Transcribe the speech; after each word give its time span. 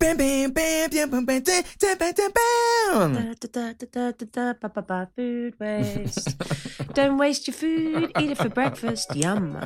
Bam, 0.00 0.16
bam, 0.16 0.50
bam, 0.50 0.88
bam, 0.88 1.10
bam, 1.10 1.24
bam, 1.26 1.42
bam, 1.42 1.62
bam, 1.78 1.98
bam, 1.98 2.14
bam, 2.16 2.32
bam. 2.32 3.14
Da, 3.14 3.48
da, 3.52 3.72
da, 3.74 3.84
da, 3.92 4.12
da, 4.12 4.26
da, 4.32 4.54
ba, 4.54 4.68
ba, 4.70 4.80
ba, 4.80 5.08
food 5.14 5.52
waste. 5.60 6.38
Don't 6.94 7.18
waste 7.18 7.46
your 7.46 7.54
food. 7.54 8.10
Eat 8.18 8.30
it 8.30 8.38
for 8.38 8.48
breakfast. 8.48 9.14
Yum. 9.14 9.58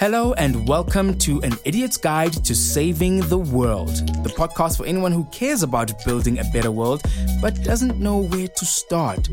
Hello 0.00 0.32
and 0.32 0.66
welcome 0.66 1.16
to 1.18 1.40
An 1.42 1.52
Idiot's 1.64 1.96
Guide 1.96 2.32
to 2.44 2.52
Saving 2.52 3.20
the 3.28 3.38
World, 3.38 3.94
the 4.24 4.30
podcast 4.30 4.76
for 4.78 4.84
anyone 4.84 5.12
who 5.12 5.22
cares 5.26 5.62
about 5.62 5.92
building 6.04 6.40
a 6.40 6.44
better 6.52 6.72
world 6.72 7.02
but 7.40 7.62
doesn't 7.62 8.00
know 8.00 8.24
where 8.24 8.48
to 8.48 8.66
start. 8.66 9.28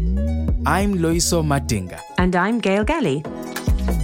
I'm 0.67 0.99
Loyiso 0.99 1.43
Madinga. 1.43 1.99
And 2.19 2.35
I'm 2.35 2.59
Gail 2.59 2.85
Gallie. 2.85 3.25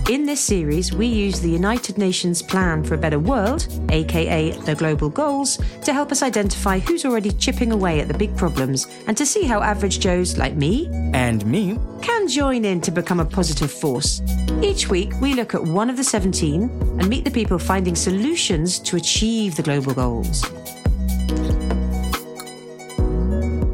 In 0.10 0.26
this 0.26 0.42
series, 0.42 0.92
we 0.92 1.06
use 1.06 1.40
the 1.40 1.50
United 1.50 1.98
Nations 1.98 2.42
Plan 2.42 2.84
for 2.84 2.96
a 2.96 2.98
Better 2.98 3.20
World, 3.20 3.68
aka 3.90 4.52
the 4.52 4.76
Global 4.76 5.10
Goals, 5.10 5.58
to 5.84 5.94
help 5.94 6.12
us 6.12 6.22
identify 6.22 6.80
who's 6.80 7.06
already 7.06 7.32
chipping 7.32 7.72
away 7.72 8.02
at 8.02 8.08
the 8.08 8.14
big 8.14 8.36
problems 8.36 8.88
and 9.08 9.16
to 9.16 9.26
see 9.26 9.44
how 9.44 9.62
average 9.62 10.00
Joes 10.00 10.38
like 10.38 10.56
me 10.56 10.90
And 11.14 11.46
me, 11.46 11.80
can 12.02 12.28
join 12.28 12.66
in 12.66 12.82
to 12.82 12.92
become 12.92 13.20
a 13.20 13.26
positive 13.26 13.72
force. 13.72 14.22
Each 14.62 14.90
week, 14.90 15.14
we 15.22 15.34
look 15.34 15.54
at 15.56 15.64
one 15.64 15.90
of 15.90 15.98
the 15.98 16.04
17 16.04 16.64
and 17.00 17.08
meet 17.08 17.24
the 17.24 17.32
people 17.32 17.58
finding 17.58 17.96
solutions 17.96 18.80
to 18.80 18.98
achieve 18.98 19.56
the 19.56 19.64
global 19.64 19.94
goals. 19.94 20.44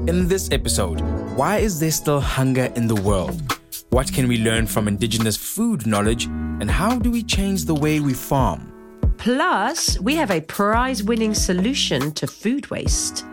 in 0.08 0.28
this 0.28 0.50
episode, 0.52 1.02
why 1.36 1.58
is 1.58 1.80
there 1.80 1.92
still 1.92 2.20
hunger 2.20 2.72
in 2.76 2.88
the 2.88 2.96
world? 2.96 3.57
What 3.90 4.12
can 4.12 4.28
we 4.28 4.38
learn 4.38 4.68
from 4.68 4.88
indigenous 4.90 5.38
food 5.38 5.88
knowledge? 5.88 6.26
And 6.26 6.70
how 6.70 7.00
do 7.00 7.10
we 7.10 7.24
change 7.24 7.64
the 7.66 7.74
way 7.74 8.02
we 8.02 8.14
farm? 8.14 8.74
Plus, 9.18 9.98
we 10.02 10.16
have 10.16 10.30
a 10.30 10.42
prize 10.42 11.02
winning 11.04 11.34
solution 11.34 12.12
to 12.12 12.28
food 12.28 12.70
waste. 12.70 13.26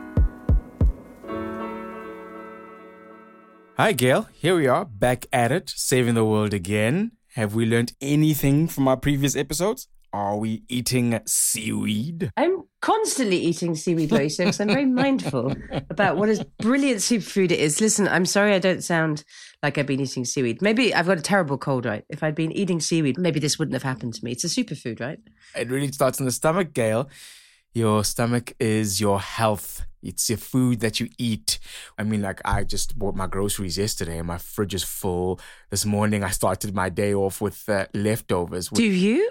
Hi, 3.77 3.93
Gail. 3.93 4.29
Here 4.33 4.57
we 4.57 4.69
are, 4.69 4.85
back 4.85 5.27
at 5.33 5.51
it, 5.51 5.71
saving 5.75 6.15
the 6.15 6.25
world 6.25 6.55
again. 6.55 7.13
Have 7.35 7.57
we 7.57 7.67
learned 7.67 7.95
anything 8.01 8.69
from 8.69 8.87
our 8.87 8.97
previous 8.97 9.35
episodes? 9.35 9.89
Are 10.13 10.37
we 10.37 10.63
eating 10.69 11.19
seaweed? 11.27 12.31
I'm 12.37 12.63
constantly 12.81 13.37
eating 13.37 13.75
seaweed 13.75 14.13
loaves 14.13 14.37
because 14.37 14.61
I'm 14.61 14.69
very 14.69 14.87
mindful 14.87 15.53
about 15.91 16.17
what 16.17 16.29
a 16.29 16.47
brilliant 16.61 17.01
superfood 17.01 17.51
it 17.51 17.59
is. 17.59 17.81
Listen, 17.81 18.07
I'm 18.07 18.25
sorry 18.25 18.55
I 18.55 18.61
don't 18.61 18.85
sound 18.85 19.25
like 19.65 19.79
I've 19.79 19.87
been 19.87 20.01
eating 20.01 20.27
seaweed. 20.27 20.61
Maybe 20.61 20.95
I've 20.95 21.07
got 21.07 21.17
a 21.17 21.23
terrible 21.23 21.57
cold, 21.57 21.87
right? 21.87 22.05
If 22.11 22.23
I'd 22.23 22.35
been 22.35 22.53
eating 22.53 22.81
seaweed, 22.81 23.17
maybe 23.17 23.41
this 23.41 23.59
wouldn't 23.59 23.73
have 23.73 23.83
happened 23.83 24.13
to 24.13 24.23
me. 24.23 24.33
It's 24.33 24.45
a 24.45 24.49
superfood, 24.49 25.01
right? 25.01 25.19
It 25.57 25.71
really 25.71 25.91
starts 25.91 26.21
in 26.21 26.27
the 26.27 26.33
stomach, 26.33 26.75
Gail. 26.75 27.09
Your 27.73 28.05
stomach 28.05 28.53
is 28.61 29.01
your 29.01 29.21
health. 29.21 29.87
It's 30.03 30.29
your 30.29 30.37
food 30.37 30.81
that 30.81 31.01
you 31.01 31.09
eat. 31.17 31.59
I 31.97 32.03
mean, 32.03 32.21
like, 32.21 32.43
I 32.45 32.65
just 32.65 32.99
bought 32.99 33.17
my 33.17 33.27
groceries 33.27 33.79
yesterday 33.79 34.19
and 34.19 34.29
my 34.29 34.37
fridge 34.37 34.75
is 34.75 34.85
full. 34.85 35.41
This 35.71 35.87
morning, 35.87 36.23
I 36.23 36.29
started 36.29 36.75
my 36.75 36.91
day 36.91 37.15
off 37.15 37.41
with 37.41 37.67
uh, 37.67 37.87
leftovers. 37.95 38.69
Do 38.69 38.85
you? 38.85 39.31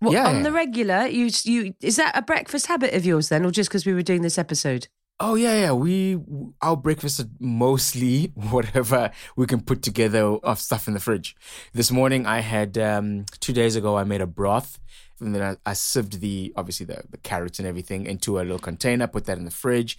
What, 0.00 0.12
Yeah. 0.12 0.26
On 0.28 0.42
the 0.42 0.50
regular, 0.50 1.06
you 1.06 1.30
you 1.44 1.74
is 1.80 1.96
that 1.96 2.16
a 2.16 2.22
breakfast 2.22 2.66
habit 2.66 2.94
of 2.94 3.06
yours 3.06 3.28
then, 3.28 3.44
or 3.44 3.52
just 3.52 3.70
because 3.70 3.86
we 3.86 3.94
were 3.94 4.02
doing 4.02 4.22
this 4.22 4.38
episode? 4.38 4.88
Oh 5.20 5.34
yeah, 5.34 5.54
yeah. 5.54 5.72
We 5.72 6.18
our 6.62 6.76
breakfast 6.76 7.18
is 7.18 7.26
mostly 7.40 8.26
whatever 8.34 9.10
we 9.36 9.46
can 9.46 9.60
put 9.60 9.82
together 9.82 10.20
of 10.20 10.60
stuff 10.60 10.86
in 10.86 10.94
the 10.94 11.00
fridge. 11.00 11.34
This 11.72 11.90
morning 11.90 12.24
I 12.24 12.38
had 12.38 12.78
um, 12.78 13.24
two 13.40 13.52
days 13.52 13.74
ago 13.74 13.96
I 13.96 14.04
made 14.04 14.20
a 14.20 14.28
broth, 14.28 14.78
and 15.20 15.34
then 15.34 15.42
I, 15.42 15.70
I 15.70 15.74
sieved 15.74 16.20
the 16.20 16.52
obviously 16.54 16.86
the 16.86 17.02
the 17.10 17.16
carrots 17.16 17.58
and 17.58 17.66
everything 17.66 18.06
into 18.06 18.38
a 18.38 18.42
little 18.42 18.60
container, 18.60 19.08
put 19.08 19.24
that 19.24 19.38
in 19.38 19.44
the 19.44 19.50
fridge. 19.50 19.98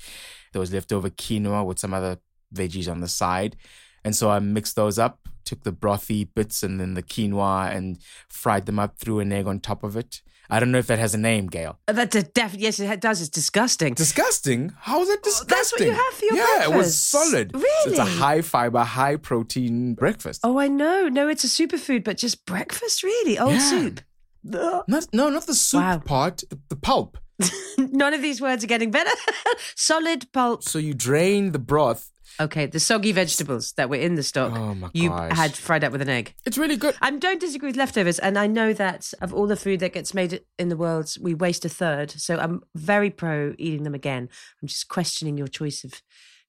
There 0.53 0.61
was 0.61 0.71
leftover 0.71 1.09
quinoa 1.09 1.65
with 1.65 1.79
some 1.79 1.93
other 1.93 2.19
veggies 2.55 2.89
on 2.89 3.01
the 3.01 3.09
side, 3.09 3.57
and 4.05 4.15
so 4.15 4.29
I 4.29 4.39
mixed 4.39 4.77
those 4.77 4.97
up, 4.97 5.27
took 5.43 5.63
the 5.63 5.73
brothy 5.73 6.29
bits 6.33 6.63
and 6.63 6.79
then 6.79 6.93
the 6.93 7.03
quinoa 7.03 7.75
and 7.75 7.99
fried 8.29 8.67
them 8.67 8.79
up, 8.79 8.97
threw 8.97 9.19
an 9.19 9.33
egg 9.33 9.47
on 9.47 9.59
top 9.59 9.83
of 9.83 9.97
it. 9.97 10.21
I 10.49 10.59
don't 10.59 10.71
know 10.71 10.79
if 10.79 10.87
that 10.87 10.97
has 10.99 11.13
a 11.13 11.17
name, 11.19 11.45
Gail. 11.47 11.77
Uh, 11.87 11.93
That's 11.93 12.15
a 12.15 12.23
def- 12.23 12.55
yes, 12.55 12.79
it 12.79 12.99
does. 13.01 13.21
It's 13.21 13.29
disgusting. 13.29 13.93
Disgusting? 13.93 14.73
How 14.79 15.01
is 15.01 15.07
that 15.09 15.21
disgusting? 15.21 15.47
that's 15.57 15.71
what 15.71 15.81
you 15.81 15.91
have 15.91 16.13
for 16.13 16.25
your 16.25 16.35
yeah, 16.37 16.63
it 16.63 16.67
was 16.69 16.75
breakfast? 16.77 17.09
solid. 17.09 17.51
So 17.53 17.61
it's 17.89 17.99
a 17.99 18.05
high 18.05 18.41
fiber, 18.41 18.79
high 18.79 19.17
protein 19.17 19.93
breakfast. 19.93 20.41
Oh, 20.43 20.57
I 20.57 20.67
know. 20.67 21.07
No, 21.07 21.27
it's 21.27 21.43
a 21.43 21.47
superfood, 21.47 22.03
but 22.03 22.17
just 22.17 22.45
breakfast, 22.45 23.03
really. 23.03 23.37
Old 23.37 23.53
Yeah. 23.53 23.59
soup. 23.69 24.01
Not, 24.43 25.07
no, 25.13 25.29
not 25.29 25.45
the 25.45 25.53
soup 25.53 25.81
Wow. 25.81 25.97
part, 25.99 26.43
the, 26.49 26.57
the 26.69 26.75
pulp. 26.75 27.17
None 27.77 28.13
of 28.13 28.21
these 28.21 28.41
words 28.41 28.63
are 28.63 28.67
getting 28.67 28.89
better. 28.91 29.11
Solid 29.75 30.31
pulp. 30.33 30.63
So 30.63 30.79
you 30.79 30.93
drain 30.93 31.51
the 31.51 31.59
broth. 31.59 32.09
Okay, 32.39 32.65
the 32.65 32.79
soggy 32.79 33.11
vegetables 33.11 33.73
that 33.73 33.89
were 33.89 33.97
in 33.97 34.15
the 34.15 34.23
stock. 34.23 34.53
Oh 34.53 34.73
my 34.73 34.89
you 34.93 35.09
gosh. 35.09 35.35
had 35.35 35.55
fried 35.55 35.83
up 35.83 35.91
with 35.91 36.01
an 36.01 36.09
egg. 36.09 36.33
It's 36.45 36.57
really 36.57 36.77
good. 36.77 36.95
I 37.01 37.11
don't 37.11 37.39
disagree 37.39 37.67
with 37.69 37.75
leftovers, 37.75 38.17
and 38.17 38.37
I 38.37 38.47
know 38.47 38.71
that 38.73 39.13
of 39.21 39.33
all 39.33 39.45
the 39.45 39.57
food 39.57 39.81
that 39.81 39.93
gets 39.93 40.13
made 40.13 40.41
in 40.57 40.69
the 40.69 40.77
world, 40.77 41.13
we 41.19 41.33
waste 41.33 41.65
a 41.65 41.69
third. 41.69 42.11
So 42.11 42.37
I'm 42.37 42.61
very 42.75 43.09
pro 43.09 43.55
eating 43.57 43.83
them 43.83 43.93
again. 43.93 44.29
I'm 44.61 44.67
just 44.67 44.87
questioning 44.87 45.37
your 45.37 45.47
choice 45.47 45.83
of 45.83 46.01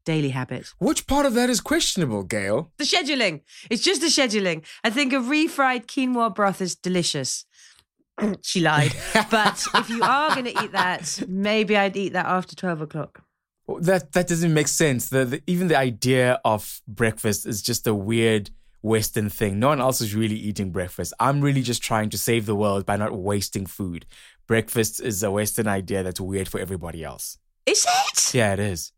daily 0.04 0.30
habit. 0.30 0.72
Which 0.78 1.06
part 1.06 1.26
of 1.26 1.34
that 1.34 1.50
is 1.50 1.60
questionable, 1.60 2.22
Gail? 2.22 2.70
The 2.78 2.84
scheduling. 2.84 3.40
It's 3.68 3.82
just 3.82 4.00
the 4.00 4.06
scheduling. 4.06 4.64
I 4.84 4.90
think 4.90 5.12
a 5.12 5.16
refried 5.16 5.86
quinoa 5.86 6.34
broth 6.34 6.60
is 6.60 6.74
delicious. 6.76 7.44
she 8.42 8.60
lied. 8.60 8.94
But 9.30 9.66
if 9.74 9.90
you 9.90 10.02
are 10.02 10.30
going 10.30 10.46
to 10.46 10.64
eat 10.64 10.72
that, 10.72 11.22
maybe 11.28 11.76
I'd 11.76 11.96
eat 11.96 12.12
that 12.12 12.26
after 12.26 12.54
12 12.54 12.82
o'clock. 12.82 13.22
That 13.80 14.12
that 14.12 14.26
doesn't 14.26 14.52
make 14.52 14.68
sense. 14.68 15.08
The, 15.08 15.24
the 15.24 15.42
even 15.46 15.68
the 15.68 15.76
idea 15.76 16.40
of 16.44 16.80
breakfast 16.88 17.46
is 17.46 17.62
just 17.62 17.86
a 17.86 17.94
weird 17.94 18.50
Western 18.82 19.28
thing. 19.28 19.58
No 19.58 19.68
one 19.68 19.80
else 19.80 20.00
is 20.00 20.14
really 20.14 20.36
eating 20.36 20.70
breakfast. 20.70 21.12
I'm 21.20 21.40
really 21.40 21.62
just 21.62 21.82
trying 21.82 22.10
to 22.10 22.18
save 22.18 22.46
the 22.46 22.54
world 22.54 22.86
by 22.86 22.96
not 22.96 23.16
wasting 23.16 23.66
food. 23.66 24.06
Breakfast 24.46 25.00
is 25.00 25.22
a 25.22 25.30
Western 25.30 25.68
idea 25.68 26.02
that's 26.02 26.20
weird 26.20 26.48
for 26.48 26.58
everybody 26.58 27.04
else. 27.04 27.38
Is 27.66 27.86
it? 27.86 28.34
Yeah, 28.34 28.54
it 28.54 28.58
is. 28.58 28.92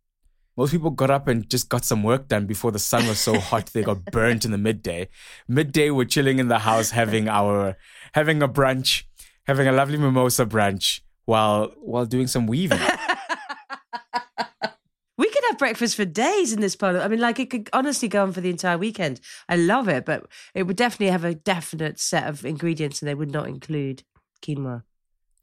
Most 0.56 0.70
people 0.70 0.90
got 0.90 1.10
up 1.10 1.28
and 1.28 1.48
just 1.48 1.68
got 1.68 1.84
some 1.84 2.02
work 2.02 2.28
done 2.28 2.46
before 2.46 2.72
the 2.72 2.78
sun 2.78 3.06
was 3.08 3.18
so 3.18 3.38
hot 3.38 3.66
they 3.66 3.82
got 3.82 4.04
burnt 4.06 4.44
in 4.44 4.50
the 4.50 4.58
midday. 4.58 5.08
Midday, 5.48 5.90
we're 5.90 6.04
chilling 6.04 6.38
in 6.38 6.48
the 6.48 6.58
house 6.60 6.90
having 6.90 7.26
our 7.26 7.76
having 8.12 8.42
a 8.42 8.48
brunch, 8.48 9.04
having 9.46 9.66
a 9.66 9.72
lovely 9.72 9.96
mimosa 9.96 10.44
brunch 10.44 11.00
while 11.24 11.72
while 11.80 12.04
doing 12.04 12.26
some 12.26 12.46
weaving. 12.46 12.80
Have 15.52 15.58
breakfast 15.58 15.96
for 15.96 16.06
days 16.06 16.54
in 16.54 16.62
this 16.62 16.74
part. 16.74 16.96
I 16.96 17.06
mean, 17.08 17.20
like 17.20 17.38
it 17.38 17.50
could 17.50 17.68
honestly 17.74 18.08
go 18.08 18.22
on 18.22 18.32
for 18.32 18.40
the 18.40 18.48
entire 18.48 18.78
weekend. 18.78 19.20
I 19.50 19.56
love 19.56 19.86
it, 19.86 20.06
but 20.06 20.26
it 20.54 20.62
would 20.62 20.76
definitely 20.76 21.10
have 21.10 21.24
a 21.24 21.34
definite 21.34 22.00
set 22.00 22.26
of 22.26 22.46
ingredients, 22.46 23.02
and 23.02 23.08
they 23.10 23.14
would 23.14 23.30
not 23.30 23.48
include 23.48 24.02
quinoa. 24.40 24.84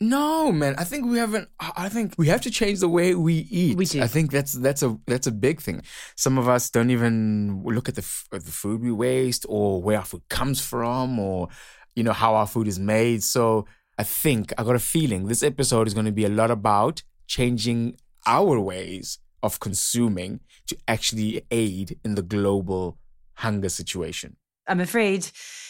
No, 0.01 0.51
man. 0.51 0.73
I 0.79 0.83
think 0.83 1.05
we 1.05 1.19
haven't. 1.19 1.47
I 1.59 1.89
think 1.89 2.15
we 2.17 2.27
have 2.29 2.41
to 2.41 2.49
change 2.49 2.79
the 2.79 2.89
way 2.89 3.13
we 3.13 3.35
eat. 3.51 3.77
We 3.77 3.85
do. 3.85 4.01
I 4.01 4.07
think 4.07 4.31
that's 4.31 4.53
that's 4.53 4.81
a 4.81 4.97
that's 5.05 5.27
a 5.27 5.31
big 5.31 5.61
thing. 5.61 5.83
Some 6.15 6.39
of 6.39 6.49
us 6.49 6.71
don't 6.71 6.89
even 6.89 7.61
look 7.63 7.87
at 7.87 7.93
the 7.93 8.05
at 8.33 8.45
the 8.45 8.51
food 8.51 8.81
we 8.81 8.91
waste, 8.91 9.45
or 9.47 9.79
where 9.79 9.99
our 9.99 10.05
food 10.05 10.23
comes 10.27 10.59
from, 10.59 11.19
or 11.19 11.49
you 11.95 12.03
know 12.03 12.13
how 12.13 12.33
our 12.33 12.47
food 12.47 12.67
is 12.67 12.79
made. 12.79 13.21
So 13.21 13.67
I 13.99 14.03
think 14.05 14.53
I 14.57 14.63
got 14.63 14.75
a 14.75 14.79
feeling 14.79 15.27
this 15.27 15.43
episode 15.43 15.85
is 15.85 15.93
going 15.93 16.07
to 16.07 16.11
be 16.11 16.25
a 16.25 16.29
lot 16.29 16.49
about 16.49 17.03
changing 17.27 17.99
our 18.25 18.59
ways 18.59 19.19
of 19.41 19.59
consuming 19.59 20.39
to 20.67 20.77
actually 20.87 21.45
aid 21.51 21.99
in 22.03 22.15
the 22.15 22.21
global 22.21 22.97
hunger 23.35 23.69
situation. 23.69 24.35
I'm 24.67 24.79
afraid 24.79 25.29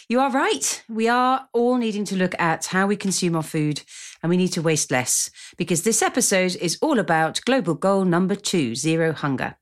you 0.10 0.20
are 0.20 0.32
right. 0.32 0.84
We 0.90 1.08
are 1.08 1.48
all 1.54 1.78
needing 1.78 2.04
to 2.06 2.16
look 2.16 2.34
at 2.40 2.66
how 2.66 2.88
we 2.88 2.98
consume 2.98 3.36
our 3.36 3.44
food 3.44 3.82
and 4.22 4.30
we 4.30 4.38
need 4.38 4.54
to 4.54 4.62
waste 4.62 4.92
less 4.92 5.30
because 5.58 5.84
this 5.84 6.02
episode 6.02 6.56
is 6.58 6.78
all 6.82 7.00
about 7.00 7.42
global 7.46 7.76
goal 7.76 8.06
number 8.06 8.36
two 8.36 8.76
zero 8.76 9.14
hunger. 9.14 9.56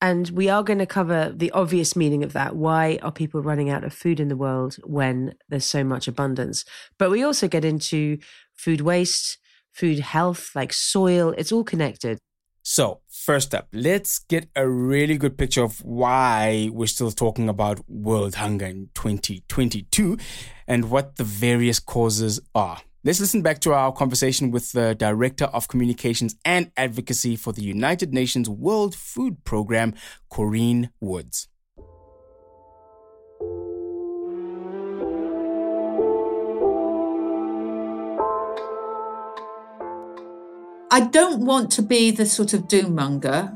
And 0.00 0.30
we 0.30 0.48
are 0.48 0.62
going 0.62 0.78
to 0.78 0.86
cover 0.86 1.32
the 1.34 1.50
obvious 1.50 1.96
meaning 1.96 2.22
of 2.22 2.32
that. 2.32 2.54
Why 2.54 3.00
are 3.02 3.10
people 3.10 3.42
running 3.42 3.68
out 3.68 3.82
of 3.82 3.92
food 3.92 4.20
in 4.20 4.28
the 4.28 4.36
world 4.36 4.76
when 4.84 5.34
there's 5.48 5.64
so 5.64 5.82
much 5.82 6.06
abundance? 6.06 6.64
But 6.98 7.10
we 7.10 7.24
also 7.24 7.48
get 7.48 7.64
into 7.64 8.18
food 8.54 8.80
waste, 8.80 9.38
food 9.72 9.98
health, 9.98 10.50
like 10.54 10.72
soil. 10.72 11.34
It's 11.36 11.50
all 11.50 11.64
connected. 11.64 12.18
So, 12.70 13.00
first 13.08 13.54
up, 13.54 13.68
let's 13.72 14.18
get 14.18 14.50
a 14.54 14.68
really 14.68 15.16
good 15.16 15.38
picture 15.38 15.62
of 15.62 15.82
why 15.82 16.68
we're 16.70 16.86
still 16.86 17.10
talking 17.10 17.48
about 17.48 17.80
world 17.88 18.34
hunger 18.34 18.66
in 18.66 18.90
2022 18.92 20.18
and 20.66 20.90
what 20.90 21.16
the 21.16 21.24
various 21.24 21.80
causes 21.80 22.40
are. 22.54 22.82
Let's 23.04 23.20
listen 23.20 23.40
back 23.40 23.60
to 23.60 23.72
our 23.72 23.90
conversation 23.90 24.50
with 24.50 24.72
the 24.72 24.94
Director 24.94 25.46
of 25.46 25.66
Communications 25.68 26.36
and 26.44 26.70
Advocacy 26.76 27.36
for 27.36 27.54
the 27.54 27.62
United 27.62 28.12
Nations 28.12 28.50
World 28.50 28.94
Food 28.94 29.44
Program, 29.44 29.94
Corinne 30.28 30.90
Woods. 31.00 31.48
I 40.90 41.00
don't 41.00 41.44
want 41.44 41.70
to 41.72 41.82
be 41.82 42.10
the 42.10 42.24
sort 42.24 42.54
of 42.54 42.66
doom 42.66 42.94
monger, 42.94 43.52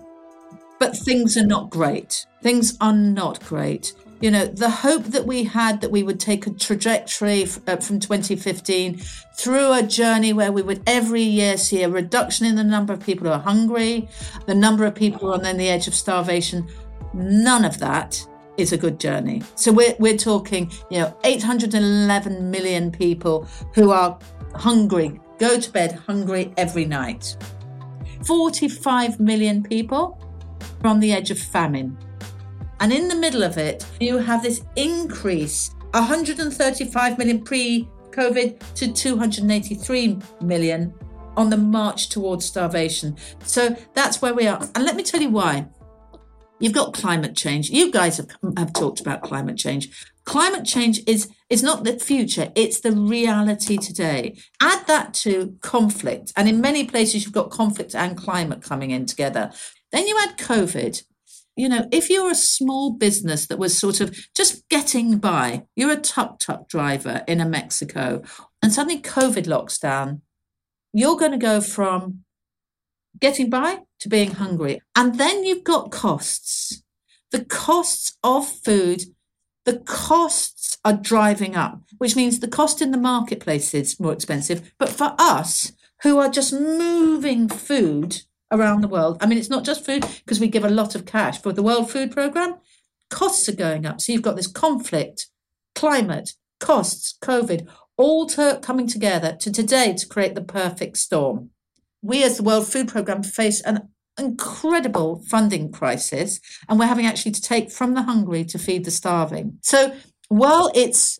but 0.78 0.96
things 0.96 1.36
are 1.38 1.46
not 1.46 1.70
great. 1.70 2.26
Things 2.42 2.76
are 2.80 2.92
not 2.92 3.42
great. 3.44 3.94
You 4.20 4.30
know, 4.30 4.46
the 4.46 4.68
hope 4.68 5.04
that 5.04 5.26
we 5.26 5.44
had 5.44 5.80
that 5.80 5.90
we 5.90 6.02
would 6.02 6.20
take 6.20 6.46
a 6.46 6.50
trajectory 6.50 7.44
uh, 7.66 7.76
from 7.76 7.98
2015 8.00 8.98
through 9.34 9.72
a 9.72 9.82
journey 9.82 10.32
where 10.32 10.52
we 10.52 10.62
would 10.62 10.82
every 10.86 11.22
year 11.22 11.56
see 11.56 11.82
a 11.82 11.88
reduction 11.88 12.46
in 12.46 12.54
the 12.54 12.64
number 12.64 12.92
of 12.92 13.00
people 13.00 13.26
who 13.26 13.32
are 13.32 13.40
hungry, 13.40 14.08
the 14.46 14.54
number 14.54 14.84
of 14.84 14.94
people 14.94 15.20
who 15.20 15.28
are 15.28 15.46
on 15.46 15.56
the 15.56 15.68
edge 15.68 15.88
of 15.88 15.94
starvation. 15.94 16.68
None 17.14 17.64
of 17.64 17.78
that 17.78 18.24
is 18.58 18.72
a 18.72 18.76
good 18.76 19.00
journey. 19.00 19.42
So 19.54 19.72
we're, 19.72 19.96
we're 19.98 20.18
talking, 20.18 20.70
you 20.90 21.00
know, 21.00 21.16
811 21.24 22.50
million 22.50 22.92
people 22.92 23.48
who 23.74 23.90
are 23.90 24.18
hungry, 24.54 25.18
go 25.42 25.58
to 25.58 25.72
bed 25.72 25.98
hungry 26.06 26.54
every 26.56 26.84
night. 26.84 27.36
45 28.24 29.18
million 29.18 29.60
people 29.60 30.16
are 30.84 30.90
on 30.90 31.00
the 31.00 31.12
edge 31.12 31.32
of 31.32 31.38
famine. 31.38 31.98
And 32.78 32.92
in 32.92 33.08
the 33.08 33.16
middle 33.16 33.42
of 33.42 33.58
it, 33.58 33.84
you 33.98 34.18
have 34.18 34.44
this 34.44 34.62
increase 34.76 35.74
135 35.94 37.18
million 37.18 37.42
pre 37.42 37.88
COVID 38.10 38.74
to 38.74 38.92
283 38.92 40.18
million 40.42 40.94
on 41.36 41.50
the 41.50 41.56
march 41.56 42.08
towards 42.08 42.44
starvation. 42.44 43.16
So 43.44 43.76
that's 43.94 44.22
where 44.22 44.34
we 44.34 44.46
are. 44.46 44.60
And 44.76 44.84
let 44.84 44.94
me 44.94 45.02
tell 45.02 45.20
you 45.20 45.30
why. 45.30 45.66
You've 46.60 46.72
got 46.72 46.94
climate 46.94 47.34
change. 47.34 47.68
You 47.68 47.90
guys 47.90 48.18
have, 48.18 48.28
have 48.56 48.72
talked 48.74 49.00
about 49.00 49.22
climate 49.22 49.56
change. 49.56 49.90
Climate 50.24 50.64
change 50.64 51.00
is, 51.06 51.28
is 51.50 51.62
not 51.62 51.84
the 51.84 51.98
future, 51.98 52.52
it's 52.54 52.80
the 52.80 52.92
reality 52.92 53.76
today. 53.76 54.38
Add 54.60 54.86
that 54.86 55.14
to 55.14 55.56
conflict. 55.60 56.32
And 56.36 56.48
in 56.48 56.60
many 56.60 56.84
places, 56.84 57.24
you've 57.24 57.32
got 57.32 57.50
conflict 57.50 57.94
and 57.94 58.16
climate 58.16 58.62
coming 58.62 58.90
in 58.90 59.06
together. 59.06 59.50
Then 59.90 60.06
you 60.06 60.18
add 60.22 60.38
COVID, 60.38 61.02
you 61.56 61.68
know, 61.68 61.86
if 61.92 62.08
you're 62.08 62.30
a 62.30 62.36
small 62.36 62.92
business 62.92 63.46
that 63.46 63.58
was 63.58 63.78
sort 63.78 64.00
of 64.00 64.16
just 64.34 64.66
getting 64.68 65.18
by, 65.18 65.64
you're 65.76 65.92
a 65.92 65.96
tuk 65.96 66.38
tuk 66.38 66.68
driver 66.68 67.22
in 67.28 67.40
a 67.40 67.48
Mexico, 67.48 68.22
and 68.62 68.72
suddenly 68.72 69.02
COVID 69.02 69.46
locks 69.46 69.78
down, 69.78 70.22
you're 70.92 71.16
going 71.16 71.32
to 71.32 71.38
go 71.38 71.60
from 71.60 72.24
getting 73.20 73.50
by 73.50 73.80
to 74.00 74.08
being 74.08 74.32
hungry. 74.32 74.80
And 74.96 75.18
then 75.18 75.44
you've 75.44 75.64
got 75.64 75.90
costs. 75.90 76.82
The 77.30 77.44
costs 77.44 78.16
of 78.22 78.48
food, 78.48 79.04
the 79.64 79.78
costs 79.78 80.78
are 80.84 80.92
driving 80.92 81.54
up, 81.54 81.80
which 81.98 82.16
means 82.16 82.40
the 82.40 82.48
cost 82.48 82.82
in 82.82 82.90
the 82.90 82.98
marketplace 82.98 83.74
is 83.74 84.00
more 84.00 84.12
expensive. 84.12 84.72
But 84.78 84.88
for 84.88 85.14
us, 85.18 85.72
who 86.02 86.18
are 86.18 86.28
just 86.28 86.52
moving 86.52 87.48
food 87.48 88.22
around 88.50 88.80
the 88.80 88.88
world. 88.88 89.16
I 89.20 89.26
mean, 89.26 89.38
it's 89.38 89.48
not 89.48 89.64
just 89.64 89.84
food 89.84 90.04
because 90.24 90.40
we 90.40 90.48
give 90.48 90.64
a 90.64 90.68
lot 90.68 90.94
of 90.94 91.06
cash 91.06 91.40
for 91.40 91.52
the 91.52 91.62
World 91.62 91.90
Food 91.90 92.10
Programme. 92.10 92.56
Costs 93.08 93.48
are 93.48 93.56
going 93.56 93.86
up. 93.86 94.00
So 94.00 94.12
you've 94.12 94.22
got 94.22 94.36
this 94.36 94.46
conflict, 94.46 95.28
climate, 95.74 96.34
costs, 96.60 97.16
COVID, 97.22 97.66
all 97.96 98.26
to, 98.26 98.58
coming 98.62 98.86
together 98.86 99.36
to 99.40 99.50
today 99.50 99.94
to 99.94 100.06
create 100.06 100.34
the 100.34 100.42
perfect 100.42 100.98
storm. 100.98 101.50
We, 102.02 102.24
as 102.24 102.36
the 102.36 102.42
World 102.42 102.66
Food 102.66 102.88
Programme, 102.88 103.22
face 103.22 103.60
an 103.62 103.88
incredible 104.18 105.22
funding 105.28 105.72
crisis, 105.72 106.40
and 106.68 106.78
we're 106.78 106.86
having 106.86 107.06
actually 107.06 107.32
to 107.32 107.42
take 107.42 107.70
from 107.70 107.94
the 107.94 108.02
hungry 108.02 108.44
to 108.44 108.58
feed 108.58 108.84
the 108.84 108.90
starving. 108.90 109.58
So 109.62 109.94
while 110.28 110.70
it's 110.74 111.18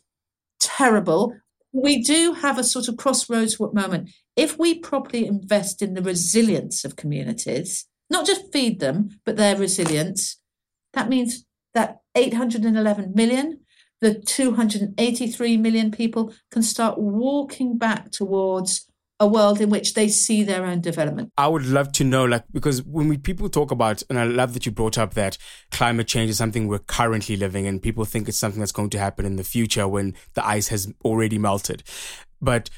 terrible, 0.60 1.34
we 1.72 2.02
do 2.02 2.34
have 2.34 2.58
a 2.58 2.64
sort 2.64 2.88
of 2.88 2.96
crossroads 2.96 3.58
moment 3.58 4.10
if 4.36 4.58
we 4.58 4.78
properly 4.78 5.26
invest 5.26 5.82
in 5.82 5.94
the 5.94 6.02
resilience 6.02 6.84
of 6.84 6.96
communities, 6.96 7.86
not 8.10 8.26
just 8.26 8.52
feed 8.52 8.80
them, 8.80 9.20
but 9.24 9.36
their 9.36 9.56
resilience, 9.56 10.38
that 10.92 11.08
means 11.08 11.44
that 11.74 11.98
811 12.14 13.12
million, 13.14 13.60
the 14.00 14.14
283 14.14 15.56
million 15.56 15.90
people 15.90 16.32
can 16.50 16.62
start 16.62 16.98
walking 16.98 17.78
back 17.78 18.10
towards 18.10 18.86
a 19.22 19.26
world 19.26 19.60
in 19.60 19.70
which 19.70 19.94
they 19.94 20.08
see 20.08 20.42
their 20.42 20.66
own 20.66 20.80
development. 20.80 21.30
I 21.38 21.46
would 21.46 21.64
love 21.64 21.92
to 21.92 22.04
know, 22.04 22.24
like, 22.24 22.42
because 22.52 22.82
when 22.82 23.06
we 23.06 23.16
people 23.16 23.48
talk 23.48 23.70
about, 23.70 24.02
and 24.10 24.18
I 24.18 24.24
love 24.24 24.52
that 24.54 24.66
you 24.66 24.72
brought 24.72 24.98
up 24.98 25.14
that 25.14 25.38
climate 25.70 26.08
change 26.08 26.28
is 26.28 26.36
something 26.36 26.66
we're 26.66 26.80
currently 26.80 27.36
living, 27.36 27.68
and 27.68 27.80
people 27.80 28.04
think 28.04 28.28
it's 28.28 28.36
something 28.36 28.58
that's 28.58 28.72
going 28.72 28.90
to 28.90 28.98
happen 28.98 29.24
in 29.24 29.36
the 29.36 29.44
future 29.44 29.86
when 29.86 30.14
the 30.34 30.44
ice 30.44 30.68
has 30.68 30.92
already 31.04 31.38
melted. 31.38 31.84
But 32.40 32.68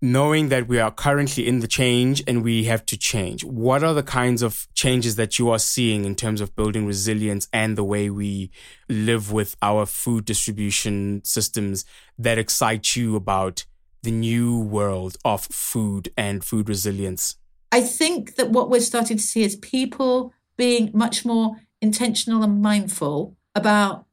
knowing 0.00 0.50
that 0.50 0.68
we 0.68 0.78
are 0.78 0.92
currently 0.92 1.48
in 1.48 1.58
the 1.58 1.66
change 1.66 2.22
and 2.28 2.44
we 2.44 2.64
have 2.64 2.86
to 2.86 2.96
change, 2.96 3.42
what 3.42 3.82
are 3.82 3.94
the 3.94 4.04
kinds 4.04 4.40
of 4.40 4.68
changes 4.74 5.16
that 5.16 5.40
you 5.40 5.50
are 5.50 5.58
seeing 5.58 6.04
in 6.04 6.14
terms 6.14 6.40
of 6.40 6.54
building 6.54 6.86
resilience 6.86 7.48
and 7.52 7.76
the 7.76 7.82
way 7.82 8.08
we 8.08 8.52
live 8.88 9.32
with 9.32 9.56
our 9.62 9.84
food 9.84 10.24
distribution 10.24 11.20
systems 11.24 11.84
that 12.16 12.38
excite 12.38 12.94
you 12.94 13.16
about 13.16 13.64
the 14.02 14.10
new 14.10 14.58
world 14.58 15.16
of 15.24 15.44
food 15.44 16.10
and 16.16 16.44
food 16.44 16.68
resilience? 16.68 17.36
I 17.70 17.80
think 17.80 18.36
that 18.36 18.50
what 18.50 18.70
we're 18.70 18.80
starting 18.80 19.16
to 19.16 19.22
see 19.22 19.42
is 19.42 19.56
people 19.56 20.32
being 20.56 20.90
much 20.94 21.24
more 21.24 21.56
intentional 21.80 22.42
and 22.42 22.60
mindful 22.62 23.36
about 23.54 24.06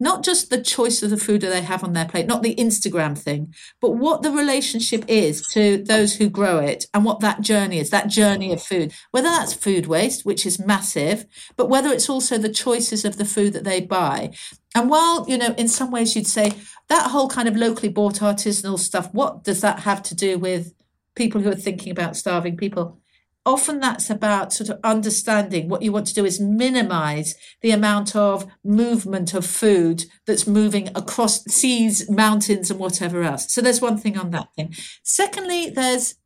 not 0.00 0.22
just 0.22 0.50
the 0.50 0.62
choice 0.62 1.02
of 1.02 1.10
the 1.10 1.16
food 1.16 1.40
that 1.40 1.50
they 1.50 1.62
have 1.62 1.82
on 1.82 1.92
their 1.92 2.06
plate, 2.06 2.26
not 2.26 2.42
the 2.42 2.54
Instagram 2.54 3.18
thing, 3.18 3.54
but 3.80 3.92
what 3.92 4.22
the 4.22 4.30
relationship 4.30 5.04
is 5.08 5.42
to 5.48 5.82
those 5.84 6.16
who 6.16 6.28
grow 6.28 6.58
it 6.58 6.86
and 6.94 7.04
what 7.04 7.20
that 7.20 7.40
journey 7.40 7.78
is, 7.78 7.90
that 7.90 8.08
journey 8.08 8.52
of 8.52 8.62
food, 8.62 8.92
whether 9.10 9.28
that's 9.28 9.54
food 9.54 9.86
waste, 9.86 10.24
which 10.24 10.46
is 10.46 10.58
massive, 10.58 11.26
but 11.56 11.68
whether 11.68 11.90
it's 11.90 12.08
also 12.08 12.38
the 12.38 12.48
choices 12.48 13.04
of 13.04 13.16
the 13.16 13.24
food 13.24 13.52
that 13.52 13.64
they 13.64 13.80
buy. 13.80 14.30
And 14.74 14.88
while, 14.88 15.28
you 15.28 15.36
know, 15.36 15.54
in 15.58 15.68
some 15.68 15.90
ways 15.90 16.14
you'd 16.14 16.26
say 16.26 16.52
that 16.88 17.10
whole 17.10 17.28
kind 17.28 17.48
of 17.48 17.56
locally 17.56 17.88
bought 17.88 18.20
artisanal 18.20 18.78
stuff, 18.78 19.12
what 19.12 19.44
does 19.44 19.60
that 19.62 19.80
have 19.80 20.02
to 20.04 20.14
do 20.14 20.38
with 20.38 20.74
people 21.14 21.40
who 21.40 21.50
are 21.50 21.56
thinking 21.56 21.90
about 21.90 22.16
starving 22.16 22.56
people? 22.56 23.00
Often 23.48 23.80
that's 23.80 24.10
about 24.10 24.52
sort 24.52 24.68
of 24.68 24.78
understanding 24.84 25.70
what 25.70 25.80
you 25.80 25.90
want 25.90 26.06
to 26.06 26.12
do 26.12 26.26
is 26.26 26.38
minimize 26.38 27.34
the 27.62 27.70
amount 27.70 28.14
of 28.14 28.46
movement 28.62 29.32
of 29.32 29.46
food 29.46 30.04
that's 30.26 30.46
moving 30.46 30.88
across 30.94 31.42
seas, 31.44 32.10
mountains, 32.10 32.70
and 32.70 32.78
whatever 32.78 33.22
else. 33.22 33.50
So 33.50 33.62
there's 33.62 33.80
one 33.80 33.96
thing 33.96 34.18
on 34.18 34.32
that 34.32 34.48
thing. 34.54 34.74
Secondly, 35.02 35.70
there's 35.70 36.16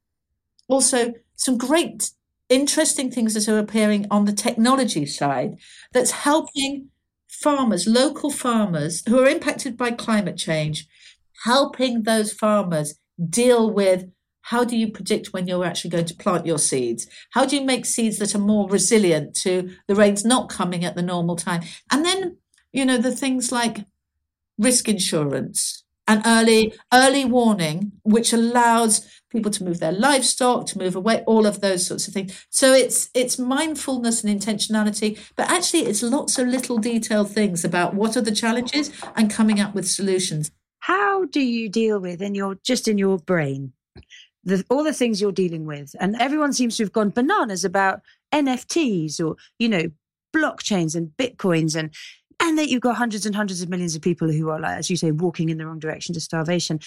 also 0.69 1.15
some 1.37 1.57
great, 1.57 2.11
interesting 2.49 3.09
things 3.09 3.35
that 3.35 3.49
are 3.49 3.59
appearing 3.59 4.05
on 4.11 4.25
the 4.25 4.33
technology 4.33 5.07
side 5.07 5.59
that's 5.93 6.11
helping 6.11 6.89
farmers, 7.29 7.87
local 7.87 8.33
farmers 8.33 9.05
who 9.09 9.21
are 9.21 9.29
impacted 9.29 9.77
by 9.77 9.93
climate 9.93 10.37
change, 10.37 10.89
helping 11.45 12.03
those 12.03 12.33
farmers 12.33 12.99
deal 13.31 13.71
with 13.71 14.11
how 14.43 14.65
do 14.65 14.77
you 14.77 14.91
predict 14.91 15.33
when 15.33 15.47
you're 15.47 15.65
actually 15.65 15.91
going 15.91 16.07
to 16.07 16.15
plant 16.15 16.47
your 16.47 16.59
seeds? 16.59 17.07
How 17.31 17.47
do 17.47 17.57
you 17.57 17.65
make 17.65 17.87
seeds 17.87 18.19
that 18.19 18.35
are 18.35 18.41
more 18.41 18.69
resilient 18.69 19.35
to 19.37 19.71
the 19.89 19.95
rains 19.95 20.25
not 20.25 20.49
coming 20.49 20.85
at 20.85 20.95
the 20.95 21.03
normal 21.03 21.37
time? 21.37 21.63
And 21.91 22.05
then, 22.05 22.39
you 22.73 22.85
know, 22.85 22.99
the 22.99 23.15
things 23.15 23.53
like 23.53 23.87
risk 24.59 24.89
insurance 24.89 25.85
and 26.09 26.23
early 26.27 26.75
early 26.93 27.25
warning, 27.25 27.93
which 28.03 28.33
allows 28.33 29.09
people 29.31 29.51
to 29.53 29.65
move 29.65 29.79
their 29.79 29.93
livestock, 29.93 30.67
to 30.67 30.79
move 30.79 30.97
away, 30.97 31.23
all 31.27 31.47
of 31.47 31.61
those 31.61 31.87
sorts 31.87 32.09
of 32.09 32.15
things. 32.15 32.47
So 32.51 32.73
it's 32.73 33.11
it's 33.15 33.39
mindfulness 33.39 34.25
and 34.25 34.41
intentionality, 34.41 35.19
but 35.37 35.51
actually 35.51 35.83
it's 35.83 36.03
lots 36.03 36.39
of 36.39 36.49
little 36.49 36.79
detailed 36.79 37.31
things 37.31 37.65
about 37.65 37.95
what 37.95 38.17
are 38.17 38.21
the 38.23 38.35
challenges 38.35 38.91
and 39.15 39.31
coming 39.31 39.61
up 39.61 39.75
with 39.75 39.89
solutions. 39.89 40.51
How 40.81 41.27
do 41.27 41.41
you 41.41 41.69
deal 41.69 42.01
with 42.01 42.21
in 42.21 42.35
your 42.35 42.57
just 42.57 42.89
in 42.89 42.99
your 42.99 43.19
brain 43.19 43.73
the, 44.45 44.65
all 44.69 44.85
the 44.85 44.93
things 44.93 45.21
you're 45.21 45.33
dealing 45.33 45.67
with. 45.67 45.95
And 46.01 46.17
everyone 46.21 46.53
seems 46.53 46.77
to 46.77 46.83
have 46.83 46.93
gone 46.93 47.11
bananas 47.11 47.65
about 47.65 48.01
NFTs 48.33 49.21
or, 49.21 49.37
you 49.59 49.69
know, 49.69 49.85
blockchains 50.35 50.97
and 50.97 51.11
bitcoins 51.19 51.77
and 51.77 51.95
and 52.41 52.59
that 52.59 52.69
you've 52.69 52.81
got 52.81 52.97
hundreds 52.97 53.25
and 53.25 53.37
hundreds 53.37 53.63
of 53.63 53.69
millions 53.69 53.95
of 53.95 54.03
people 54.03 54.31
who 54.31 54.49
are 54.49 54.59
like, 54.59 54.77
as 54.77 54.91
you 54.91 54.97
say, 54.97 55.13
walking 55.13 55.49
in 55.49 55.59
the 55.59 55.67
wrong 55.67 55.79
direction 55.79 56.13
to 56.15 56.21
starvation. 56.21 56.81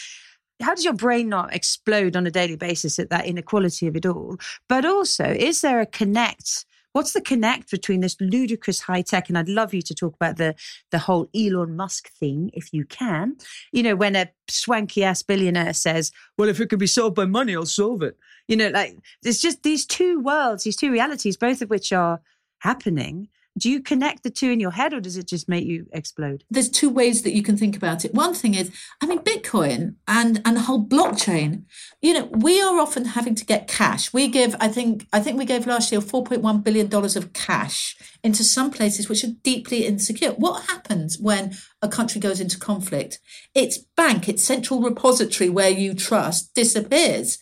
How 0.61 0.75
does 0.75 0.83
your 0.83 0.93
brain 0.93 1.29
not 1.29 1.53
explode 1.53 2.17
on 2.17 2.27
a 2.27 2.31
daily 2.31 2.57
basis 2.57 2.99
at 2.99 3.09
that 3.09 3.25
inequality 3.25 3.87
of 3.87 3.95
it 3.95 4.05
all? 4.05 4.37
But 4.67 4.85
also, 4.85 5.23
is 5.23 5.61
there 5.61 5.79
a 5.79 5.85
connect 5.85 6.65
What's 6.95 7.11
the 7.11 7.19
connect 7.19 7.71
between 7.71 7.99
this 7.99 8.15
ludicrous 8.21 8.79
high 8.79 9.01
tech? 9.01 9.27
And 9.27 9.37
I'd 9.37 9.49
love 9.49 9.73
you 9.73 9.81
to 9.81 9.93
talk 9.93 10.15
about 10.15 10.37
the 10.37 10.55
the 10.91 10.99
whole 10.99 11.27
Elon 11.35 11.75
Musk 11.75 12.09
thing, 12.09 12.51
if 12.53 12.71
you 12.71 12.85
can. 12.85 13.35
You 13.73 13.83
know, 13.83 13.97
when 13.97 14.15
a 14.15 14.29
swanky 14.47 15.03
ass 15.03 15.21
billionaire 15.21 15.73
says, 15.73 16.13
"Well, 16.37 16.47
if 16.47 16.61
it 16.61 16.69
can 16.69 16.79
be 16.79 16.87
solved 16.87 17.15
by 17.15 17.25
money, 17.25 17.53
I'll 17.53 17.65
solve 17.65 18.01
it." 18.01 18.17
You 18.47 18.55
know, 18.55 18.69
like 18.69 18.97
there's 19.23 19.41
just 19.41 19.63
these 19.63 19.85
two 19.85 20.21
worlds, 20.21 20.63
these 20.63 20.77
two 20.77 20.89
realities, 20.89 21.35
both 21.35 21.61
of 21.61 21.69
which 21.69 21.91
are 21.91 22.21
happening. 22.59 23.27
Do 23.57 23.69
you 23.69 23.81
connect 23.81 24.23
the 24.23 24.29
two 24.29 24.51
in 24.51 24.59
your 24.59 24.71
head 24.71 24.93
or 24.93 24.99
does 24.99 25.15
it 25.15 25.27
just 25.27 25.47
make 25.47 25.65
you 25.65 25.87
explode? 25.93 26.43
There's 26.49 26.69
two 26.69 26.89
ways 26.89 27.21
that 27.21 27.33
you 27.33 27.41
can 27.41 27.55
think 27.55 27.77
about 27.77 28.03
it. 28.03 28.13
One 28.13 28.33
thing 28.33 28.53
is, 28.53 28.69
I 29.01 29.05
mean, 29.05 29.19
Bitcoin 29.19 29.95
and 30.07 30.41
and 30.43 30.57
the 30.57 30.61
whole 30.61 30.85
blockchain. 30.85 31.63
You 32.01 32.13
know, 32.13 32.25
we 32.25 32.61
are 32.61 32.79
often 32.79 33.05
having 33.05 33.33
to 33.35 33.45
get 33.45 33.67
cash. 33.67 34.11
We 34.11 34.27
give, 34.27 34.55
I 34.59 34.67
think, 34.67 35.07
I 35.13 35.21
think 35.21 35.37
we 35.37 35.45
gave 35.45 35.65
last 35.65 35.91
year 35.91 36.01
4.1 36.01 36.63
billion 36.63 36.87
dollars 36.87 37.15
of 37.15 37.31
cash 37.31 37.95
into 38.23 38.43
some 38.43 38.71
places 38.71 39.07
which 39.07 39.23
are 39.23 39.31
deeply 39.43 39.85
insecure. 39.85 40.31
What 40.31 40.65
happens 40.65 41.17
when 41.17 41.55
a 41.81 41.87
country 41.87 42.19
goes 42.19 42.41
into 42.41 42.59
conflict? 42.59 43.19
Its 43.53 43.77
bank, 43.77 44.27
its 44.27 44.43
central 44.43 44.81
repository 44.81 45.49
where 45.49 45.69
you 45.69 45.93
trust, 45.93 46.53
disappears. 46.53 47.39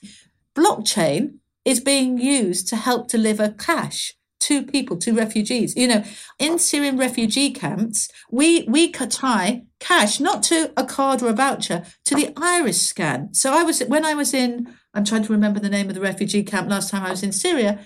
Blockchain 0.55 1.37
is 1.65 1.79
being 1.79 2.19
used 2.19 2.67
to 2.67 2.75
help 2.75 3.07
deliver 3.07 3.49
cash 3.49 4.13
to 4.43 4.63
people, 4.63 4.97
two 4.97 5.15
refugees. 5.15 5.75
You 5.75 5.87
know, 5.87 6.03
in 6.39 6.59
Syrian 6.59 6.97
refugee 6.97 7.51
camps, 7.51 8.09
we 8.31 8.63
we 8.67 8.91
tie 8.91 9.63
cash 9.79 10.19
not 10.19 10.43
to 10.43 10.71
a 10.77 10.85
card 10.85 11.21
or 11.21 11.29
a 11.29 11.33
voucher 11.33 11.83
to 12.05 12.15
the 12.15 12.33
iris 12.37 12.87
scan. 12.87 13.33
So 13.33 13.53
I 13.53 13.63
was 13.63 13.81
when 13.81 14.05
I 14.05 14.13
was 14.13 14.33
in, 14.33 14.73
I'm 14.93 15.05
trying 15.05 15.23
to 15.23 15.33
remember 15.33 15.59
the 15.59 15.69
name 15.69 15.89
of 15.89 15.95
the 15.95 16.01
refugee 16.01 16.43
camp 16.43 16.69
last 16.69 16.91
time 16.91 17.03
I 17.03 17.11
was 17.11 17.23
in 17.23 17.31
Syria. 17.31 17.85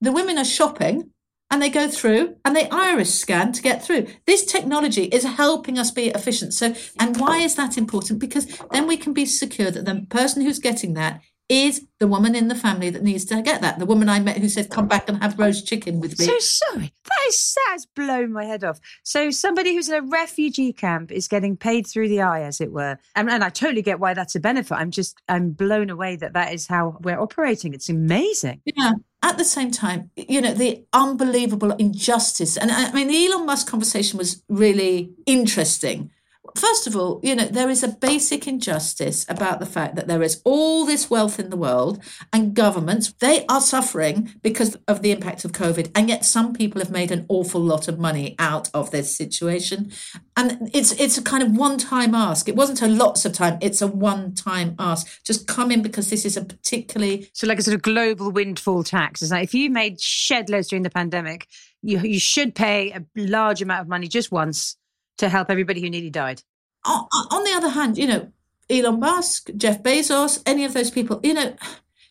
The 0.00 0.12
women 0.12 0.38
are 0.38 0.44
shopping 0.44 1.10
and 1.50 1.60
they 1.60 1.68
go 1.68 1.88
through 1.88 2.36
and 2.44 2.54
they 2.54 2.68
iris 2.70 3.18
scan 3.18 3.52
to 3.52 3.62
get 3.62 3.84
through. 3.84 4.06
This 4.26 4.44
technology 4.44 5.04
is 5.04 5.24
helping 5.24 5.78
us 5.78 5.90
be 5.90 6.08
efficient. 6.08 6.54
So, 6.54 6.74
and 6.98 7.16
why 7.16 7.38
is 7.38 7.56
that 7.56 7.76
important? 7.76 8.20
Because 8.20 8.46
then 8.70 8.86
we 8.86 8.96
can 8.96 9.12
be 9.12 9.26
secure 9.26 9.70
that 9.70 9.84
the 9.84 10.06
person 10.08 10.42
who's 10.42 10.60
getting 10.60 10.94
that 10.94 11.20
is 11.50 11.84
the 11.98 12.06
woman 12.06 12.36
in 12.36 12.46
the 12.46 12.54
family 12.54 12.88
that 12.90 13.02
needs 13.02 13.24
to 13.26 13.42
get 13.42 13.60
that. 13.60 13.80
The 13.80 13.84
woman 13.84 14.08
I 14.08 14.20
met 14.20 14.38
who 14.38 14.48
said, 14.48 14.70
"Come 14.70 14.86
back 14.86 15.08
and 15.08 15.20
have 15.20 15.38
roast 15.38 15.66
chicken 15.66 16.00
with 16.00 16.18
me." 16.18 16.24
So 16.24 16.38
sorry, 16.38 16.94
that 17.04 17.24
is 17.28 17.54
that 17.56 17.72
has 17.72 17.86
blown 17.86 18.32
my 18.32 18.44
head 18.44 18.62
off. 18.62 18.78
So 19.02 19.30
somebody 19.30 19.74
who's 19.74 19.88
in 19.88 19.96
a 19.96 20.06
refugee 20.06 20.72
camp 20.72 21.10
is 21.10 21.26
getting 21.26 21.56
paid 21.56 21.86
through 21.86 22.08
the 22.08 22.22
eye, 22.22 22.42
as 22.42 22.60
it 22.60 22.72
were, 22.72 22.98
and, 23.16 23.28
and 23.28 23.42
I 23.42 23.50
totally 23.50 23.82
get 23.82 23.98
why 23.98 24.14
that's 24.14 24.36
a 24.36 24.40
benefit. 24.40 24.74
I'm 24.74 24.92
just 24.92 25.20
I'm 25.28 25.50
blown 25.50 25.90
away 25.90 26.16
that 26.16 26.32
that 26.34 26.54
is 26.54 26.68
how 26.68 26.96
we're 27.00 27.20
operating. 27.20 27.74
It's 27.74 27.88
amazing. 27.88 28.62
Yeah. 28.64 28.92
At 29.22 29.36
the 29.36 29.44
same 29.44 29.70
time, 29.70 30.10
you 30.16 30.40
know, 30.40 30.54
the 30.54 30.86
unbelievable 30.94 31.72
injustice. 31.72 32.56
And 32.56 32.70
I 32.70 32.90
mean, 32.92 33.08
the 33.08 33.26
Elon 33.26 33.44
Musk 33.44 33.66
conversation 33.66 34.16
was 34.16 34.42
really 34.48 35.12
interesting 35.26 36.10
First 36.56 36.86
of 36.86 36.96
all, 36.96 37.20
you 37.22 37.34
know, 37.34 37.44
there 37.44 37.70
is 37.70 37.82
a 37.82 37.88
basic 37.88 38.46
injustice 38.46 39.26
about 39.28 39.60
the 39.60 39.66
fact 39.66 39.94
that 39.96 40.08
there 40.08 40.22
is 40.22 40.40
all 40.44 40.84
this 40.84 41.10
wealth 41.10 41.38
in 41.38 41.50
the 41.50 41.56
world 41.56 42.02
and 42.32 42.54
governments, 42.54 43.12
they 43.20 43.44
are 43.46 43.60
suffering 43.60 44.34
because 44.42 44.76
of 44.88 45.02
the 45.02 45.10
impact 45.10 45.44
of 45.44 45.52
COVID. 45.52 45.90
And 45.94 46.08
yet 46.08 46.24
some 46.24 46.52
people 46.52 46.80
have 46.80 46.90
made 46.90 47.10
an 47.10 47.26
awful 47.28 47.60
lot 47.60 47.88
of 47.88 47.98
money 47.98 48.34
out 48.38 48.70
of 48.74 48.90
this 48.90 49.14
situation. 49.14 49.92
And 50.36 50.70
it's 50.72 50.92
it's 50.92 51.18
a 51.18 51.22
kind 51.22 51.42
of 51.42 51.56
one-time 51.56 52.14
ask. 52.14 52.48
It 52.48 52.56
wasn't 52.56 52.82
a 52.82 52.88
lots 52.88 53.24
of 53.24 53.32
time, 53.32 53.58
it's 53.60 53.82
a 53.82 53.86
one-time 53.86 54.74
ask. 54.78 55.22
Just 55.24 55.46
come 55.46 55.70
in 55.70 55.82
because 55.82 56.10
this 56.10 56.24
is 56.24 56.36
a 56.36 56.44
particularly 56.44 57.30
So 57.32 57.46
like 57.46 57.58
a 57.58 57.62
sort 57.62 57.74
of 57.74 57.82
global 57.82 58.30
windfall 58.30 58.84
tax. 58.84 59.22
It's 59.22 59.30
like 59.30 59.44
if 59.44 59.54
you 59.54 59.70
made 59.70 60.00
shed 60.00 60.50
loads 60.50 60.68
during 60.68 60.82
the 60.82 60.90
pandemic, 60.90 61.46
you 61.82 61.98
you 62.00 62.20
should 62.20 62.54
pay 62.54 62.90
a 62.92 63.04
large 63.16 63.62
amount 63.62 63.82
of 63.82 63.88
money 63.88 64.08
just 64.08 64.32
once 64.32 64.76
to 65.20 65.28
help 65.28 65.50
everybody 65.50 65.80
who 65.80 65.88
nearly 65.88 66.10
died. 66.10 66.42
On 66.84 67.44
the 67.44 67.52
other 67.54 67.70
hand, 67.70 67.96
you 67.96 68.06
know, 68.06 68.32
Elon 68.68 69.00
Musk, 69.00 69.50
Jeff 69.56 69.82
Bezos, 69.82 70.42
any 70.46 70.64
of 70.64 70.72
those 70.72 70.90
people, 70.90 71.20
you 71.22 71.34
know, 71.34 71.54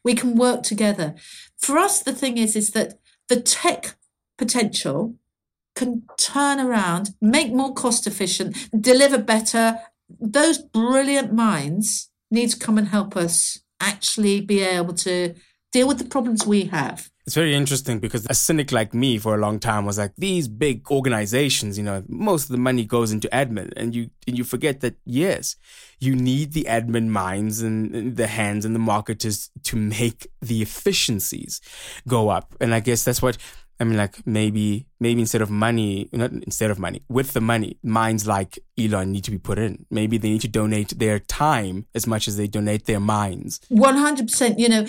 we 0.04 0.14
can 0.14 0.36
work 0.36 0.64
together. 0.64 1.16
For 1.58 1.78
us, 1.78 2.02
the 2.02 2.14
thing 2.14 2.38
is, 2.38 2.56
is 2.56 2.72
that 2.72 3.00
the 3.28 3.42
tech 3.42 3.96
potential 4.38 5.16
can 5.76 6.04
turn 6.18 6.60
around, 6.60 7.12
make 7.22 7.52
more 7.52 7.74
cost 7.74 8.06
efficient, 8.06 8.56
deliver 8.80 9.18
better. 9.18 9.80
Those 10.20 10.58
brilliant 10.58 11.34
minds 11.34 12.10
need 12.30 12.50
to 12.50 12.60
come 12.60 12.78
and 12.78 12.90
help 12.90 13.18
us 13.18 13.60
actually 13.80 14.42
be 14.42 14.62
able 14.62 14.94
to 14.94 15.36
deal 15.72 15.88
with 15.88 15.98
the 15.98 16.06
problems 16.06 16.46
we 16.46 16.66
have. 16.66 17.10
It's 17.30 17.36
very 17.36 17.54
interesting 17.54 18.00
because 18.00 18.26
a 18.28 18.34
cynic 18.34 18.72
like 18.72 18.92
me 18.92 19.20
for 19.20 19.36
a 19.36 19.38
long 19.38 19.60
time 19.60 19.86
was 19.86 20.00
like 20.00 20.16
these 20.18 20.48
big 20.48 20.90
organizations, 20.90 21.78
you 21.78 21.84
know, 21.84 22.04
most 22.08 22.46
of 22.46 22.50
the 22.50 22.58
money 22.58 22.84
goes 22.84 23.12
into 23.12 23.28
admin 23.28 23.72
and 23.78 23.94
you 23.94 24.10
and 24.26 24.36
you 24.36 24.44
forget 24.44 24.80
that 24.80 24.96
yes, 25.06 25.56
you 26.00 26.16
need 26.16 26.54
the 26.54 26.66
admin 26.68 27.10
minds 27.10 27.62
and 27.62 28.18
the 28.18 28.26
hands 28.26 28.66
and 28.66 28.74
the 28.74 28.80
marketers 28.80 29.52
to 29.66 29.76
make 29.76 30.26
the 30.42 30.64
efficiencies 30.64 31.62
go 32.08 32.30
up. 32.30 32.56
And 32.60 32.74
I 32.74 32.80
guess 32.80 33.04
that's 33.04 33.22
what 33.22 33.38
I 33.80 33.84
mean, 33.84 33.98
like 33.98 34.26
maybe, 34.26 34.88
maybe 35.00 35.22
instead 35.22 35.44
of 35.44 35.52
money, 35.52 36.10
not 36.12 36.32
instead 36.32 36.72
of 36.72 36.80
money, 36.80 37.04
with 37.10 37.34
the 37.34 37.42
money, 37.42 37.78
minds 37.84 38.26
like 38.26 38.58
Elon 38.76 39.12
need 39.12 39.24
to 39.26 39.32
be 39.32 39.38
put 39.38 39.60
in. 39.60 39.86
Maybe 39.92 40.18
they 40.18 40.32
need 40.32 40.42
to 40.42 40.48
donate 40.48 40.98
their 40.98 41.20
time 41.20 41.86
as 41.94 42.08
much 42.08 42.28
as 42.28 42.38
they 42.38 42.48
donate 42.48 42.88
their 42.88 43.00
minds. 43.00 43.60
100%. 43.72 44.58
You 44.58 44.68
know, 44.68 44.88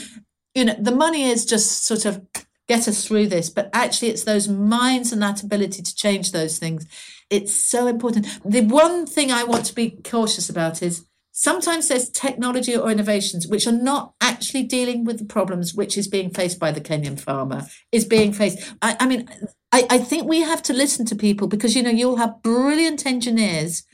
you 0.54 0.64
know, 0.64 0.76
the 0.78 0.94
money 0.94 1.24
is 1.24 1.44
just 1.44 1.84
sort 1.84 2.04
of 2.04 2.26
get 2.68 2.86
us 2.86 3.04
through 3.04 3.26
this, 3.26 3.50
but 3.50 3.68
actually 3.72 4.08
it's 4.08 4.24
those 4.24 4.48
minds 4.48 5.12
and 5.12 5.20
that 5.22 5.42
ability 5.42 5.82
to 5.82 5.94
change 5.94 6.32
those 6.32 6.58
things. 6.58 6.86
It's 7.28 7.54
so 7.54 7.86
important. 7.86 8.26
The 8.44 8.62
one 8.62 9.06
thing 9.06 9.32
I 9.32 9.44
want 9.44 9.64
to 9.66 9.74
be 9.74 9.98
cautious 10.04 10.48
about 10.48 10.82
is 10.82 11.04
sometimes 11.32 11.88
there's 11.88 12.08
technology 12.08 12.76
or 12.76 12.90
innovations 12.90 13.46
which 13.46 13.66
are 13.66 13.72
not 13.72 14.14
actually 14.20 14.64
dealing 14.64 15.04
with 15.04 15.18
the 15.18 15.24
problems 15.24 15.74
which 15.74 15.96
is 15.96 16.06
being 16.06 16.30
faced 16.30 16.58
by 16.58 16.70
the 16.70 16.80
Kenyan 16.80 17.18
farmer, 17.18 17.66
is 17.90 18.04
being 18.04 18.32
faced. 18.32 18.58
I, 18.82 18.96
I 19.00 19.06
mean, 19.06 19.28
I, 19.72 19.86
I 19.90 19.98
think 19.98 20.28
we 20.28 20.42
have 20.42 20.62
to 20.64 20.72
listen 20.72 21.06
to 21.06 21.16
people 21.16 21.48
because, 21.48 21.74
you 21.74 21.82
know, 21.82 21.90
you'll 21.90 22.16
have 22.16 22.42
brilliant 22.42 23.06
engineers 23.06 23.84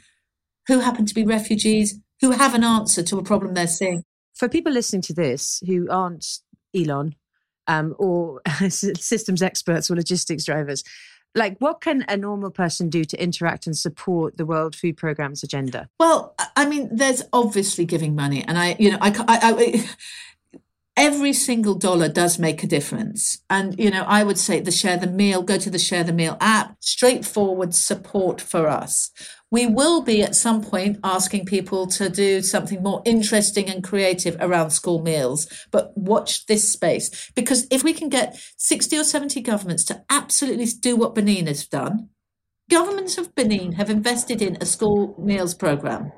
who 0.68 0.80
happen 0.80 1.06
to 1.06 1.14
be 1.14 1.24
refugees 1.24 1.98
who 2.20 2.32
have 2.32 2.54
an 2.54 2.64
answer 2.64 3.02
to 3.02 3.18
a 3.18 3.22
problem 3.22 3.54
they're 3.54 3.66
seeing. 3.66 4.02
For 4.34 4.48
people 4.48 4.72
listening 4.72 5.02
to 5.02 5.14
this 5.14 5.62
who 5.66 5.88
aren't 5.90 6.26
Elon 6.76 7.14
um, 7.66 7.94
or 7.98 8.40
systems 8.68 9.42
experts 9.42 9.90
or 9.90 9.96
logistics 9.96 10.44
drivers. 10.44 10.84
Like, 11.34 11.58
what 11.58 11.82
can 11.82 12.04
a 12.08 12.16
normal 12.16 12.50
person 12.50 12.88
do 12.88 13.04
to 13.04 13.22
interact 13.22 13.66
and 13.66 13.76
support 13.76 14.38
the 14.38 14.46
World 14.46 14.74
Food 14.74 14.96
Programme's 14.96 15.42
agenda? 15.42 15.88
Well, 16.00 16.34
I 16.56 16.66
mean, 16.66 16.88
there's 16.90 17.22
obviously 17.32 17.84
giving 17.84 18.14
money, 18.14 18.42
and 18.42 18.56
I, 18.56 18.74
you 18.78 18.90
know, 18.90 18.98
I, 19.02 19.10
I, 19.28 19.38
I 19.42 19.90
every 20.96 21.32
single 21.32 21.74
dollar 21.74 22.08
does 22.08 22.38
make 22.38 22.62
a 22.62 22.66
difference. 22.66 23.38
And, 23.50 23.78
you 23.78 23.90
know, 23.90 24.04
I 24.06 24.24
would 24.24 24.38
say 24.38 24.60
the 24.60 24.70
Share 24.70 24.96
the 24.96 25.06
Meal, 25.06 25.42
go 25.42 25.58
to 25.58 25.70
the 25.70 25.78
Share 25.78 26.04
the 26.04 26.12
Meal 26.12 26.36
app, 26.40 26.76
straightforward 26.80 27.74
support 27.74 28.40
for 28.40 28.68
us. 28.68 29.10
We 29.50 29.66
will 29.66 30.02
be 30.02 30.22
at 30.22 30.34
some 30.34 30.62
point 30.62 30.98
asking 31.04 31.44
people 31.46 31.86
to 31.88 32.08
do 32.08 32.42
something 32.42 32.82
more 32.82 33.02
interesting 33.04 33.68
and 33.68 33.84
creative 33.84 34.36
around 34.40 34.70
school 34.70 35.02
meals, 35.02 35.46
but 35.70 35.96
watch 35.96 36.46
this 36.46 36.70
space. 36.72 37.30
Because 37.34 37.66
if 37.70 37.84
we 37.84 37.92
can 37.92 38.08
get 38.08 38.40
60 38.56 38.98
or 38.98 39.04
70 39.04 39.40
governments 39.42 39.84
to 39.84 40.02
absolutely 40.10 40.66
do 40.66 40.96
what 40.96 41.14
Benin 41.14 41.46
has 41.46 41.66
done, 41.66 42.08
governments 42.68 43.18
of 43.18 43.34
Benin 43.34 43.72
have 43.72 43.90
invested 43.90 44.42
in 44.42 44.56
a 44.60 44.66
school 44.66 45.14
meals 45.18 45.54
program. 45.54 46.10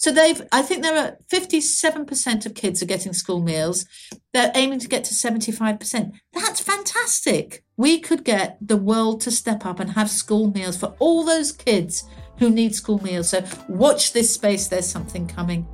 So 0.00 0.12
they've, 0.12 0.40
I 0.52 0.62
think 0.62 0.84
there 0.84 0.96
are 0.96 1.18
57% 1.28 2.46
of 2.46 2.54
kids 2.54 2.80
are 2.80 2.86
getting 2.86 3.12
school 3.12 3.42
meals. 3.42 3.84
They're 4.32 4.52
aiming 4.54 4.78
to 4.78 4.88
get 4.88 5.02
to 5.04 5.14
75%. 5.14 6.12
That's 6.32 6.60
fantastic. 6.60 7.64
We 7.76 7.98
could 7.98 8.22
get 8.24 8.58
the 8.60 8.76
world 8.76 9.20
to 9.22 9.32
step 9.32 9.66
up 9.66 9.80
and 9.80 9.90
have 9.90 10.08
school 10.08 10.52
meals 10.52 10.76
for 10.76 10.94
all 11.00 11.24
those 11.24 11.50
kids 11.50 12.04
who 12.38 12.48
need 12.48 12.76
school 12.76 13.02
meals. 13.02 13.30
So 13.30 13.42
watch 13.68 14.12
this 14.12 14.32
space, 14.32 14.68
there's 14.68 14.88
something 14.88 15.26
coming. 15.26 15.66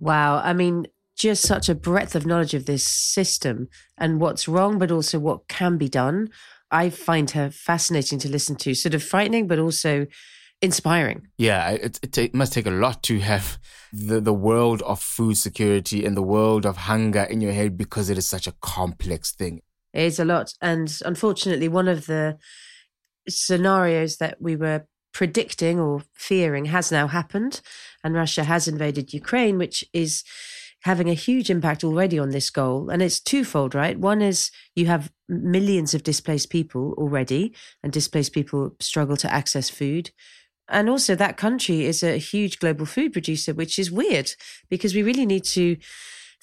Wow. 0.00 0.40
I 0.42 0.52
mean, 0.54 0.88
just 1.16 1.42
such 1.42 1.68
a 1.68 1.74
breadth 1.74 2.14
of 2.14 2.26
knowledge 2.26 2.54
of 2.54 2.66
this 2.66 2.86
system 2.86 3.68
and 3.96 4.20
what's 4.20 4.46
wrong, 4.46 4.78
but 4.78 4.90
also 4.90 5.18
what 5.18 5.48
can 5.48 5.78
be 5.78 5.88
done. 5.88 6.28
I 6.70 6.90
find 6.90 7.30
her 7.30 7.50
fascinating 7.50 8.18
to 8.20 8.28
listen 8.28 8.56
to, 8.56 8.74
sort 8.74 8.94
of 8.94 9.02
frightening, 9.02 9.46
but 9.46 9.58
also 9.58 10.06
inspiring. 10.60 11.28
Yeah, 11.38 11.70
it, 11.70 11.98
it, 12.02 12.18
it, 12.18 12.34
must 12.34 12.52
take 12.52 12.66
a 12.66 12.70
lot 12.70 13.02
to 13.04 13.18
have 13.20 13.58
the, 13.92 14.20
the 14.20 14.34
world 14.34 14.82
of 14.82 15.00
food 15.00 15.36
security 15.36 16.04
and 16.04 16.16
the 16.16 16.22
world 16.22 16.66
of 16.66 16.76
hunger 16.76 17.22
in 17.22 17.40
your 17.40 17.52
head 17.52 17.76
because 17.76 18.10
it 18.10 18.18
is 18.18 18.28
such 18.28 18.46
a 18.46 18.52
complex 18.60 19.32
thing. 19.32 19.62
It 19.92 20.02
is 20.02 20.18
a 20.18 20.24
lot. 20.24 20.52
And 20.60 20.94
unfortunately, 21.04 21.68
one 21.68 21.88
of 21.88 22.06
the 22.06 22.38
scenarios 23.28 24.18
that 24.18 24.40
we 24.40 24.56
were 24.56 24.86
predicting 25.12 25.80
or 25.80 26.02
fearing 26.14 26.66
has 26.66 26.92
now 26.92 27.06
happened. 27.06 27.60
And 28.04 28.14
Russia 28.14 28.44
has 28.44 28.68
invaded 28.68 29.14
Ukraine, 29.14 29.56
which 29.56 29.84
is 29.92 30.24
having 30.86 31.10
a 31.10 31.14
huge 31.14 31.50
impact 31.50 31.82
already 31.82 32.16
on 32.16 32.30
this 32.30 32.48
goal. 32.48 32.90
And 32.90 33.02
it's 33.02 33.18
twofold, 33.18 33.74
right? 33.74 33.98
One 33.98 34.22
is 34.22 34.52
you 34.76 34.86
have 34.86 35.10
millions 35.28 35.94
of 35.94 36.04
displaced 36.04 36.48
people 36.48 36.94
already, 36.96 37.52
and 37.82 37.92
displaced 37.92 38.32
people 38.32 38.76
struggle 38.78 39.16
to 39.16 39.32
access 39.32 39.68
food. 39.68 40.12
And 40.68 40.88
also, 40.88 41.16
that 41.16 41.36
country 41.36 41.84
is 41.84 42.04
a 42.04 42.18
huge 42.18 42.60
global 42.60 42.86
food 42.86 43.12
producer, 43.12 43.52
which 43.52 43.80
is 43.80 43.90
weird 43.90 44.30
because 44.70 44.94
we 44.94 45.02
really 45.02 45.26
need 45.26 45.44
to 45.44 45.76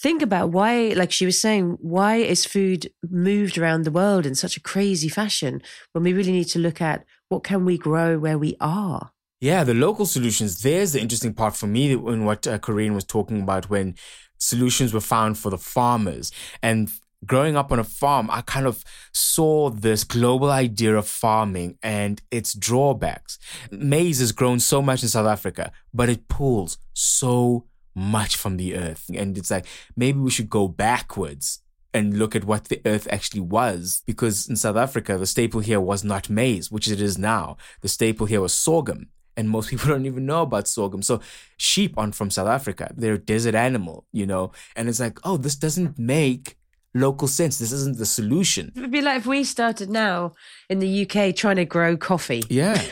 think 0.02 0.22
about 0.22 0.50
why, 0.50 0.94
like 0.96 1.14
she 1.14 1.26
was 1.26 1.40
saying, 1.40 1.78
why 1.80 2.18
is 2.18 2.46
food 2.46 2.92
moved 3.10 3.58
around 3.58 3.84
the 3.84 3.92
world 3.92 4.26
in 4.26 4.36
such 4.36 4.58
a 4.58 4.62
crazy 4.62 5.08
fashion 5.08 5.62
when 5.94 6.04
we 6.04 6.12
really 6.12 6.34
need 6.34 6.50
to 6.50 6.60
look 6.60 6.82
at 6.82 7.06
what 7.30 7.46
can 7.46 7.64
we 7.64 7.78
grow 7.78 8.20
where 8.20 8.38
we 8.38 8.58
are? 8.60 9.12
Yeah, 9.40 9.66
the 9.66 9.74
local 9.74 10.06
solutions. 10.06 10.62
There's 10.62 10.94
the 10.94 11.02
interesting 11.02 11.34
part 11.34 11.56
for 11.56 11.68
me 11.68 11.92
in 11.92 12.24
what 12.24 12.48
uh, 12.48 12.60
Corinne 12.60 12.96
was 12.96 13.04
talking 13.04 13.42
about 13.42 13.70
when 13.70 13.96
solutions 14.44 14.94
were 14.94 15.02
found 15.02 15.38
for 15.38 15.50
the 15.50 15.58
farmers. 15.58 16.32
And 16.62 16.92
growing 17.26 17.56
up 17.56 17.72
on 17.72 17.80
a 17.80 17.84
farm, 17.84 18.30
I 18.30 18.42
kind 18.42 18.68
of 18.68 18.84
saw 19.12 19.70
this 19.70 20.04
global 20.04 20.52
idea 20.52 20.96
of 20.96 21.08
farming 21.08 21.78
and 21.82 22.22
its 22.32 22.54
drawbacks. 22.54 23.40
Maize 23.72 24.20
has 24.20 24.32
grown 24.32 24.60
so 24.60 24.82
much 24.82 25.04
in 25.04 25.10
South 25.10 25.28
Africa, 25.28 25.72
but 25.94 26.10
it 26.10 26.28
pulls 26.28 26.78
so 26.94 27.66
much 27.96 28.36
from 28.36 28.58
the 28.58 28.76
earth. 28.76 29.10
And 29.16 29.38
it's 29.38 29.52
like, 29.52 29.66
maybe 29.96 30.20
we 30.20 30.32
should 30.32 30.50
go 30.50 30.68
backwards 30.68 31.60
and 31.94 32.18
look 32.18 32.36
at 32.36 32.44
what 32.44 32.66
the 32.66 32.82
earth 32.86 33.08
actually 33.12 33.42
was. 33.42 34.02
Because 34.06 34.50
in 34.50 34.56
South 34.56 34.76
Africa, 34.76 35.18
the 35.18 35.28
staple 35.28 35.62
here 35.62 35.80
was 35.80 36.04
not 36.04 36.30
maize, 36.30 36.72
which 36.72 36.90
it 36.90 37.00
is 37.00 37.18
now. 37.18 37.58
The 37.82 37.88
staple 37.88 38.26
here 38.26 38.42
was 38.42 38.54
sorghum. 38.54 39.10
And 39.36 39.50
most 39.50 39.70
people 39.72 39.88
don't 39.88 40.06
even 40.06 40.26
know 40.26 40.44
about 40.44 40.68
sorghum. 40.68 41.02
So 41.02 41.22
sheep 41.58 41.96
aren't 41.98 42.16
from 42.16 42.30
South 42.30 42.48
Africa. 42.48 42.92
They're 42.96 43.14
a 43.14 43.20
desert 43.20 43.56
animal, 43.56 44.06
you 44.12 44.26
know? 44.26 44.52
And 44.76 44.90
it's 44.90 45.00
like, 45.00 45.20
oh, 45.24 45.38
this 45.38 45.56
doesn't 45.56 45.98
make 45.98 46.58
local 46.94 47.28
sense. 47.28 47.58
This 47.58 47.72
isn't 47.72 47.98
the 47.98 48.06
solution. 48.06 48.72
It 48.76 48.82
would 48.82 48.92
be 48.92 49.02
like 49.02 49.20
if 49.20 49.26
we 49.26 49.44
started 49.44 49.90
now 49.90 50.34
in 50.70 50.80
the 50.80 51.02
UK 51.04 51.36
trying 51.36 51.56
to 51.58 51.66
grow 51.66 51.98
coffee. 51.98 52.44
Yeah. 52.50 52.82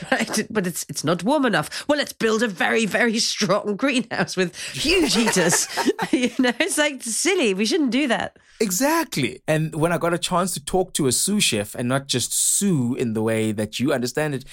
But 0.50 0.66
it's 0.66 0.86
it's 0.90 1.04
not 1.04 1.24
warm 1.24 1.46
enough. 1.46 1.88
Well, 1.88 1.98
let's 1.98 2.14
build 2.14 2.42
a 2.42 2.48
very, 2.48 2.86
very 2.86 3.20
strong 3.20 3.76
greenhouse 3.84 4.36
with 4.38 4.56
huge 4.74 5.14
heaters. 5.14 5.68
you 6.12 6.32
know, 6.40 6.52
it's 6.60 6.78
like 6.78 7.04
silly. 7.04 7.54
We 7.54 7.66
shouldn't 7.66 7.92
do 7.92 8.08
that. 8.08 8.38
Exactly. 8.60 9.42
And 9.48 9.76
when 9.76 9.92
I 9.92 9.98
got 9.98 10.14
a 10.14 10.18
chance 10.18 10.54
to 10.54 10.64
talk 10.64 10.94
to 10.94 11.08
a 11.08 11.12
sous 11.12 11.44
chef 11.44 11.76
and 11.76 11.90
not 11.90 12.08
just 12.08 12.34
sous 12.34 12.98
in 12.98 13.14
the 13.14 13.22
way 13.22 13.52
that 13.52 13.80
you 13.80 13.92
understand 13.94 14.36
it, 14.36 14.46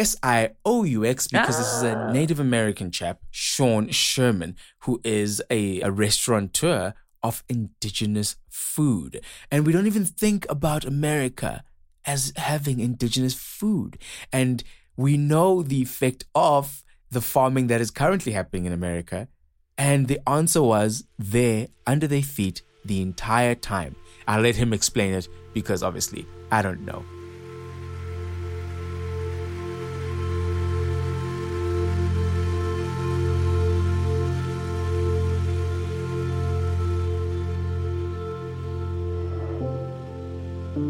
S 0.00 0.16
I 0.22 0.52
O 0.64 0.84
U 0.84 1.04
X, 1.04 1.28
because 1.28 1.56
ah. 1.56 1.58
this 1.58 1.72
is 1.74 1.82
a 1.82 1.94
ah. 1.94 2.10
Native 2.10 2.40
American 2.40 2.90
chap, 2.90 3.20
Sean 3.30 3.90
Sherman, 3.90 4.56
who 4.84 4.98
is 5.04 5.42
a, 5.50 5.82
a 5.82 5.90
restaurateur 5.90 6.94
of 7.22 7.44
indigenous 7.50 8.36
food. 8.48 9.20
And 9.50 9.66
we 9.66 9.74
don't 9.74 9.86
even 9.86 10.06
think 10.06 10.46
about 10.48 10.86
America 10.86 11.64
as 12.06 12.32
having 12.36 12.80
indigenous 12.80 13.34
food. 13.34 13.98
And 14.32 14.64
we 14.96 15.18
know 15.18 15.62
the 15.62 15.82
effect 15.82 16.24
of 16.34 16.82
the 17.10 17.20
farming 17.20 17.66
that 17.66 17.82
is 17.82 17.90
currently 17.90 18.32
happening 18.32 18.64
in 18.64 18.72
America. 18.72 19.28
And 19.76 20.08
the 20.08 20.26
answer 20.26 20.62
was 20.62 21.04
there 21.18 21.68
under 21.86 22.06
their 22.06 22.22
feet 22.22 22.62
the 22.86 23.02
entire 23.02 23.54
time. 23.54 23.96
I'll 24.26 24.40
let 24.40 24.56
him 24.56 24.72
explain 24.72 25.12
it 25.12 25.28
because 25.52 25.82
obviously 25.82 26.24
I 26.50 26.62
don't 26.62 26.86
know. 26.86 27.04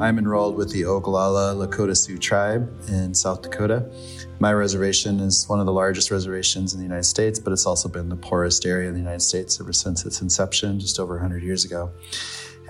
I'm 0.01 0.19
enrolled 0.19 0.57
with 0.57 0.73
the 0.73 0.83
Oglala 0.83 1.55
Lakota 1.55 1.95
Sioux 1.95 2.17
tribe 2.17 2.73
in 2.89 3.13
South 3.13 3.43
Dakota. 3.43 3.93
My 4.39 4.55
reservation 4.55 5.21
is 5.21 5.47
one 5.47 5.61
of 5.61 5.67
the 5.67 5.75
largest 5.75 6.11
reservations 6.11 6.73
in 6.73 6.81
the 6.81 6.85
United 6.85 7.05
States, 7.05 7.39
but 7.39 7.53
it's 7.53 7.67
also 7.67 7.87
been 7.87 8.09
the 8.09 8.17
poorest 8.17 8.65
area 8.65 8.89
in 8.89 8.95
the 8.95 9.01
United 9.01 9.21
States 9.21 9.61
ever 9.61 9.75
since 9.75 10.07
its 10.07 10.23
inception, 10.23 10.81
just 10.81 10.99
over 10.99 11.17
100 11.17 11.43
years 11.43 11.67
ago. 11.67 11.93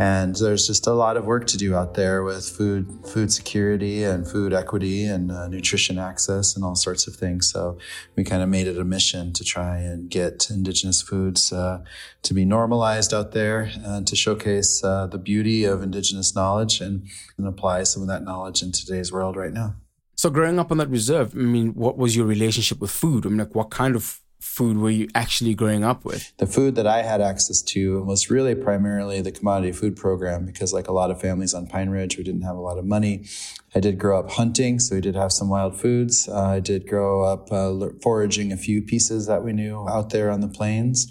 And 0.01 0.35
there's 0.37 0.67
just 0.67 0.87
a 0.87 0.95
lot 0.95 1.19
of 1.19 1.27
work 1.27 1.47
to 1.49 1.59
do 1.59 1.77
out 1.77 1.93
there 1.93 2.25
with 2.25 2.49
food, 2.49 2.89
food 3.07 3.31
security 3.31 4.03
and 4.03 4.27
food 4.27 4.55
equity 4.55 5.05
and 5.05 5.31
uh, 5.31 5.47
nutrition 5.47 5.99
access 5.99 6.57
and 6.57 6.65
all 6.65 6.75
sorts 6.75 7.07
of 7.07 7.17
things. 7.17 7.53
So 7.53 7.77
we 8.17 8.25
kind 8.25 8.43
of 8.43 8.49
made 8.49 8.67
it 8.67 8.79
a 8.79 8.85
mission 8.85 9.35
to 9.35 9.45
try 9.45 9.77
and 9.77 10.09
get 10.09 10.49
indigenous 10.49 11.03
foods 11.03 11.53
uh, 11.53 11.85
to 12.23 12.33
be 12.33 12.47
normalized 12.47 13.13
out 13.13 13.33
there 13.33 13.71
and 13.85 14.07
to 14.07 14.17
showcase 14.17 14.83
uh, 14.83 15.07
the 15.07 15.19
beauty 15.19 15.65
of 15.65 15.83
indigenous 15.83 16.35
knowledge 16.35 16.81
and, 16.81 17.07
and 17.37 17.47
apply 17.47 17.83
some 17.83 18.01
of 18.01 18.09
that 18.09 18.23
knowledge 18.23 18.63
in 18.63 18.73
today's 18.73 19.13
world 19.13 19.37
right 19.37 19.53
now. 19.53 19.75
So 20.17 20.31
growing 20.31 20.59
up 20.59 20.71
on 20.71 20.79
that 20.79 20.89
reserve, 20.89 21.35
I 21.35 21.41
mean, 21.41 21.75
what 21.75 21.99
was 21.99 22.17
your 22.17 22.25
relationship 22.25 22.81
with 22.81 22.91
food? 22.91 23.27
I 23.27 23.29
mean, 23.29 23.39
like 23.39 23.55
what 23.55 23.71
kind 23.71 23.95
of 23.95 24.20
food 24.41 24.79
were 24.79 24.91
you 24.91 25.09
actually 25.15 25.55
growing 25.55 25.85
up 25.85 26.05
with? 26.05 26.33
The 26.39 26.47
food 26.47 26.75
that 26.75 26.87
I 26.87 27.03
had 27.03 27.21
access 27.21 27.63
to 27.63 28.03
was 28.03 28.31
really 28.31 28.55
primarily 28.55 29.21
the 29.21 29.31
commodity 29.31 29.73
food 29.73 29.97
program 29.97 30.47
because, 30.47 30.73
like 30.73 30.89
a 30.89 30.93
lot 30.93 31.11
of 31.11 31.21
families 31.21 31.55
on 31.55 31.67
Pine 31.67 31.91
Ridge, 31.91 32.17
we 32.17 32.25
didn't 32.25 32.43
have 32.43 32.57
a 32.57 32.61
lot 32.61 32.79
of 32.79 32.85
money. 32.85 33.27
I 33.75 33.81
did 33.81 33.99
grow 33.99 34.19
up 34.19 34.31
hunting, 34.31 34.81
so 34.81 34.97
we 34.97 35.01
did 35.01 35.15
have 35.15 35.33
some 35.33 35.49
wild 35.49 35.79
foods. 35.79 36.29
Uh, 36.29 36.41
I 36.41 36.61
did 36.61 36.89
grow 36.89 37.23
up 37.23 37.53
uh, 37.53 37.73
foraging 38.03 38.51
a 38.53 38.57
few 38.57 38.83
pieces 38.83 39.27
that 39.27 39.45
we 39.45 39.53
knew 39.53 39.89
out 39.89 40.11
there 40.11 40.31
on 40.31 40.41
the 40.41 40.49
plains. 40.49 41.07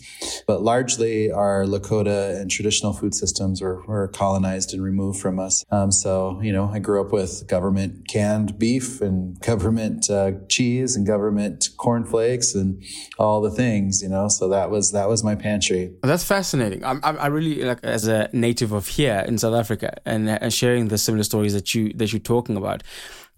But 0.45 0.61
largely, 0.61 1.31
our 1.31 1.63
Lakota 1.63 2.39
and 2.39 2.51
traditional 2.51 2.91
food 2.91 3.15
systems 3.15 3.61
were, 3.61 3.81
were 3.85 4.09
colonized 4.09 4.73
and 4.73 4.83
removed 4.83 5.21
from 5.21 5.39
us. 5.39 5.63
Um, 5.71 5.91
so, 5.91 6.39
you 6.41 6.51
know, 6.51 6.69
I 6.73 6.79
grew 6.79 7.01
up 7.01 7.13
with 7.13 7.47
government 7.47 8.07
canned 8.09 8.59
beef 8.59 8.99
and 8.99 9.39
government 9.51 10.09
uh, 10.09 10.31
cheese 10.49 10.97
and 10.97 11.07
government 11.07 11.69
cornflakes 11.77 12.55
and 12.55 12.83
all 13.17 13.39
the 13.39 13.51
things, 13.51 14.01
you 14.01 14.09
know. 14.09 14.27
So 14.27 14.49
that 14.49 14.69
was 14.69 14.91
that 14.91 15.07
was 15.07 15.23
my 15.23 15.35
pantry. 15.35 15.93
That's 16.03 16.25
fascinating. 16.25 16.83
I, 16.83 16.99
I 17.03 17.27
really 17.27 17.63
like 17.63 17.83
as 17.83 18.07
a 18.07 18.29
native 18.33 18.73
of 18.73 18.87
here 18.87 19.23
in 19.27 19.37
South 19.37 19.55
Africa 19.55 20.01
and, 20.05 20.29
and 20.29 20.53
sharing 20.53 20.89
the 20.89 20.97
similar 20.97 21.23
stories 21.23 21.53
that 21.53 21.73
you 21.73 21.93
that 21.93 22.11
you 22.11 22.19
talk 22.19 22.48
talking 22.49 22.57
about. 22.57 22.83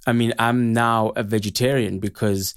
I 0.07 0.13
mean, 0.13 0.33
I'm 0.39 0.73
now 0.73 1.09
a 1.15 1.23
vegetarian 1.23 1.99
because 1.99 2.55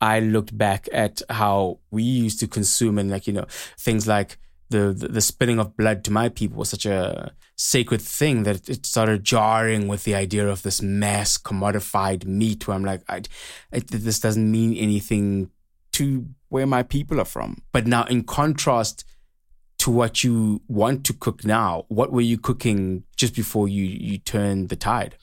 I 0.00 0.20
looked 0.20 0.56
back 0.56 0.88
at 0.92 1.22
how 1.30 1.78
we 1.90 2.02
used 2.02 2.40
to 2.40 2.46
consume 2.46 2.98
and 2.98 3.10
like, 3.10 3.26
you 3.26 3.32
know, 3.32 3.46
things 3.78 4.06
like 4.06 4.38
the, 4.68 4.92
the, 4.92 5.08
the 5.08 5.20
spilling 5.20 5.58
of 5.58 5.76
blood 5.76 6.04
to 6.04 6.10
my 6.10 6.28
people 6.28 6.58
was 6.58 6.70
such 6.70 6.86
a 6.86 7.32
sacred 7.56 8.02
thing 8.02 8.42
that 8.42 8.68
it 8.68 8.84
started 8.84 9.24
jarring 9.24 9.86
with 9.86 10.04
the 10.04 10.14
idea 10.14 10.48
of 10.48 10.62
this 10.62 10.82
mass 10.82 11.38
commodified 11.38 12.24
meat 12.26 12.66
where 12.66 12.74
I'm 12.74 12.84
like, 12.84 13.02
I, 13.08 13.22
this 13.70 14.20
doesn't 14.20 14.50
mean 14.50 14.76
anything 14.76 15.50
to 15.92 16.26
where 16.48 16.66
my 16.66 16.82
people 16.82 17.20
are 17.20 17.26
from. 17.26 17.62
But 17.72 17.86
now 17.86 18.04
in 18.04 18.24
contrast, 18.24 19.04
to 19.82 19.90
what 19.90 20.22
you 20.22 20.62
want 20.68 21.04
to 21.04 21.12
cook 21.12 21.44
now. 21.44 21.84
What 21.88 22.12
were 22.12 22.20
you 22.20 22.38
cooking 22.38 23.02
just 23.16 23.34
before 23.34 23.66
you 23.66 23.82
you 23.82 24.18
turned 24.18 24.68
the 24.68 24.76
tide? 24.76 25.16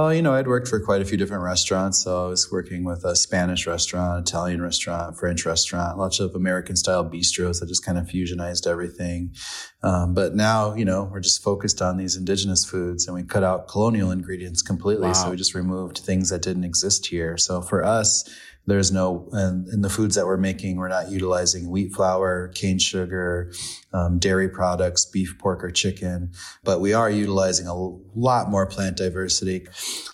Oh, 0.00 0.10
you 0.10 0.22
know, 0.22 0.32
I'd 0.32 0.46
worked 0.46 0.68
for 0.68 0.78
quite 0.78 1.02
a 1.02 1.04
few 1.04 1.18
different 1.18 1.42
restaurants. 1.42 2.04
So 2.04 2.26
I 2.26 2.28
was 2.28 2.52
working 2.52 2.84
with 2.84 3.04
a 3.04 3.16
Spanish 3.16 3.66
restaurant, 3.66 4.28
Italian 4.28 4.62
restaurant, 4.62 5.18
French 5.18 5.44
restaurant, 5.44 5.98
lots 5.98 6.20
of 6.20 6.36
American 6.36 6.76
style 6.76 7.04
bistros 7.04 7.58
that 7.58 7.66
just 7.66 7.84
kind 7.84 7.98
of 7.98 8.06
fusionized 8.06 8.68
everything. 8.68 9.34
Um, 9.82 10.14
but 10.14 10.36
now, 10.36 10.72
you 10.76 10.84
know, 10.84 11.08
we're 11.10 11.18
just 11.18 11.42
focused 11.42 11.82
on 11.82 11.96
these 11.96 12.14
indigenous 12.14 12.64
foods 12.64 13.08
and 13.08 13.16
we 13.16 13.24
cut 13.24 13.42
out 13.42 13.66
colonial 13.66 14.12
ingredients 14.12 14.62
completely. 14.62 15.08
Wow. 15.08 15.14
So 15.14 15.30
we 15.30 15.36
just 15.36 15.56
removed 15.56 15.98
things 15.98 16.30
that 16.30 16.42
didn't 16.42 16.62
exist 16.62 17.06
here. 17.06 17.36
So 17.36 17.60
for 17.60 17.82
us, 17.82 18.22
there's 18.68 18.92
no, 18.92 19.28
and 19.32 19.66
in 19.68 19.80
the 19.80 19.88
foods 19.88 20.14
that 20.14 20.26
we're 20.26 20.36
making, 20.36 20.76
we're 20.76 20.88
not 20.88 21.10
utilizing 21.10 21.70
wheat 21.70 21.94
flour, 21.94 22.48
cane 22.48 22.78
sugar, 22.78 23.50
um, 23.94 24.18
dairy 24.18 24.48
products, 24.48 25.06
beef, 25.06 25.38
pork, 25.38 25.64
or 25.64 25.70
chicken, 25.70 26.32
but 26.64 26.80
we 26.80 26.92
are 26.92 27.08
utilizing 27.08 27.66
a 27.66 27.74
lot 27.74 28.50
more 28.50 28.66
plant 28.66 28.98
diversity. 28.98 29.66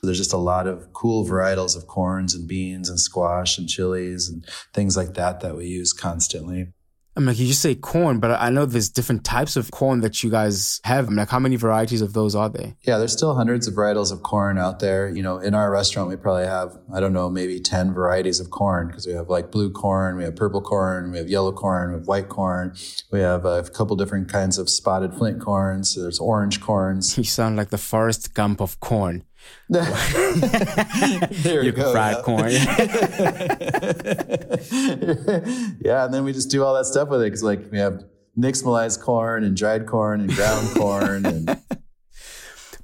There's 0.03 0.19
just 0.19 0.33
a 0.33 0.39
lot 0.39 0.69
of 0.69 0.93
cool 0.93 1.27
varietals 1.27 1.77
of 1.77 1.89
corns 1.89 2.33
and 2.33 2.47
beans 2.47 2.89
and 2.89 3.01
squash 3.01 3.59
and 3.59 3.69
chilies 3.69 4.29
and 4.29 4.47
things 4.73 4.97
like 4.97 5.15
that 5.15 5.41
that 5.41 5.57
we 5.57 5.67
use 5.67 5.93
constantly. 5.93 6.69
I'm 7.17 7.27
like, 7.27 7.39
you 7.39 7.47
just 7.47 7.63
say 7.63 7.77
corn, 7.77 8.19
but 8.19 8.33
I 8.33 8.51
know 8.51 8.67
there's 8.67 8.89
different 8.89 9.25
types 9.25 9.57
of 9.57 9.71
corn 9.71 10.01
that 10.01 10.25
you 10.25 10.31
guys 10.31 10.81
have. 10.83 11.07
I'm 11.07 11.15
like, 11.15 11.29
how 11.29 11.39
many 11.39 11.55
varieties 11.55 12.01
of 12.01 12.13
those 12.13 12.35
are 12.35 12.49
there? 12.49 12.75
Yeah, 12.83 12.99
there's 12.99 13.13
still 13.13 13.37
hundreds 13.37 13.69
of 13.69 13.75
varietals 13.75 14.11
of 14.11 14.25
corn 14.25 14.59
out 14.59 14.81
there. 14.81 15.09
You 15.09 15.23
know, 15.23 15.39
in 15.39 15.55
our 15.55 15.71
restaurant, 15.71 16.09
we 16.09 16.17
probably 16.17 16.47
have, 16.47 16.77
I 16.93 16.99
don't 16.99 17.13
know, 17.13 17.31
maybe 17.31 17.61
10 17.61 17.95
varieties 17.95 18.41
of 18.41 18.51
corn 18.51 18.89
because 18.89 19.07
we 19.07 19.13
have 19.13 19.29
like 19.29 19.53
blue 19.53 19.71
corn, 19.71 20.17
we 20.17 20.25
have 20.25 20.35
purple 20.35 20.61
corn, 20.61 21.13
we 21.13 21.19
have 21.19 21.29
yellow 21.29 21.53
corn, 21.53 21.93
we 21.93 21.99
have 21.99 22.09
white 22.09 22.29
corn. 22.29 22.75
We 23.13 23.21
have 23.21 23.45
a 23.45 23.63
couple 23.63 23.95
different 23.95 24.29
kinds 24.29 24.59
of 24.59 24.69
spotted 24.69 25.15
flint 25.15 25.41
corns. 25.41 25.91
So 25.91 26.03
there's 26.03 26.19
orange 26.19 26.61
corns. 26.61 27.17
You 27.17 27.25
sound 27.25 27.57
like 27.57 27.71
the 27.71 27.79
Forrest 27.79 28.35
Gump 28.35 28.61
of 28.61 28.81
corn. 28.81 29.23
there 29.69 31.63
you, 31.63 31.73
go. 31.73 31.93
Fried 31.93 32.17
yeah. 32.17 32.23
corn. 32.23 32.51
yeah, 35.81 36.05
and 36.05 36.13
then 36.13 36.25
we 36.25 36.33
just 36.33 36.51
do 36.51 36.63
all 36.63 36.75
that 36.75 36.85
stuff 36.85 37.09
with 37.09 37.23
it 37.23 37.27
because, 37.27 37.43
like, 37.43 37.73
we 37.73 37.79
have 37.79 38.05
nixtamalized 38.39 39.01
corn 39.01 39.45
and 39.45 39.57
dried 39.57 39.87
corn 39.87 40.21
and 40.21 40.35
ground 40.35 40.69
corn. 40.77 41.25
And... 41.25 41.59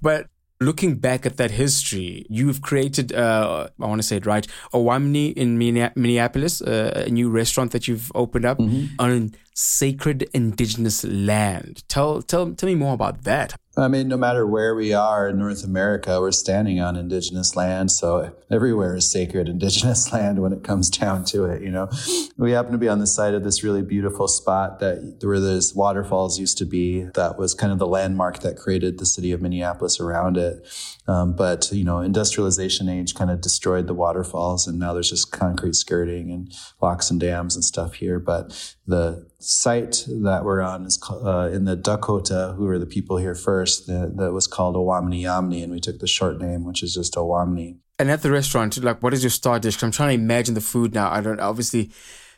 But 0.01 0.29
looking 0.61 0.97
back 0.97 1.27
at 1.27 1.37
that 1.37 1.51
history, 1.51 2.25
you've 2.31 2.63
created, 2.63 3.13
uh, 3.13 3.69
I 3.79 3.87
want 3.87 4.01
to 4.01 4.07
say 4.07 4.17
it 4.17 4.27
right, 4.27 4.47
Owamni 4.73 5.35
in 5.35 5.59
Minneapolis, 5.59 6.63
uh, 6.63 7.05
a 7.07 7.11
new 7.11 7.29
restaurant 7.29 7.73
that 7.73 7.89
you've 7.89 8.11
opened 8.15 8.47
up 8.47 8.59
mm-hmm. 8.59 8.87
on 8.99 9.35
sacred 9.55 10.31
indigenous 10.33 11.05
land. 11.05 11.87
Tell, 11.89 12.23
tell, 12.23 12.55
tell 12.55 12.69
me 12.69 12.75
more 12.75 12.95
about 12.95 13.25
that. 13.25 13.60
I 13.81 13.89
mean, 13.89 14.09
no 14.09 14.19
matter 14.19 14.47
where 14.47 14.75
we 14.75 14.93
are 14.93 15.29
in 15.29 15.39
North 15.39 15.65
America, 15.65 16.21
we're 16.21 16.33
standing 16.33 16.81
on 16.81 16.97
indigenous 16.97 17.57
land. 17.57 17.91
So 17.91 18.35
everywhere 18.51 18.97
is 18.97 19.11
sacred 19.11 19.49
indigenous 19.61 20.13
land 20.13 20.41
when 20.43 20.53
it 20.53 20.63
comes 20.63 20.91
down 20.91 21.25
to 21.27 21.45
it. 21.45 21.63
You 21.63 21.71
know, 21.71 21.89
we 22.37 22.53
happen 22.53 22.73
to 22.73 22.79
be 22.79 22.89
on 22.89 22.99
the 22.99 23.07
side 23.07 23.35
of 23.35 23.43
this 23.43 23.65
really 23.65 23.83
beautiful 23.83 24.29
spot 24.29 24.81
that 24.81 25.19
where 25.23 25.41
those 25.41 25.75
waterfalls 25.75 26.39
used 26.39 26.59
to 26.59 26.67
be. 26.67 27.05
That 27.15 27.39
was 27.39 27.55
kind 27.55 27.73
of 27.73 27.79
the 27.79 27.87
landmark 27.87 28.41
that 28.41 28.57
created 28.57 28.99
the 28.99 29.07
city 29.07 29.33
of 29.33 29.41
Minneapolis 29.41 29.99
around 29.99 30.37
it. 30.37 30.67
Um, 31.09 31.35
but 31.35 31.73
you 31.73 31.85
know, 31.85 32.01
industrialization 32.01 32.89
age 32.89 33.15
kind 33.15 33.31
of 33.31 33.41
destroyed 33.41 33.87
the 33.87 33.95
waterfalls, 33.95 34.67
and 34.67 34.79
now 34.79 34.93
there's 34.93 35.11
just 35.11 35.33
concrete 35.33 35.75
skirting 35.75 36.31
and 36.31 36.53
locks 36.81 37.11
and 37.11 37.19
dams 37.19 37.55
and 37.55 37.65
stuff 37.65 37.95
here. 37.95 38.19
But 38.19 38.77
the 38.87 39.30
site 39.41 40.05
that 40.09 40.45
we're 40.45 40.61
on 40.61 40.87
is 40.87 41.01
uh, 41.11 41.51
in 41.53 41.65
the 41.65 41.77
Dakota, 41.77 42.55
who 42.57 42.67
are 42.69 42.79
the 42.79 42.87
people 42.87 43.17
here 43.17 43.35
first. 43.35 43.87
That, 43.87 44.17
that 44.17 44.33
was 44.33 44.47
called 44.47 44.77
Owamni 44.77 45.23
Yamni, 45.23 45.63
and 45.63 45.73
we 45.73 45.81
took 45.81 45.99
the 45.99 46.07
short 46.07 46.41
name, 46.41 46.65
which 46.65 46.83
is 46.83 46.95
just 46.95 47.15
Owamni. 47.15 47.79
And 47.99 48.11
at 48.11 48.23
the 48.23 48.31
restaurant, 48.31 48.83
like, 48.83 49.03
what 49.03 49.13
is 49.13 49.23
your 49.23 49.31
star 49.31 49.59
dish? 49.59 49.83
I'm 49.83 49.91
trying 49.91 50.17
to 50.17 50.23
imagine 50.23 50.55
the 50.55 50.61
food 50.61 50.95
now. 50.95 51.11
I 51.11 51.21
don't 51.21 51.41
obviously. 51.41 51.91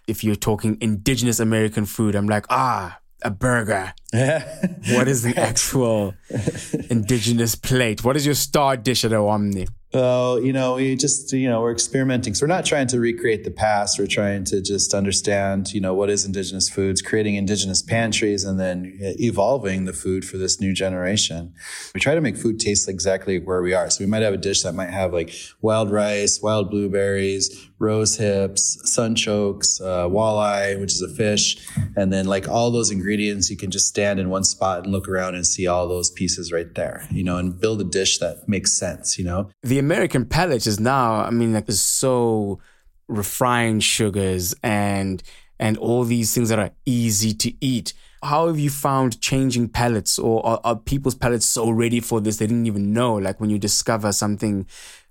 If 0.08 0.24
you're 0.24 0.34
talking 0.34 0.78
indigenous 0.80 1.38
American 1.38 1.86
food, 1.86 2.16
I'm 2.16 2.26
like, 2.26 2.44
ah, 2.50 2.98
a 3.22 3.30
burger. 3.30 3.94
what 4.12 5.06
is 5.06 5.22
the 5.22 5.34
actual 5.36 6.14
indigenous 6.90 7.54
plate? 7.54 8.02
What 8.02 8.16
is 8.16 8.26
your 8.26 8.34
star 8.34 8.76
dish 8.76 9.04
at 9.04 9.12
Owamni? 9.12 9.68
Oh, 9.94 10.38
you 10.38 10.54
know, 10.54 10.76
we 10.76 10.96
just, 10.96 11.32
you 11.34 11.50
know, 11.50 11.60
we're 11.60 11.72
experimenting. 11.72 12.32
So 12.34 12.44
we're 12.44 12.54
not 12.54 12.64
trying 12.64 12.86
to 12.88 12.98
recreate 12.98 13.44
the 13.44 13.50
past. 13.50 13.98
We're 13.98 14.06
trying 14.06 14.44
to 14.44 14.62
just 14.62 14.94
understand, 14.94 15.74
you 15.74 15.82
know, 15.82 15.92
what 15.92 16.08
is 16.08 16.24
indigenous 16.24 16.70
foods, 16.70 17.02
creating 17.02 17.34
indigenous 17.34 17.82
pantries, 17.82 18.42
and 18.44 18.58
then 18.58 18.98
uh, 19.02 19.12
evolving 19.18 19.84
the 19.84 19.92
food 19.92 20.24
for 20.24 20.38
this 20.38 20.60
new 20.60 20.72
generation. 20.72 21.52
We 21.94 22.00
try 22.00 22.14
to 22.14 22.22
make 22.22 22.38
food 22.38 22.58
taste 22.58 22.88
exactly 22.88 23.38
where 23.38 23.60
we 23.60 23.74
are. 23.74 23.90
So 23.90 24.02
we 24.02 24.10
might 24.10 24.22
have 24.22 24.32
a 24.32 24.38
dish 24.38 24.62
that 24.62 24.74
might 24.74 24.90
have 24.90 25.12
like 25.12 25.34
wild 25.60 25.90
rice, 25.90 26.40
wild 26.40 26.70
blueberries, 26.70 27.68
rose 27.82 28.16
hips, 28.16 28.78
sunchokes, 28.86 29.80
uh, 29.80 30.08
walleye, 30.08 30.80
which 30.80 30.92
is 30.92 31.02
a 31.02 31.08
fish, 31.08 31.68
and 31.96 32.12
then 32.12 32.26
like 32.26 32.48
all 32.48 32.70
those 32.70 32.90
ingredients, 32.90 33.50
you 33.50 33.56
can 33.56 33.70
just 33.70 33.88
stand 33.88 34.20
in 34.20 34.30
one 34.30 34.44
spot 34.44 34.84
and 34.84 34.92
look 34.92 35.08
around 35.08 35.34
and 35.34 35.46
see 35.46 35.66
all 35.66 35.88
those 35.88 36.10
pieces 36.10 36.52
right 36.52 36.74
there, 36.74 37.06
you 37.10 37.24
know, 37.24 37.36
and 37.36 37.60
build 37.60 37.80
a 37.80 37.84
dish 37.84 38.18
that 38.18 38.48
makes 38.48 38.72
sense, 38.72 39.18
you 39.18 39.24
know. 39.24 39.50
The 39.62 39.78
American 39.78 40.24
palate 40.24 40.66
is 40.66 40.78
now, 40.78 41.16
I 41.16 41.30
mean, 41.30 41.52
like, 41.52 41.70
so 41.70 42.60
refined 43.08 43.82
sugars 43.82 44.54
and 44.62 45.22
and 45.58 45.76
all 45.78 46.02
these 46.04 46.34
things 46.34 46.48
that 46.48 46.58
are 46.58 46.72
easy 46.86 47.32
to 47.34 47.52
eat. 47.60 47.92
How 48.24 48.46
have 48.48 48.58
you 48.58 48.70
found 48.70 49.20
changing 49.20 49.68
palates, 49.68 50.18
or 50.18 50.44
are, 50.46 50.60
are 50.64 50.76
people's 50.76 51.14
palates 51.14 51.46
so 51.46 51.70
ready 51.70 52.00
for 52.00 52.20
this 52.20 52.36
they 52.36 52.46
didn't 52.46 52.66
even 52.66 52.92
know? 52.92 53.14
Like 53.14 53.40
when 53.40 53.50
you 53.50 53.58
discover 53.58 54.12
something 54.12 54.66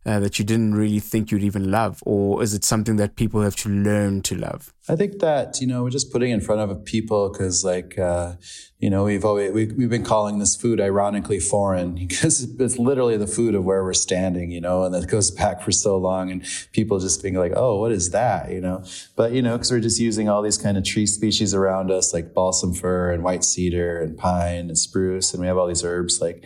uh, 0.06 0.20
that 0.20 0.40
you 0.40 0.46
didn't 0.46 0.74
really 0.74 1.00
think 1.00 1.32
you'd 1.32 1.44
even 1.44 1.70
love? 1.70 2.02
Or 2.06 2.42
is 2.42 2.54
it 2.54 2.64
something 2.64 2.96
that 2.96 3.16
people 3.16 3.42
have 3.42 3.56
to 3.58 3.70
learn 3.70 4.22
to 4.24 4.36
love? 4.36 4.74
I 4.90 4.96
think 4.96 5.20
that, 5.20 5.62
you 5.62 5.68
know, 5.68 5.84
we're 5.84 5.92
just 5.92 6.12
putting 6.12 6.32
in 6.32 6.42
front 6.42 6.60
of 6.60 6.84
people 6.86 7.30
because, 7.30 7.64
like, 7.64 8.00
uh, 8.00 8.34
you 8.80 8.90
know, 8.90 9.04
we've 9.04 9.24
always, 9.24 9.52
we, 9.52 9.68
we've 9.68 9.92
been 9.92 10.04
calling 10.04 10.40
this 10.40 10.56
food 10.56 10.82
ironically 10.82 11.40
foreign 11.40 11.94
because 12.08 12.42
it's 12.60 12.80
literally 12.80 13.16
the 13.16 13.28
food 13.28 13.54
of 13.54 13.64
where 13.64 13.84
we're 13.84 13.94
standing, 13.94 14.50
you 14.50 14.60
know, 14.60 14.84
and 14.84 14.94
that 14.96 15.08
goes 15.08 15.30
back 15.30 15.62
for 15.62 15.72
so 15.72 15.98
long 15.98 16.32
and 16.32 16.44
people 16.74 17.00
just 17.00 17.22
being 17.22 17.36
like, 17.36 17.54
oh, 17.56 17.80
what 17.80 17.92
is 17.92 18.10
that, 18.10 18.52
you 18.52 18.60
know? 18.60 18.84
But, 19.16 19.34
you 19.34 19.44
know, 19.44 19.56
because 19.56 19.72
we're 19.72 19.80
just 19.80 20.00
using 20.00 20.28
all 20.30 20.42
these 20.42 20.58
kind 20.58 20.78
of 20.78 20.84
tree 20.84 21.06
species 21.06 21.54
around 21.54 21.92
us, 21.92 22.12
like 22.12 22.34
balsam 22.34 22.74
fir 22.74 23.12
and 23.12 23.24
white 23.24 23.44
cedar 23.44 24.02
and 24.02 24.18
pine 24.18 24.70
and 24.70 24.78
spruce, 24.78 25.32
and 25.32 25.42
we 25.42 25.48
have 25.48 25.58
all 25.58 25.68
these 25.68 25.84
herbs 25.84 26.20
like, 26.20 26.44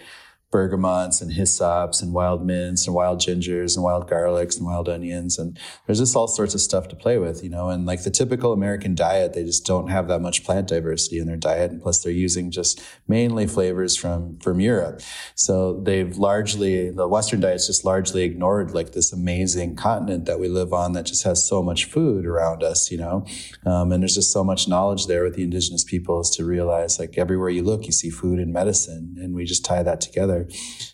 bergamots 0.56 1.22
and 1.22 1.34
hyssops 1.34 2.02
and 2.02 2.14
wild 2.14 2.46
mints 2.46 2.88
and 2.88 2.96
wild 2.96 3.20
gingers 3.20 3.76
and 3.76 3.84
wild 3.84 4.10
garlics 4.10 4.56
and 4.56 4.66
wild 4.66 4.88
onions. 4.88 5.38
And 5.38 5.60
there's 5.86 6.00
just 6.00 6.16
all 6.16 6.30
sorts 6.30 6.54
of 6.54 6.62
stuff 6.62 6.88
to 6.88 6.96
play 6.96 7.18
with, 7.18 7.44
you 7.44 7.50
know, 7.50 7.70
and 7.70 7.86
like 7.86 8.04
the 8.04 8.10
typical 8.10 8.54
American 8.54 8.96
diet, 8.96 9.34
they 9.34 9.44
just 9.44 9.66
don't 9.66 9.90
have 9.90 10.08
that 10.08 10.22
much 10.22 10.46
plant 10.46 10.70
diversity 10.70 11.20
in 11.20 11.28
their 11.28 11.36
diet. 11.36 11.72
And 11.72 11.82
plus 11.82 12.02
they're 12.02 12.14
using 12.14 12.52
just 12.52 12.82
mainly 13.06 13.48
flavors 13.48 13.98
from, 13.98 14.40
from 14.40 14.62
Europe. 14.62 15.02
So 15.36 15.82
they've 15.82 16.16
largely, 16.18 16.90
the 16.90 17.08
Western 17.08 17.42
diet's 17.42 17.68
just 17.68 17.84
largely 17.84 18.24
ignored 18.24 18.72
like 18.72 18.94
this 18.94 19.12
amazing 19.12 19.76
continent 19.76 20.26
that 20.26 20.40
we 20.40 20.48
live 20.48 20.72
on 20.72 20.94
that 20.94 21.06
just 21.06 21.24
has 21.24 21.46
so 21.46 21.62
much 21.62 21.84
food 21.86 22.26
around 22.26 22.64
us, 22.64 22.90
you 22.90 22.98
know. 22.98 23.26
Um, 23.66 23.92
and 23.92 24.02
there's 24.02 24.16
just 24.16 24.32
so 24.32 24.44
much 24.44 24.70
knowledge 24.70 25.08
there 25.08 25.24
with 25.24 25.36
the 25.36 25.44
indigenous 25.44 25.84
peoples 25.84 26.34
to 26.38 26.46
realize 26.46 26.98
like 26.98 27.18
everywhere 27.18 27.50
you 27.50 27.64
look, 27.64 27.86
you 27.86 27.92
see 27.92 28.10
food 28.10 28.40
and 28.40 28.54
medicine. 28.54 29.16
And 29.20 29.34
we 29.36 29.44
just 29.44 29.66
tie 29.66 29.84
that 29.84 30.00
together. 30.00 30.45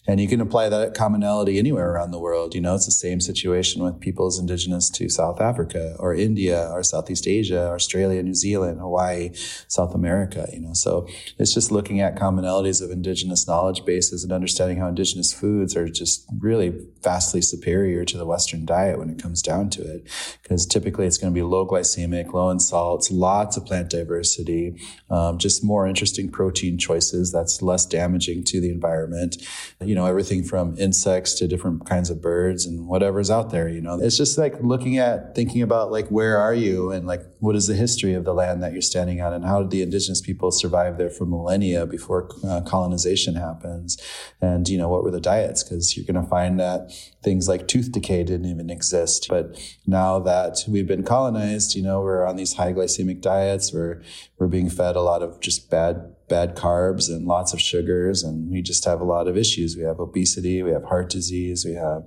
And 0.07 0.19
you 0.19 0.27
can 0.27 0.41
apply 0.41 0.69
that 0.69 0.93
commonality 0.93 1.59
anywhere 1.59 1.91
around 1.91 2.11
the 2.11 2.19
world. 2.19 2.55
You 2.55 2.61
know, 2.61 2.75
it's 2.75 2.85
the 2.85 2.91
same 2.91 3.21
situation 3.21 3.83
with 3.83 3.99
peoples 3.99 4.39
indigenous 4.39 4.89
to 4.91 5.09
South 5.09 5.39
Africa 5.39 5.95
or 5.99 6.13
India 6.13 6.69
or 6.71 6.83
Southeast 6.83 7.27
Asia, 7.27 7.69
Australia, 7.69 8.23
New 8.23 8.33
Zealand, 8.33 8.79
Hawaii, 8.79 9.29
South 9.67 9.93
America, 9.93 10.47
you 10.51 10.59
know. 10.59 10.73
So 10.73 11.07
it's 11.37 11.53
just 11.53 11.71
looking 11.71 12.01
at 12.01 12.15
commonalities 12.15 12.81
of 12.81 12.89
indigenous 12.89 13.47
knowledge 13.47 13.85
bases 13.85 14.23
and 14.23 14.33
understanding 14.33 14.77
how 14.77 14.87
indigenous 14.87 15.33
foods 15.33 15.75
are 15.75 15.87
just 15.87 16.25
really 16.39 16.73
vastly 17.03 17.41
superior 17.41 18.03
to 18.05 18.17
the 18.17 18.25
Western 18.25 18.65
diet 18.65 18.97
when 18.97 19.09
it 19.09 19.21
comes 19.21 19.41
down 19.41 19.69
to 19.71 19.81
it. 19.81 20.07
Because 20.41 20.65
typically 20.65 21.05
it's 21.05 21.17
going 21.17 21.33
to 21.33 21.37
be 21.37 21.43
low 21.43 21.67
glycemic, 21.67 22.33
low 22.33 22.49
in 22.49 22.59
salts, 22.59 23.11
lots 23.11 23.55
of 23.55 23.65
plant 23.65 23.89
diversity, 23.89 24.81
um, 25.09 25.37
just 25.37 25.63
more 25.63 25.85
interesting 25.87 26.29
protein 26.29 26.77
choices 26.77 27.31
that's 27.31 27.61
less 27.61 27.85
damaging 27.85 28.43
to 28.45 28.59
the 28.59 28.69
environment 28.69 29.30
you 29.79 29.95
know, 29.95 30.05
everything 30.05 30.43
from 30.43 30.77
insects 30.77 31.33
to 31.35 31.47
different 31.47 31.85
kinds 31.85 32.09
of 32.09 32.21
birds 32.21 32.65
and 32.65 32.87
whatever's 32.87 33.31
out 33.31 33.49
there, 33.49 33.67
you 33.67 33.81
know. 33.81 33.99
It's 33.99 34.17
just 34.17 34.37
like 34.37 34.55
looking 34.61 34.97
at, 34.97 35.35
thinking 35.35 35.61
about 35.61 35.91
like, 35.91 36.07
where 36.09 36.37
are 36.37 36.53
you 36.53 36.91
and 36.91 37.07
like, 37.07 37.21
what 37.39 37.55
is 37.55 37.67
the 37.67 37.75
history 37.75 38.13
of 38.13 38.23
the 38.23 38.33
land 38.33 38.61
that 38.63 38.73
you're 38.73 38.81
standing 38.81 39.21
on 39.21 39.33
and 39.33 39.43
how 39.45 39.61
did 39.61 39.71
the 39.71 39.81
indigenous 39.81 40.21
people 40.21 40.51
survive 40.51 40.97
there 40.97 41.09
for 41.09 41.25
millennia 41.25 41.85
before 41.85 42.29
uh, 42.45 42.61
colonization 42.61 43.35
happens? 43.35 43.97
And, 44.41 44.67
you 44.69 44.77
know, 44.77 44.89
what 44.89 45.03
were 45.03 45.11
the 45.11 45.19
diets? 45.19 45.63
Because 45.63 45.97
you're 45.97 46.05
going 46.05 46.23
to 46.23 46.29
find 46.29 46.59
that 46.59 46.91
things 47.23 47.47
like 47.47 47.67
tooth 47.67 47.91
decay 47.91 48.23
didn't 48.23 48.45
even 48.45 48.69
exist. 48.69 49.27
But 49.29 49.59
now 49.87 50.19
that 50.19 50.63
we've 50.67 50.87
been 50.87 51.03
colonized, 51.03 51.75
you 51.75 51.83
know, 51.83 52.01
we're 52.01 52.25
on 52.25 52.35
these 52.35 52.53
high 52.53 52.73
glycemic 52.73 53.21
diets, 53.21 53.73
we're, 53.73 54.01
we're 54.37 54.47
being 54.47 54.69
fed 54.69 54.95
a 54.95 55.01
lot 55.01 55.21
of 55.21 55.39
just 55.39 55.69
bad 55.69 56.10
bad 56.31 56.55
carbs 56.55 57.09
and 57.09 57.27
lots 57.27 57.53
of 57.53 57.59
sugars 57.59 58.23
and 58.23 58.49
we 58.49 58.61
just 58.61 58.85
have 58.85 59.01
a 59.01 59.03
lot 59.15 59.27
of 59.27 59.37
issues. 59.37 59.75
We 59.77 59.83
have 59.83 59.99
obesity 59.99 60.63
we 60.63 60.71
have 60.71 60.85
heart 60.85 61.09
disease 61.09 61.65
we 61.65 61.75
have 61.87 62.01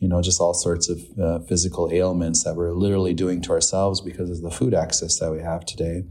you 0.00 0.08
know 0.08 0.20
just 0.20 0.40
all 0.40 0.54
sorts 0.54 0.86
of 0.88 0.98
uh, 1.18 1.38
physical 1.50 1.88
ailments 1.92 2.44
that 2.44 2.54
we're 2.56 2.72
literally 2.72 3.14
doing 3.14 3.40
to 3.42 3.50
ourselves 3.52 4.00
because 4.00 4.28
of 4.30 4.40
the 4.42 4.50
food 4.50 4.74
access 4.74 5.18
that 5.20 5.30
we 5.30 5.40
have 5.40 5.64
today. 5.64 6.04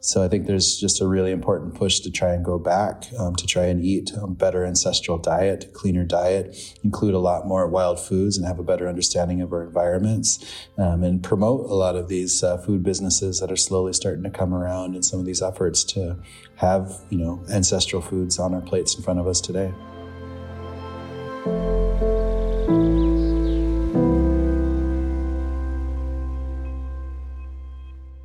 So 0.00 0.22
i 0.24 0.28
think 0.28 0.46
there's 0.46 0.78
just 0.78 1.00
a 1.00 1.06
really 1.06 1.32
important 1.32 1.74
push 1.74 2.00
to 2.00 2.10
try 2.10 2.32
and 2.32 2.44
go 2.44 2.58
back 2.58 2.94
um, 3.18 3.36
to 3.36 3.46
try 3.46 3.66
and 3.66 3.84
eat 3.84 4.10
a 4.16 4.26
better 4.26 4.64
ancestral 4.64 5.18
diet 5.18 5.72
cleaner 5.74 6.04
diet 6.04 6.46
include 6.82 7.14
a 7.14 7.18
lot 7.18 7.46
more 7.46 7.68
wild 7.68 8.00
foods 8.00 8.36
and 8.36 8.46
have 8.46 8.58
a 8.58 8.64
better 8.64 8.88
understanding 8.88 9.40
of 9.42 9.52
our 9.52 9.62
environments 9.62 10.30
um, 10.78 11.04
and 11.04 11.22
promote 11.22 11.68
a 11.70 11.74
lot 11.74 11.96
of 11.96 12.08
these 12.08 12.42
uh, 12.42 12.56
food 12.58 12.82
businesses 12.82 13.40
that 13.40 13.52
are 13.52 13.56
slowly 13.56 13.92
starting 13.92 14.22
to 14.22 14.30
come 14.30 14.54
around 14.54 14.94
and 14.94 15.04
some 15.04 15.20
of 15.20 15.26
these 15.26 15.42
efforts 15.42 15.84
to 15.84 16.16
have, 16.56 17.00
you 17.10 17.18
know, 17.18 17.42
ancestral 17.50 18.00
foods 18.00 18.38
on 18.38 18.54
our 18.54 18.60
plates 18.60 18.94
in 18.94 19.02
front 19.02 19.18
of 19.18 19.26
us 19.26 19.40
today. 19.40 19.72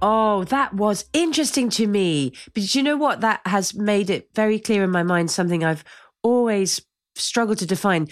Oh, 0.02 0.44
that 0.46 0.74
was 0.76 1.06
interesting 1.14 1.70
to 1.72 1.88
me. 1.88 2.34
But 2.54 2.76
you 2.76 2.84
know 2.84 2.96
what? 2.96 3.22
That 3.22 3.42
has 3.46 3.74
made 3.74 4.12
it 4.12 4.30
very 4.36 4.60
clear 4.60 4.84
in 4.84 4.92
my 4.92 5.02
mind 5.02 5.32
something 5.32 5.64
I've 5.64 5.84
always 6.22 6.82
struggled 7.16 7.58
to 7.60 7.66
define. 7.66 8.10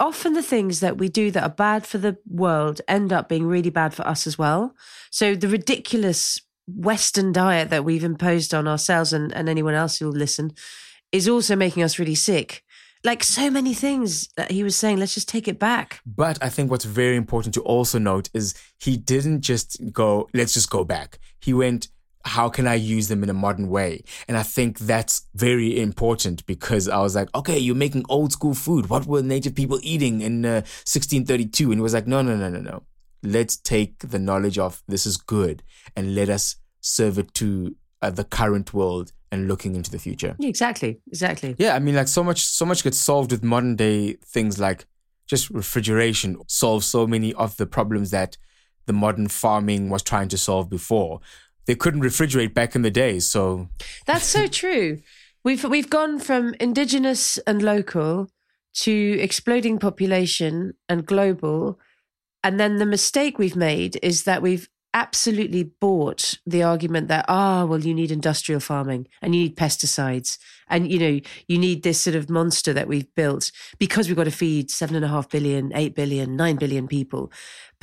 Often 0.00 0.32
the 0.32 0.42
things 0.42 0.80
that 0.80 0.98
we 0.98 1.08
do 1.08 1.30
that 1.30 1.42
are 1.42 1.50
bad 1.50 1.86
for 1.86 1.98
the 1.98 2.16
world 2.26 2.80
end 2.88 3.12
up 3.12 3.28
being 3.28 3.46
really 3.46 3.70
bad 3.70 3.92
for 3.92 4.06
us 4.06 4.26
as 4.26 4.38
well. 4.38 4.74
So 5.10 5.34
the 5.34 5.48
ridiculous 5.48 6.40
Western 6.66 7.32
diet 7.32 7.70
that 7.70 7.84
we've 7.84 8.04
imposed 8.04 8.54
on 8.54 8.66
ourselves 8.66 9.12
and, 9.12 9.32
and 9.32 9.48
anyone 9.48 9.74
else 9.74 9.98
who'll 9.98 10.10
listen 10.10 10.52
is 11.12 11.28
also 11.28 11.54
making 11.54 11.82
us 11.82 11.98
really 11.98 12.14
sick. 12.14 12.64
Like 13.04 13.22
so 13.22 13.50
many 13.50 13.74
things 13.74 14.28
that 14.36 14.50
he 14.50 14.64
was 14.64 14.76
saying, 14.76 14.98
let's 14.98 15.12
just 15.12 15.28
take 15.28 15.46
it 15.46 15.58
back. 15.58 16.00
But 16.06 16.42
I 16.42 16.48
think 16.48 16.70
what's 16.70 16.86
very 16.86 17.16
important 17.16 17.52
to 17.54 17.60
also 17.60 17.98
note 17.98 18.30
is 18.32 18.54
he 18.80 18.96
didn't 18.96 19.42
just 19.42 19.78
go, 19.92 20.28
let's 20.32 20.54
just 20.54 20.70
go 20.70 20.84
back. 20.84 21.18
He 21.40 21.52
went, 21.52 21.88
how 22.24 22.48
can 22.48 22.66
I 22.66 22.74
use 22.74 23.08
them 23.08 23.22
in 23.22 23.28
a 23.28 23.34
modern 23.34 23.68
way? 23.68 24.02
And 24.26 24.36
I 24.36 24.42
think 24.42 24.78
that's 24.78 25.26
very 25.34 25.78
important 25.78 26.46
because 26.46 26.88
I 26.88 27.00
was 27.00 27.14
like, 27.14 27.28
okay, 27.34 27.58
you're 27.58 27.74
making 27.74 28.06
old 28.08 28.32
school 28.32 28.54
food. 28.54 28.88
What 28.88 29.06
were 29.06 29.22
native 29.22 29.54
people 29.54 29.78
eating 29.82 30.22
in 30.22 30.44
uh, 30.46 30.64
1632? 30.86 31.70
And 31.70 31.80
it 31.80 31.82
was 31.82 31.92
like, 31.92 32.06
no, 32.06 32.22
no, 32.22 32.34
no, 32.36 32.48
no, 32.48 32.60
no. 32.60 32.82
Let's 33.24 33.56
take 33.56 33.98
the 33.98 34.18
knowledge 34.18 34.58
of 34.58 34.82
this 34.86 35.06
is 35.06 35.16
good 35.16 35.62
and 35.96 36.14
let 36.14 36.28
us 36.28 36.56
serve 36.80 37.18
it 37.18 37.34
to 37.34 37.74
uh, 38.02 38.10
the 38.10 38.24
current 38.24 38.74
world 38.74 39.12
and 39.32 39.48
looking 39.48 39.74
into 39.74 39.90
the 39.90 39.98
future. 39.98 40.36
Yeah, 40.38 40.48
exactly, 40.48 41.00
exactly. 41.08 41.56
Yeah, 41.58 41.74
I 41.74 41.78
mean, 41.78 41.94
like 41.94 42.08
so 42.08 42.22
much, 42.22 42.44
so 42.44 42.64
much 42.64 42.84
gets 42.84 42.98
solved 42.98 43.32
with 43.32 43.42
modern 43.42 43.76
day 43.76 44.14
things 44.24 44.60
like 44.60 44.86
just 45.26 45.50
refrigeration 45.50 46.36
solves 46.46 46.86
so 46.86 47.06
many 47.06 47.32
of 47.34 47.56
the 47.56 47.66
problems 47.66 48.10
that 48.10 48.36
the 48.86 48.92
modern 48.92 49.28
farming 49.28 49.88
was 49.88 50.02
trying 50.02 50.28
to 50.28 50.36
solve 50.36 50.68
before 50.68 51.20
they 51.66 51.74
couldn't 51.74 52.02
refrigerate 52.02 52.54
back 52.54 52.74
in 52.74 52.82
the 52.82 52.90
day. 52.90 53.18
So 53.20 53.68
that's 54.06 54.26
so 54.26 54.46
true. 54.60 55.00
We've 55.42 55.64
we've 55.64 55.90
gone 55.90 56.18
from 56.18 56.54
indigenous 56.60 57.38
and 57.46 57.62
local 57.62 58.28
to 58.74 59.18
exploding 59.20 59.78
population 59.78 60.74
and 60.88 61.06
global. 61.06 61.78
And 62.44 62.60
then 62.60 62.76
the 62.76 62.86
mistake 62.86 63.38
we've 63.38 63.56
made 63.56 63.98
is 64.02 64.24
that 64.24 64.42
we've 64.42 64.68
absolutely 64.92 65.64
bought 65.64 66.38
the 66.46 66.62
argument 66.62 67.08
that 67.08 67.24
ah 67.26 67.62
oh, 67.62 67.66
well 67.66 67.80
you 67.80 67.92
need 67.92 68.12
industrial 68.12 68.60
farming 68.60 69.08
and 69.20 69.34
you 69.34 69.42
need 69.42 69.56
pesticides 69.56 70.38
and 70.68 70.88
you 70.90 71.00
know 71.00 71.20
you 71.48 71.58
need 71.58 71.82
this 71.82 72.00
sort 72.00 72.14
of 72.14 72.30
monster 72.30 72.72
that 72.72 72.86
we've 72.86 73.12
built 73.16 73.50
because 73.80 74.06
we've 74.06 74.16
got 74.16 74.22
to 74.22 74.30
feed 74.30 74.70
seven 74.70 74.94
and 74.94 75.04
a 75.04 75.08
half 75.08 75.28
billion 75.28 75.72
eight 75.74 75.96
billion 75.96 76.36
nine 76.36 76.54
billion 76.54 76.86
people 76.86 77.32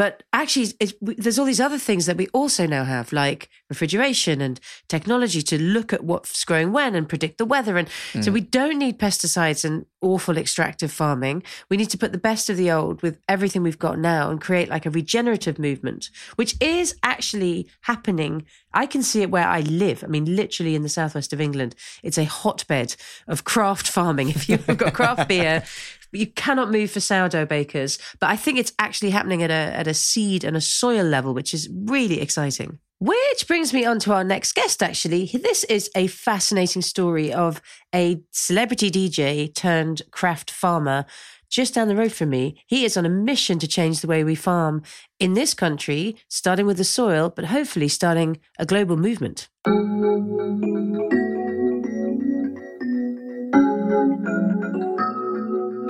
but 0.02 0.24
actually, 0.34 0.74
there's 1.00 1.38
all 1.38 1.46
these 1.46 1.60
other 1.60 1.78
things 1.78 2.08
that 2.08 2.18
we 2.18 2.28
also 2.30 2.66
now 2.66 2.86
have, 2.86 3.14
like 3.14 3.50
refrigeration 3.70 4.42
and 4.42 4.60
technology 4.88 5.44
to 5.44 5.62
look 5.62 5.94
at 5.94 6.04
what's 6.04 6.44
growing 6.44 6.72
when 6.72 6.96
and 6.96 7.08
predict 7.08 7.38
the 7.38 7.46
weather. 7.46 7.78
And 7.78 7.88
mm. 8.14 8.24
so 8.24 8.32
we 8.32 8.42
don't 8.42 8.80
need 8.80 8.98
pesticides 8.98 9.64
and 9.64 9.86
awful 10.02 10.40
extractive 10.40 10.92
farming. 10.92 11.44
We 11.70 11.78
need 11.78 11.92
to 11.92 12.00
put 12.00 12.14
the 12.14 12.18
best 12.18 12.50
of 12.50 12.58
the 12.58 12.72
old 12.72 13.04
with 13.04 13.20
everything 13.30 13.62
we've 13.62 13.78
got 13.78 14.00
now 14.00 14.32
and 14.32 14.42
create 14.42 14.70
like 14.70 14.88
a 14.88 14.90
regenerative 14.90 15.60
movement, 15.60 16.10
which 16.36 16.56
is 16.60 16.96
actually 17.04 17.68
happening. 17.82 18.48
I 18.74 18.88
can 18.88 19.04
see 19.04 19.22
it 19.22 19.30
where 19.30 19.48
I 19.48 19.60
live. 19.60 20.04
I 20.04 20.08
mean, 20.08 20.36
literally 20.36 20.74
in 20.74 20.82
the 20.82 20.90
southwest 20.90 21.32
of 21.32 21.40
England, 21.40 21.76
it's 22.02 22.18
a 22.18 22.26
hotbed 22.26 22.96
of 23.28 23.44
craft 23.44 23.88
farming. 23.88 24.30
If 24.30 24.50
you've 24.50 24.66
got 24.66 24.96
craft 24.96 25.28
beer, 25.28 25.64
you 26.12 26.28
cannot 26.28 26.72
move 26.72 26.92
for 26.92 27.00
sourdough 27.00 27.46
bakers. 27.46 27.98
But 28.20 28.30
I 28.30 28.36
think 28.36 28.58
it's 28.58 28.74
actually 28.80 29.12
happening 29.12 29.44
at 29.44 29.52
a 29.52 29.54
at 29.54 29.88
a 29.88 29.94
seed 29.94 30.44
and 30.44 30.56
a 30.58 30.62
soil 30.62 31.06
level, 31.06 31.34
which 31.34 31.54
is 31.54 31.70
really 31.72 32.22
exciting. 32.22 32.80
Which 33.00 33.48
brings 33.48 33.74
me 33.74 33.84
on 33.84 33.98
to 34.02 34.14
our 34.14 34.24
next 34.24 34.54
guest, 34.54 34.84
actually. 34.84 35.26
This 35.34 35.64
is 35.64 35.90
a 35.96 36.06
fascinating 36.06 36.84
story 36.84 37.34
of 37.34 37.60
a 37.96 38.22
celebrity 38.30 38.92
DJ 38.92 39.52
turned 39.56 40.04
craft 40.12 40.52
farmer 40.52 41.06
just 41.50 41.74
down 41.74 41.88
the 41.88 41.96
road 41.96 42.12
from 42.12 42.30
me. 42.30 42.64
He 42.68 42.86
is 42.86 42.96
on 42.98 43.06
a 43.06 43.10
mission 43.10 43.58
to 43.60 43.68
change 43.68 44.02
the 44.02 44.08
way 44.08 44.24
we 44.24 44.36
farm 44.36 44.84
in 45.20 45.34
this 45.34 45.54
country, 45.54 46.16
starting 46.30 46.68
with 46.68 46.78
the 46.78 46.84
soil, 46.84 47.34
but 47.36 47.46
hopefully 47.46 47.88
starting 47.88 48.40
a 48.60 48.66
global 48.68 48.98
movement. 48.98 49.50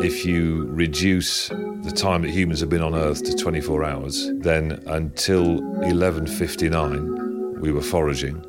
If 0.04 0.26
you 0.26 0.66
reduce 0.72 1.50
the 1.50 1.94
time 1.96 2.24
that 2.24 2.32
humans 2.32 2.60
have 2.62 2.70
been 2.70 2.82
on 2.82 2.96
Earth 2.96 3.24
to 3.24 3.36
24 3.36 3.84
hours, 3.84 4.32
then 4.40 4.82
until 4.88 5.62
11:59 5.84 7.62
we 7.62 7.72
were 7.72 7.84
foraging, 7.84 8.44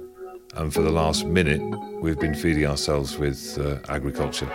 and 0.57 0.73
for 0.73 0.81
the 0.81 0.91
last 0.91 1.27
minute 1.27 1.61
we've 2.01 2.19
been 2.19 2.35
feeding 2.35 2.65
ourselves 2.65 3.19
with 3.19 3.59
uh, 3.59 3.79
agriculture. 3.91 4.49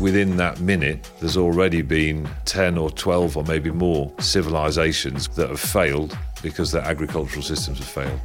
Within 0.00 0.36
that 0.36 0.60
minute, 0.60 1.10
there's 1.18 1.36
already 1.36 1.82
been 1.82 2.28
10 2.44 2.78
or 2.78 2.90
12 2.90 3.36
or 3.36 3.42
maybe 3.42 3.72
more 3.72 4.12
civilizations 4.20 5.26
that 5.28 5.48
have 5.48 5.58
failed 5.58 6.16
because 6.40 6.70
their 6.70 6.82
agricultural 6.82 7.42
systems 7.42 7.78
have 7.78 7.88
failed 7.88 8.20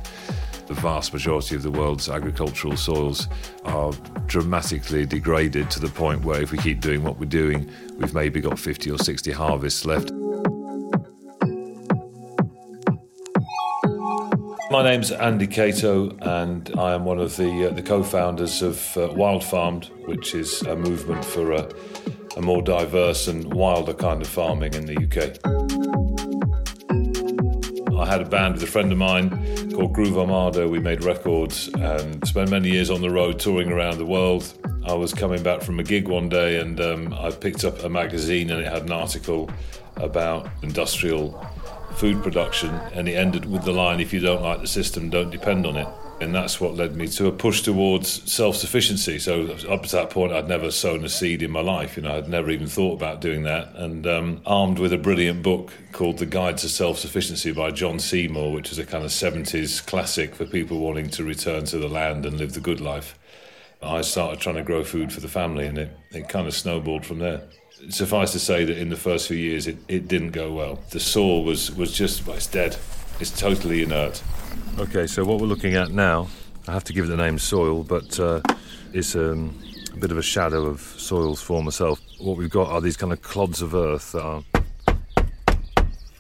the 0.69 0.75
vast 0.75 1.13
majority 1.13 1.55
of 1.55 1.63
the 1.63 1.71
world's 1.71 2.07
agricultural 2.07 2.77
soils 2.77 3.27
are 3.65 3.91
dramatically 4.27 5.03
degraded 5.03 5.71
to 5.71 5.79
the 5.79 5.87
point 5.87 6.23
where 6.23 6.43
if 6.43 6.51
we 6.51 6.59
keep 6.59 6.79
doing 6.79 7.01
what 7.01 7.19
we're 7.19 7.25
doing, 7.25 7.67
we've 7.97 8.13
maybe 8.13 8.39
got 8.39 8.59
50 8.59 8.91
or 8.91 8.99
60 8.99 9.31
harvests 9.31 9.83
left. 9.83 10.11
My 14.69 14.83
name's 14.83 15.11
Andy 15.11 15.47
Cato, 15.47 16.15
and 16.21 16.71
I 16.77 16.93
am 16.93 17.03
one 17.03 17.17
of 17.17 17.35
the 17.35 17.69
uh, 17.69 17.73
the 17.73 17.81
co-founders 17.81 18.61
of 18.61 18.75
uh, 18.95 19.09
Wildfarmed, 19.09 19.85
which 20.05 20.35
is 20.35 20.61
a 20.61 20.75
movement 20.75 21.25
for 21.25 21.51
a, 21.51 21.67
a 22.37 22.41
more 22.43 22.61
diverse 22.61 23.27
and 23.27 23.51
wilder 23.51 23.95
kind 23.95 24.21
of 24.21 24.27
farming 24.27 24.75
in 24.75 24.85
the 24.85 24.95
UK. 24.95 25.98
I 27.99 28.05
had 28.05 28.21
a 28.21 28.25
band 28.25 28.53
with 28.53 28.63
a 28.63 28.67
friend 28.67 28.91
of 28.91 28.97
mine 28.97 29.71
called 29.71 29.93
Groove 29.93 30.17
Armada. 30.17 30.67
We 30.67 30.79
made 30.79 31.03
records 31.03 31.67
and 31.67 32.25
spent 32.25 32.49
many 32.49 32.69
years 32.69 32.89
on 32.89 33.01
the 33.01 33.09
road 33.09 33.39
touring 33.39 33.71
around 33.71 33.97
the 33.97 34.05
world. 34.05 34.53
I 34.85 34.93
was 34.93 35.13
coming 35.13 35.43
back 35.43 35.61
from 35.61 35.79
a 35.79 35.83
gig 35.83 36.07
one 36.07 36.29
day 36.29 36.61
and 36.61 36.79
um, 36.79 37.13
I 37.13 37.29
picked 37.31 37.65
up 37.65 37.83
a 37.83 37.89
magazine 37.89 38.51
and 38.51 38.61
it 38.61 38.71
had 38.71 38.83
an 38.83 38.93
article 38.93 39.49
about 39.97 40.49
industrial 40.61 41.45
food 41.95 42.23
production 42.23 42.69
and 42.93 43.09
it 43.09 43.15
ended 43.15 43.43
with 43.43 43.65
the 43.65 43.73
line 43.73 43.99
if 43.99 44.13
you 44.13 44.21
don't 44.21 44.41
like 44.41 44.61
the 44.61 44.67
system 44.67 45.09
don't 45.09 45.31
depend 45.31 45.65
on 45.65 45.75
it 45.75 45.87
and 46.21 46.35
that's 46.35 46.59
what 46.59 46.75
led 46.75 46.95
me 46.95 47.07
to 47.07 47.27
a 47.27 47.31
push 47.31 47.61
towards 47.61 48.31
self-sufficiency. 48.31 49.19
So 49.19 49.47
up 49.69 49.83
to 49.83 49.91
that 49.95 50.09
point, 50.09 50.33
I'd 50.33 50.47
never 50.47 50.69
sown 50.71 51.05
a 51.05 51.09
seed 51.09 51.41
in 51.41 51.51
my 51.51 51.61
life. 51.61 51.95
You 51.95 52.03
know, 52.03 52.17
I'd 52.17 52.27
never 52.27 52.49
even 52.51 52.67
thought 52.67 52.93
about 52.93 53.21
doing 53.21 53.43
that. 53.43 53.73
And 53.75 54.05
um, 54.05 54.41
armed 54.45 54.79
with 54.79 54.91
a 54.91 54.97
brilliant 54.97 55.41
book 55.43 55.71
called 55.91 56.17
The 56.17 56.25
Guide 56.25 56.57
to 56.59 56.69
Self-Sufficiency 56.69 57.53
by 57.53 57.71
John 57.71 57.99
Seymour, 57.99 58.51
which 58.51 58.71
is 58.71 58.79
a 58.79 58.85
kind 58.85 59.05
of 59.05 59.11
70s 59.11 59.85
classic 59.85 60.35
for 60.35 60.45
people 60.45 60.79
wanting 60.79 61.09
to 61.11 61.23
return 61.23 61.65
to 61.65 61.77
the 61.77 61.87
land 61.87 62.25
and 62.25 62.37
live 62.37 62.53
the 62.53 62.59
good 62.59 62.81
life, 62.81 63.17
I 63.81 64.01
started 64.01 64.41
trying 64.41 64.55
to 64.55 64.63
grow 64.63 64.83
food 64.83 65.13
for 65.13 65.21
the 65.21 65.29
family, 65.29 65.65
and 65.65 65.77
it, 65.77 65.91
it 66.11 66.27
kind 66.27 66.47
of 66.47 66.53
snowballed 66.53 67.05
from 67.05 67.19
there. 67.19 67.43
Suffice 67.89 68.33
to 68.33 68.39
say 68.39 68.65
that 68.65 68.77
in 68.77 68.89
the 68.89 68.97
first 68.97 69.29
few 69.29 69.37
years, 69.37 69.67
it, 69.67 69.77
it 69.87 70.09
didn't 70.09 70.31
go 70.31 70.51
well. 70.51 70.79
The 70.89 70.99
soil 70.99 71.45
was, 71.45 71.73
was 71.73 71.93
just, 71.93 72.27
well, 72.27 72.35
it's 72.35 72.47
dead. 72.47 72.75
It's 73.21 73.37
totally 73.37 73.81
inert. 73.83 74.21
Okay, 74.79 75.07
so 75.07 75.25
what 75.25 75.41
we're 75.41 75.47
looking 75.47 75.75
at 75.75 75.91
now, 75.91 76.29
I 76.67 76.71
have 76.71 76.83
to 76.85 76.93
give 76.93 77.05
it 77.05 77.09
the 77.09 77.17
name 77.17 77.37
soil, 77.37 77.83
but 77.83 78.19
uh, 78.19 78.41
it's 78.93 79.15
um, 79.15 79.59
a 79.93 79.97
bit 79.97 80.11
of 80.11 80.17
a 80.17 80.21
shadow 80.21 80.65
of 80.65 80.79
soil's 80.79 81.41
former 81.41 81.71
self. 81.71 81.99
What 82.17 82.37
we've 82.37 82.49
got 82.49 82.69
are 82.69 82.79
these 82.79 82.97
kind 82.97 83.11
of 83.11 83.21
clods 83.21 83.61
of 83.61 83.75
earth 83.75 84.13
that 84.13 84.23
are 84.23 84.43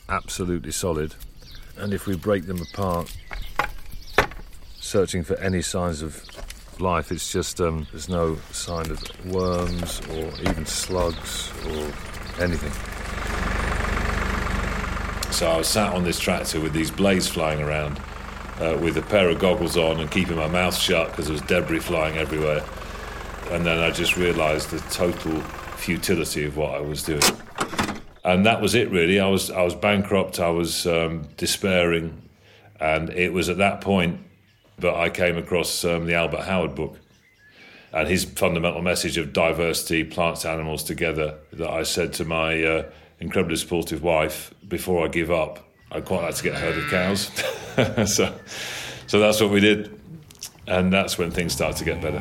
absolutely 0.09 0.71
solid. 0.71 1.15
And 1.77 1.93
if 1.93 2.05
we 2.05 2.17
break 2.17 2.47
them 2.47 2.61
apart, 2.61 3.15
searching 4.79 5.23
for 5.23 5.37
any 5.37 5.61
signs 5.61 6.01
of 6.01 6.21
life, 6.81 7.11
it's 7.11 7.31
just 7.31 7.61
um, 7.61 7.87
there's 7.91 8.09
no 8.09 8.35
sign 8.51 8.91
of 8.91 9.25
worms 9.25 10.01
or 10.09 10.31
even 10.41 10.65
slugs 10.65 11.51
or 11.67 12.43
anything. 12.43 12.71
So 15.31 15.49
I 15.49 15.57
was 15.57 15.67
sat 15.67 15.93
on 15.93 16.03
this 16.03 16.19
tractor 16.19 16.59
with 16.59 16.73
these 16.73 16.91
blades 16.91 17.27
flying 17.27 17.61
around 17.61 18.01
uh, 18.59 18.77
with 18.81 18.97
a 18.97 19.01
pair 19.01 19.29
of 19.29 19.39
goggles 19.39 19.77
on 19.77 19.99
and 19.99 20.11
keeping 20.11 20.35
my 20.35 20.47
mouth 20.47 20.75
shut 20.75 21.09
because 21.09 21.25
there 21.25 21.33
was 21.33 21.41
debris 21.43 21.79
flying 21.79 22.17
everywhere. 22.17 22.63
And 23.51 23.65
then 23.65 23.79
I 23.79 23.89
just 23.91 24.17
realised 24.17 24.69
the 24.69 24.79
total 24.91 25.41
futility 25.77 26.45
of 26.45 26.57
what 26.57 26.75
I 26.75 26.81
was 26.81 27.03
doing. 27.03 27.21
And 28.23 28.45
that 28.45 28.61
was 28.61 28.75
it, 28.75 28.91
really. 28.91 29.19
I 29.19 29.27
was 29.27 29.49
I 29.49 29.63
was 29.63 29.75
bankrupt. 29.75 30.39
I 30.39 30.49
was 30.49 30.85
um, 30.85 31.27
despairing, 31.37 32.21
and 32.79 33.09
it 33.09 33.33
was 33.33 33.49
at 33.49 33.57
that 33.57 33.81
point 33.81 34.19
that 34.77 34.93
I 34.93 35.09
came 35.09 35.37
across 35.37 35.83
um, 35.83 36.05
the 36.05 36.13
Albert 36.15 36.43
Howard 36.43 36.75
book 36.75 36.99
and 37.91 38.07
his 38.07 38.25
fundamental 38.25 38.81
message 38.81 39.17
of 39.17 39.33
diversity, 39.33 40.03
plants, 40.03 40.45
animals 40.45 40.83
together. 40.83 41.35
That 41.53 41.69
I 41.69 41.83
said 41.83 42.13
to 42.13 42.25
my 42.25 42.61
uh, 42.63 42.91
incredibly 43.19 43.55
supportive 43.55 44.03
wife 44.03 44.53
before 44.67 45.05
I 45.05 45.07
give 45.07 45.31
up, 45.31 45.68
I'd 45.91 46.05
quite 46.05 46.21
like 46.21 46.35
to 46.35 46.43
get 46.43 46.53
a 46.53 46.59
herd 46.59 46.77
of 46.77 46.89
cows. 46.89 47.31
so, 48.13 48.35
so 49.07 49.19
that's 49.19 49.41
what 49.41 49.49
we 49.49 49.59
did. 49.59 49.99
And 50.67 50.93
that's 50.93 51.17
when 51.17 51.31
things 51.31 51.53
started 51.53 51.77
to 51.77 51.85
get 51.85 52.01
better. 52.01 52.19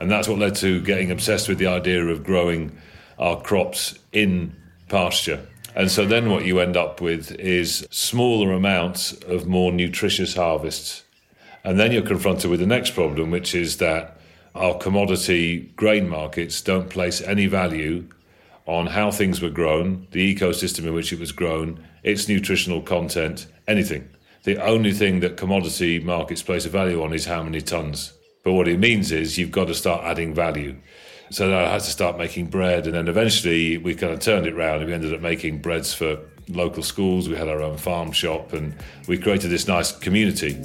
And 0.00 0.10
that's 0.10 0.28
what 0.28 0.38
led 0.38 0.54
to 0.56 0.80
getting 0.80 1.10
obsessed 1.10 1.48
with 1.48 1.58
the 1.58 1.66
idea 1.66 2.02
of 2.06 2.24
growing 2.24 2.76
our 3.18 3.40
crops 3.40 3.98
in 4.12 4.56
pasture. 4.88 5.46
And 5.76 5.90
so 5.90 6.06
then 6.06 6.30
what 6.30 6.44
you 6.44 6.60
end 6.60 6.76
up 6.76 7.00
with 7.00 7.32
is 7.32 7.86
smaller 7.90 8.52
amounts 8.52 9.12
of 9.24 9.46
more 9.46 9.72
nutritious 9.72 10.34
harvests. 10.34 11.02
And 11.64 11.78
then 11.78 11.92
you're 11.92 12.02
confronted 12.02 12.50
with 12.50 12.60
the 12.60 12.66
next 12.66 12.92
problem, 12.92 13.30
which 13.30 13.54
is 13.54 13.78
that 13.78 14.16
our 14.54 14.78
commodity 14.78 15.72
grain 15.76 16.08
markets 16.08 16.62
don't 16.62 16.88
place 16.88 17.20
any 17.20 17.46
value 17.46 18.06
on 18.66 18.86
how 18.86 19.10
things 19.10 19.40
were 19.42 19.50
grown, 19.50 20.06
the 20.12 20.34
ecosystem 20.34 20.84
in 20.86 20.94
which 20.94 21.12
it 21.12 21.20
was 21.20 21.32
grown, 21.32 21.84
its 22.02 22.28
nutritional 22.28 22.80
content, 22.80 23.46
anything. 23.68 24.08
the 24.44 24.62
only 24.62 24.92
thing 24.92 25.20
that 25.20 25.38
commodity 25.38 25.98
markets 25.98 26.42
place 26.42 26.66
a 26.66 26.68
value 26.68 27.02
on 27.02 27.12
is 27.14 27.24
how 27.24 27.42
many 27.42 27.60
tons. 27.60 28.12
But 28.42 28.52
what 28.52 28.68
it 28.68 28.78
means 28.78 29.10
is 29.10 29.38
you've 29.38 29.50
got 29.50 29.68
to 29.68 29.74
start 29.74 30.04
adding 30.04 30.34
value. 30.34 30.76
So 31.30 31.56
I 31.58 31.70
had 31.70 31.80
to 31.80 31.90
start 31.90 32.18
making 32.18 32.46
bread, 32.46 32.84
and 32.84 32.94
then 32.94 33.08
eventually 33.08 33.78
we 33.78 33.94
kind 33.94 34.12
of 34.12 34.20
turned 34.20 34.46
it 34.46 34.52
around, 34.52 34.80
and 34.80 34.86
we 34.86 34.92
ended 34.92 35.14
up 35.14 35.22
making 35.22 35.62
breads 35.62 35.94
for 35.94 36.18
local 36.48 36.82
schools. 36.82 37.28
We 37.28 37.36
had 37.36 37.48
our 37.48 37.62
own 37.62 37.78
farm 37.78 38.12
shop, 38.12 38.52
and 38.52 38.74
we 39.08 39.16
created 39.16 39.48
this 39.48 39.66
nice 39.66 39.90
community. 39.90 40.62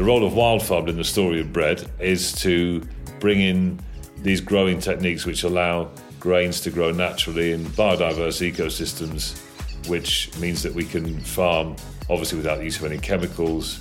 The 0.00 0.06
role 0.06 0.24
of 0.24 0.32
Wildfarmed 0.32 0.88
in 0.88 0.96
the 0.96 1.04
story 1.04 1.42
of 1.42 1.52
bread 1.52 1.86
is 1.98 2.32
to 2.40 2.80
bring 3.18 3.38
in 3.38 3.78
these 4.16 4.40
growing 4.40 4.80
techniques 4.80 5.26
which 5.26 5.42
allow 5.42 5.90
grains 6.18 6.62
to 6.62 6.70
grow 6.70 6.90
naturally 6.90 7.52
in 7.52 7.66
biodiverse 7.66 8.50
ecosystems, 8.50 9.38
which 9.90 10.34
means 10.38 10.62
that 10.62 10.72
we 10.72 10.86
can 10.86 11.20
farm 11.20 11.76
obviously 12.08 12.38
without 12.38 12.56
the 12.56 12.64
use 12.64 12.78
of 12.78 12.90
any 12.90 12.96
chemicals, 12.96 13.80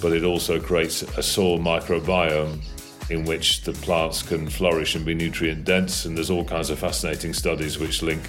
but 0.00 0.12
it 0.12 0.24
also 0.24 0.58
creates 0.58 1.02
a 1.02 1.22
soil 1.22 1.58
microbiome 1.58 2.64
in 3.10 3.26
which 3.26 3.60
the 3.60 3.74
plants 3.74 4.22
can 4.22 4.48
flourish 4.48 4.94
and 4.94 5.04
be 5.04 5.12
nutrient 5.12 5.66
dense. 5.66 6.06
And 6.06 6.16
there's 6.16 6.30
all 6.30 6.44
kinds 6.44 6.70
of 6.70 6.78
fascinating 6.78 7.34
studies 7.34 7.78
which 7.78 8.00
link 8.00 8.22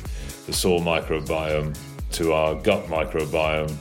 the 0.45 0.51
soil 0.51 0.81
microbiome 0.81 1.73
to 2.11 2.33
our 2.33 2.55
gut 2.55 2.87
microbiome. 2.87 3.73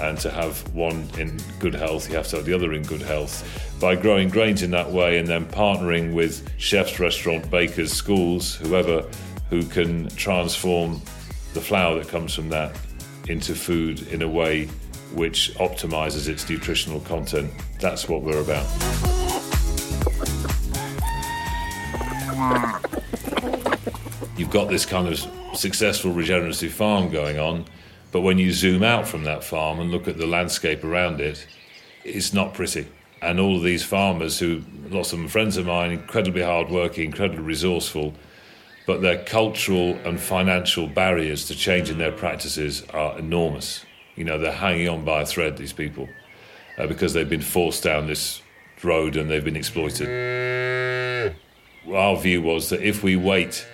And 0.00 0.18
to 0.20 0.30
have 0.30 0.60
one 0.74 1.08
in 1.18 1.38
good 1.58 1.74
health, 1.74 2.08
you 2.08 2.16
have 2.16 2.28
to 2.28 2.36
have 2.36 2.44
the 2.44 2.52
other 2.52 2.72
in 2.72 2.82
good 2.82 3.02
health. 3.02 3.44
By 3.80 3.96
growing 3.96 4.28
grains 4.28 4.62
in 4.62 4.70
that 4.72 4.90
way 4.90 5.18
and 5.18 5.26
then 5.26 5.46
partnering 5.46 6.14
with 6.14 6.48
chefs, 6.58 7.00
restaurant, 7.00 7.50
bakers, 7.50 7.92
schools, 7.92 8.54
whoever 8.56 9.08
who 9.50 9.62
can 9.64 10.08
transform 10.10 11.00
the 11.54 11.60
flour 11.60 11.98
that 11.98 12.08
comes 12.08 12.34
from 12.34 12.48
that 12.50 12.78
into 13.28 13.54
food 13.54 14.06
in 14.08 14.22
a 14.22 14.28
way 14.28 14.66
which 15.14 15.54
optimizes 15.54 16.28
its 16.28 16.48
nutritional 16.48 17.00
content. 17.00 17.50
That's 17.80 18.08
what 18.08 18.22
we're 18.22 18.40
about. 18.40 18.66
You've 24.36 24.50
got 24.50 24.68
this 24.68 24.84
kind 24.84 25.08
of 25.08 25.18
successful 25.56 26.12
regenerative 26.12 26.72
farm 26.72 27.10
going 27.10 27.38
on, 27.38 27.64
but 28.16 28.22
when 28.22 28.38
you 28.38 28.50
zoom 28.50 28.82
out 28.82 29.06
from 29.06 29.24
that 29.24 29.44
farm 29.44 29.78
and 29.78 29.90
look 29.90 30.08
at 30.08 30.16
the 30.16 30.26
landscape 30.26 30.82
around 30.84 31.20
it, 31.20 31.46
it's 32.02 32.32
not 32.32 32.54
pretty. 32.54 32.86
And 33.20 33.38
all 33.38 33.58
of 33.58 33.62
these 33.62 33.84
farmers, 33.84 34.38
who 34.38 34.62
lots 34.88 35.12
of 35.12 35.18
them 35.18 35.28
friends 35.28 35.58
of 35.58 35.66
mine, 35.66 35.90
incredibly 35.90 36.40
hardworking, 36.40 37.04
incredibly 37.04 37.42
resourceful, 37.42 38.14
but 38.86 39.02
their 39.02 39.22
cultural 39.24 39.98
and 40.06 40.18
financial 40.18 40.86
barriers 40.86 41.44
to 41.48 41.54
changing 41.54 41.98
their 41.98 42.10
practices 42.10 42.84
are 42.94 43.18
enormous. 43.18 43.84
You 44.14 44.24
know, 44.24 44.38
they're 44.38 44.50
hanging 44.50 44.88
on 44.88 45.04
by 45.04 45.20
a 45.20 45.26
thread, 45.26 45.58
these 45.58 45.74
people, 45.74 46.08
uh, 46.78 46.86
because 46.86 47.12
they've 47.12 47.28
been 47.28 47.42
forced 47.42 47.82
down 47.82 48.06
this 48.06 48.40
road 48.82 49.16
and 49.16 49.28
they've 49.28 49.44
been 49.44 49.56
exploited. 49.56 51.36
Our 51.86 52.16
view 52.16 52.40
was 52.40 52.70
that 52.70 52.80
if 52.80 53.02
we 53.02 53.16
wait 53.16 53.66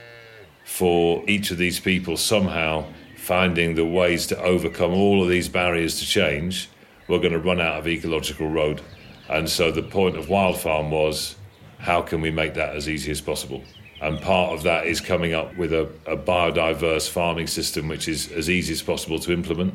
for 0.65 1.23
each 1.29 1.53
of 1.53 1.59
these 1.59 1.79
people 1.79 2.17
somehow 2.17 2.87
finding 3.23 3.77
the 3.77 3.87
ways 3.87 4.27
to 4.27 4.43
overcome 4.43 4.93
all 4.93 5.23
of 5.23 5.29
these 5.29 5.49
barriers 5.49 6.01
to 6.01 6.05
change, 6.05 6.69
we're 7.07 7.21
going 7.21 7.33
to 7.33 7.39
run 7.39 7.61
out 7.61 7.79
of 7.79 7.87
ecological 7.87 8.49
road. 8.49 8.83
And 9.29 9.49
so 9.49 9.71
the 9.71 9.81
point 9.81 10.17
of 10.17 10.27
Wildfarmed 10.27 10.91
was 10.91 11.37
how 11.79 12.03
can 12.03 12.21
we 12.21 12.33
make 12.33 12.55
that 12.55 12.75
as 12.75 12.89
easy 12.89 13.13
as 13.13 13.21
possible? 13.21 13.63
And 14.01 14.21
part 14.21 14.53
of 14.53 14.65
that 14.65 14.89
is 14.89 15.01
coming 15.01 15.35
up 15.35 15.57
with 15.57 15.73
a, 15.73 15.83
a, 16.05 16.17
biodiverse 16.17 17.09
farming 17.09 17.47
system 17.47 17.87
which 17.87 18.09
is 18.09 18.33
as 18.33 18.51
easy 18.51 18.73
as 18.73 18.83
possible 18.83 19.21
to 19.21 19.33
implement. 19.33 19.75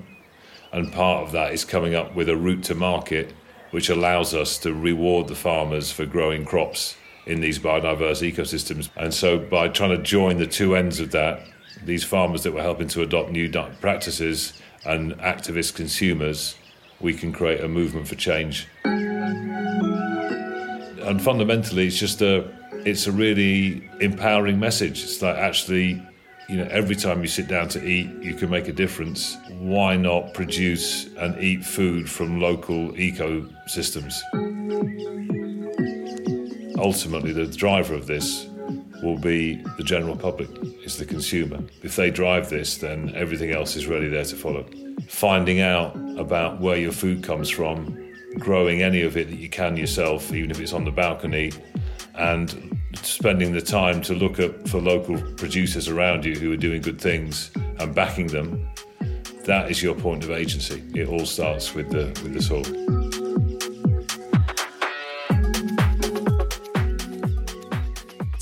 And 0.73 0.91
part 0.91 1.25
of 1.25 1.31
that 1.31 1.53
is 1.53 1.63
coming 1.63 1.95
up 1.95 2.13
with 2.15 2.27
a 2.27 2.36
route 2.36 2.63
to 2.65 2.75
market 2.75 3.33
which 3.71 3.88
allows 3.89 4.33
us 4.33 4.57
to 4.57 4.73
reward 4.73 5.29
the 5.29 5.36
farmers 5.36 5.89
for 5.89 6.05
growing 6.05 6.43
crops 6.43 6.97
in 7.25 7.39
these 7.39 7.60
biodiverse 7.60 8.29
ecosystems. 8.29 8.89
And 8.97 9.13
so 9.13 9.39
by 9.39 9.69
trying 9.69 9.91
to 9.91 10.03
join 10.03 10.38
the 10.38 10.47
two 10.47 10.75
ends 10.75 10.99
of 10.99 11.12
that, 11.12 11.47
these 11.85 12.03
farmers 12.03 12.43
that 12.43 12.53
were 12.53 12.61
helping 12.61 12.87
to 12.89 13.01
adopt 13.01 13.31
new 13.31 13.49
practices 13.81 14.53
and 14.85 15.13
activist 15.17 15.75
consumers, 15.75 16.55
we 16.99 17.13
can 17.13 17.31
create 17.31 17.63
a 17.63 17.67
movement 17.67 18.07
for 18.07 18.15
change. 18.15 18.67
And 21.07 21.21
fundamentally, 21.21 21.87
it's 21.87 21.97
just 21.97 22.21
a 22.21 22.53
it's 22.85 23.07
a 23.07 23.11
really 23.11 23.89
empowering 23.99 24.59
message. 24.59 25.03
It's 25.03 25.21
like 25.21 25.35
actually, 25.35 26.01
you 26.47 26.57
know, 26.57 26.67
every 26.71 26.95
time 26.95 27.21
you 27.21 27.27
sit 27.27 27.47
down 27.47 27.67
to 27.69 27.83
eat, 27.85 28.09
you 28.21 28.33
can 28.33 28.49
make 28.49 28.67
a 28.67 28.73
difference. 28.73 29.37
Why 29.59 29.95
not 29.97 30.33
produce 30.33 31.07
and 31.17 31.41
eat 31.41 31.65
food 31.65 32.09
from 32.09 32.39
local 32.39 32.91
ecosystems? 32.93 34.15
Ultimately, 36.77 37.33
the 37.33 37.47
driver 37.47 37.95
of 37.95 38.07
this 38.07 38.47
will 39.03 39.17
be 39.17 39.55
the 39.77 39.83
general 39.83 40.15
public, 40.15 40.49
is 40.83 40.97
the 40.97 41.05
consumer. 41.05 41.60
If 41.83 41.95
they 41.95 42.10
drive 42.10 42.49
this, 42.49 42.77
then 42.77 43.13
everything 43.15 43.51
else 43.51 43.75
is 43.75 43.88
really 43.88 44.07
there 44.07 44.23
to 44.25 44.36
follow. 44.36 44.65
Finding 45.07 45.62
out 45.62 45.95
about 46.17 46.60
where 46.60 46.77
your 46.77 46.91
food 46.91 47.23
comes 47.23 47.49
from, 47.49 47.97
growing 48.39 48.81
any 48.81 49.01
of 49.01 49.17
it 49.17 49.29
that 49.29 49.38
you 49.38 49.49
can 49.49 49.77
yourself, 49.77 50.33
even 50.33 50.51
if 50.51 50.60
it's 50.60 50.73
on 50.73 50.86
the 50.86 50.91
balcony, 50.91 51.51
and 52.15 52.77
spending 52.95 53.53
the 53.53 53.62
time 53.62 54.01
to 54.01 54.13
look 54.13 54.39
at 54.39 54.67
for 54.67 54.81
local 54.81 55.21
producers 55.36 55.88
around 55.88 56.25
you 56.25 56.36
who 56.36 56.51
are 56.51 56.57
doing 56.57 56.81
good 56.81 56.99
things 56.99 57.51
and 57.79 57.93
backing 57.93 58.27
them, 58.27 58.67
that 59.45 59.71
is 59.71 59.81
your 59.81 59.95
point 59.95 60.23
of 60.23 60.31
agency. 60.31 60.83
It 60.93 61.07
all 61.07 61.25
starts 61.25 61.73
with 61.73 61.89
the 61.89 62.07
with 62.23 62.33
the 62.33 62.41
soil. 62.41 63.46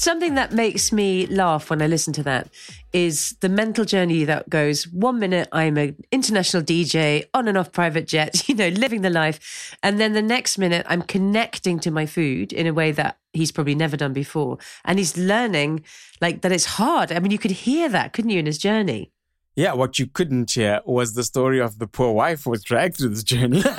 Something 0.06 0.36
that 0.36 0.52
makes 0.52 0.92
me 0.92 1.26
laugh 1.26 1.72
when 1.72 1.82
I 1.82 1.88
listen 1.88 2.14
to 2.14 2.22
that 2.22 2.50
is 2.94 3.36
the 3.42 3.50
mental 3.50 3.86
journey 3.86 4.24
that 4.26 4.48
goes 4.48 4.88
one 4.88 5.18
minute 5.18 5.50
I'm 5.52 5.78
an 5.78 5.96
international 6.12 6.62
DJ 6.62 7.24
on 7.34 7.48
and 7.48 7.58
off 7.58 7.72
private 7.72 8.08
jet, 8.08 8.48
you 8.48 8.54
know, 8.54 8.68
living 8.68 9.02
the 9.02 9.10
life. 9.10 9.76
And 9.82 10.00
then 10.00 10.14
the 10.14 10.22
next 10.22 10.60
minute 10.60 10.86
I'm 10.88 11.02
connecting 11.02 11.80
to 11.80 11.90
my 11.90 12.06
food 12.06 12.54
in 12.54 12.68
a 12.68 12.72
way 12.72 12.92
that 12.92 13.18
he's 13.34 13.52
probably 13.52 13.74
never 13.74 13.98
done 13.98 14.14
before. 14.14 14.60
And 14.84 15.00
he's 15.00 15.18
learning 15.18 15.84
like 16.22 16.44
that 16.44 16.52
it's 16.52 16.66
hard. 16.66 17.12
I 17.12 17.18
mean, 17.18 17.32
you 17.32 17.40
could 17.40 17.66
hear 17.66 17.90
that, 17.90 18.14
couldn't 18.14 18.30
you, 18.30 18.38
in 18.38 18.46
his 18.46 18.60
journey? 18.60 19.12
Yeah, 19.56 19.74
what 19.74 19.98
you 19.98 20.06
couldn't 20.06 20.52
hear 20.52 20.82
was 20.86 21.16
the 21.16 21.24
story 21.24 21.60
of 21.60 21.80
the 21.80 21.88
poor 21.88 22.12
wife 22.12 22.44
who 22.44 22.52
was 22.52 22.64
dragged 22.64 22.98
through 22.98 23.10
this 23.10 23.24
journey. 23.24 23.64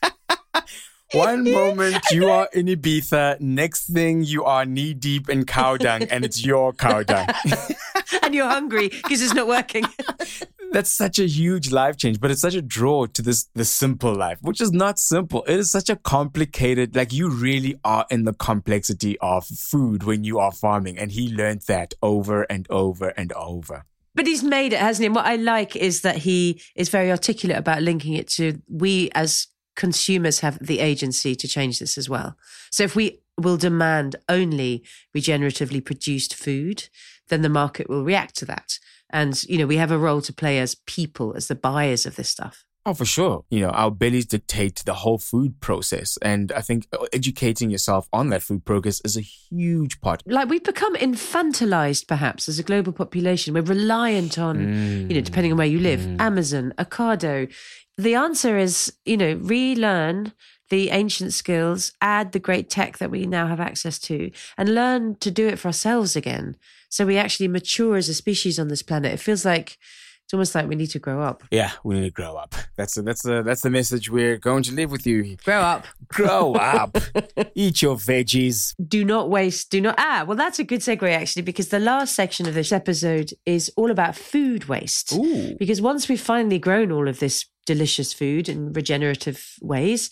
One 1.14 1.48
moment 1.48 2.03
you 2.11 2.29
are 2.29 2.48
in 2.53 2.66
Ibiza, 2.66 3.40
next 3.40 3.87
thing 3.87 4.24
you 4.24 4.42
are 4.42 4.64
knee 4.66 4.94
deep 4.94 5.29
in 5.31 5.44
cow 5.44 5.77
dung, 5.77 6.03
and 6.11 6.24
it's 6.24 6.44
your 6.44 6.72
cow 6.72 7.05
dung. 7.05 7.29
and 8.22 8.35
you're 8.35 8.48
hungry 8.48 8.88
because 8.88 9.22
it's 9.22 9.33
not 9.33 9.46
working. 9.46 9.85
That's 10.72 10.90
such 10.90 11.20
a 11.20 11.27
huge 11.27 11.70
life 11.70 11.96
change, 11.96 12.20
but 12.20 12.33
it's 12.33 12.40
such 12.40 12.57
a 12.57 12.62
draw 12.62 13.07
to 13.07 13.22
this 13.22 13.48
the 13.55 13.64
simple 13.64 14.12
life, 14.12 14.38
which 14.42 14.61
is 14.61 14.72
not 14.72 14.98
simple. 14.98 15.44
It 15.44 15.61
is 15.61 15.70
such 15.70 15.88
a 15.88 15.94
complicated, 15.94 16.96
like 16.96 17.12
you 17.12 17.31
really 17.31 17.77
are 17.85 18.07
in 18.11 18.24
the 18.24 18.33
complexity 18.33 19.16
of 19.20 19.46
food 19.46 20.03
when 20.03 20.24
you 20.24 20.40
are 20.40 20.50
farming. 20.50 20.98
And 20.98 21.12
he 21.12 21.33
learned 21.33 21.62
that 21.68 21.94
over 22.03 22.42
and 22.42 22.66
over 22.70 23.11
and 23.11 23.33
over. 23.35 23.85
But 24.16 24.27
he's 24.27 24.42
made 24.42 24.72
it, 24.72 24.81
hasn't 24.81 25.03
he? 25.03 25.07
And 25.07 25.14
what 25.14 25.27
I 25.27 25.37
like 25.37 25.77
is 25.77 26.00
that 26.00 26.16
he 26.16 26.61
is 26.74 26.88
very 26.88 27.12
articulate 27.12 27.57
about 27.57 27.83
linking 27.83 28.14
it 28.14 28.27
to 28.31 28.61
we 28.68 29.11
as 29.14 29.46
consumers 29.76 30.40
have 30.40 30.58
the 30.64 30.80
agency 30.80 31.34
to 31.34 31.48
change 31.48 31.78
this 31.78 31.98
as 31.98 32.08
well. 32.08 32.37
So 32.70 32.84
if 32.84 32.94
we 32.94 33.20
will 33.38 33.56
demand 33.56 34.16
only 34.28 34.84
regeneratively 35.16 35.84
produced 35.84 36.34
food, 36.34 36.88
then 37.28 37.42
the 37.42 37.48
market 37.48 37.88
will 37.88 38.04
react 38.04 38.37
to 38.37 38.44
that. 38.46 38.78
And, 39.10 39.42
you 39.44 39.58
know, 39.58 39.66
we 39.66 39.76
have 39.76 39.90
a 39.90 39.98
role 39.98 40.20
to 40.22 40.32
play 40.32 40.58
as 40.58 40.76
people, 40.87 41.34
as 41.34 41.48
the 41.48 41.54
buyers 41.54 42.06
of 42.06 42.16
this 42.16 42.28
stuff. 42.28 42.64
Oh, 42.87 42.92
for 42.92 43.07
sure. 43.07 43.44
You 43.49 43.61
know, 43.61 43.70
our 43.70 43.90
bellies 43.90 44.27
dictate 44.27 44.83
the 44.85 44.92
whole 44.92 45.16
food 45.16 45.61
process. 45.61 46.18
And 46.20 46.53
I 46.53 46.61
think 46.61 46.87
educating 47.14 47.70
yourself 47.70 48.09
on 48.12 48.29
that 48.29 48.42
food 48.42 48.66
progress 48.66 49.01
is 49.05 49.16
a 49.16 49.23
huge 49.23 50.01
part. 50.03 50.23
Like 50.27 50.51
we've 50.51 50.62
become 50.62 50.94
infantilized, 50.97 52.07
perhaps, 52.07 52.47
as 52.47 52.59
a 52.59 52.62
global 52.62 52.92
population. 52.92 53.55
We're 53.55 53.62
reliant 53.62 54.38
on, 54.38 54.59
mm. 54.59 55.09
you 55.09 55.16
know, 55.16 55.23
depending 55.23 55.53
on 55.53 55.59
where 55.59 55.66
you 55.66 55.79
live, 55.79 56.01
mm. 56.01 56.20
Amazon, 56.20 56.75
Ocado. 56.79 57.50
The 57.96 58.15
answer 58.17 58.58
is, 58.58 58.92
you 59.06 59.17
know, 59.17 59.35
relearn 59.40 60.33
the 60.69 60.90
ancient 60.90 61.33
skills, 61.33 61.92
add 62.02 62.33
the 62.33 62.38
great 62.38 62.69
tech 62.69 62.98
that 62.98 63.11
we 63.11 63.27
now 63.27 63.46
have 63.46 63.61
access 63.61 63.98
to, 64.00 64.31
and 64.58 64.75
learn 64.75 65.15
to 65.17 65.31
do 65.31 65.46
it 65.46 65.58
for 65.58 65.69
ourselves 65.69 66.17
again. 66.17 66.56
So 66.90 67.06
we 67.06 67.17
actually 67.17 67.48
mature 67.48 67.96
as 67.96 68.08
a 68.08 68.15
species 68.15 68.58
on 68.58 68.69
this 68.69 68.83
planet. 68.83 69.13
It 69.13 69.21
feels 69.21 69.44
like 69.44 69.79
It's 70.25 70.33
almost 70.33 70.54
like 70.54 70.66
we 70.66 70.75
need 70.75 70.90
to 70.90 70.98
grow 70.98 71.20
up. 71.20 71.44
Yeah, 71.50 71.72
we 71.85 71.96
need 71.96 72.06
to 72.06 72.10
grow 72.10 72.37
up. 72.37 72.54
That's 72.77 72.96
a, 72.96 73.02
that's 73.02 73.22
the 73.22 73.42
that's 73.42 73.60
the 73.60 73.68
message 73.68 74.08
we're 74.08 74.38
going 74.38 74.62
to 74.62 74.72
leave 74.72 74.90
with 74.90 75.06
you. 75.06 75.37
Grow 75.44 75.60
up. 75.60 75.87
Grow 76.08 76.54
up. 76.54 76.96
Eat 77.54 77.83
your 77.83 77.96
veggies. 77.96 78.75
Do 78.88 79.04
not 79.04 79.29
waste. 79.29 79.70
Do 79.70 79.83
not. 79.83 79.96
Ah, 79.98 80.25
well, 80.27 80.37
that's 80.37 80.58
a 80.58 80.64
good 80.64 80.81
segue 80.81 81.14
actually, 81.14 81.42
because 81.42 81.68
the 81.68 81.79
last 81.79 82.14
section 82.14 82.48
of 82.48 82.54
this 82.54 82.72
episode 82.72 83.33
is 83.44 83.70
all 83.77 83.90
about 83.90 84.16
food 84.16 84.64
waste. 84.64 85.12
Ooh. 85.12 85.56
Because 85.58 85.83
once 85.83 86.08
we've 86.08 86.20
finally 86.20 86.58
grown 86.58 86.90
all 86.90 87.06
of 87.06 87.20
this 87.20 87.44
delicious 87.66 88.14
food 88.14 88.48
in 88.48 88.72
regenerative 88.72 89.56
ways, 89.60 90.08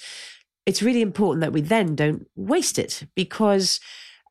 it's 0.66 0.82
really 0.82 1.02
important 1.02 1.40
that 1.40 1.54
we 1.54 1.62
then 1.62 1.96
don't 1.96 2.26
waste 2.36 2.78
it 2.78 3.04
because 3.14 3.80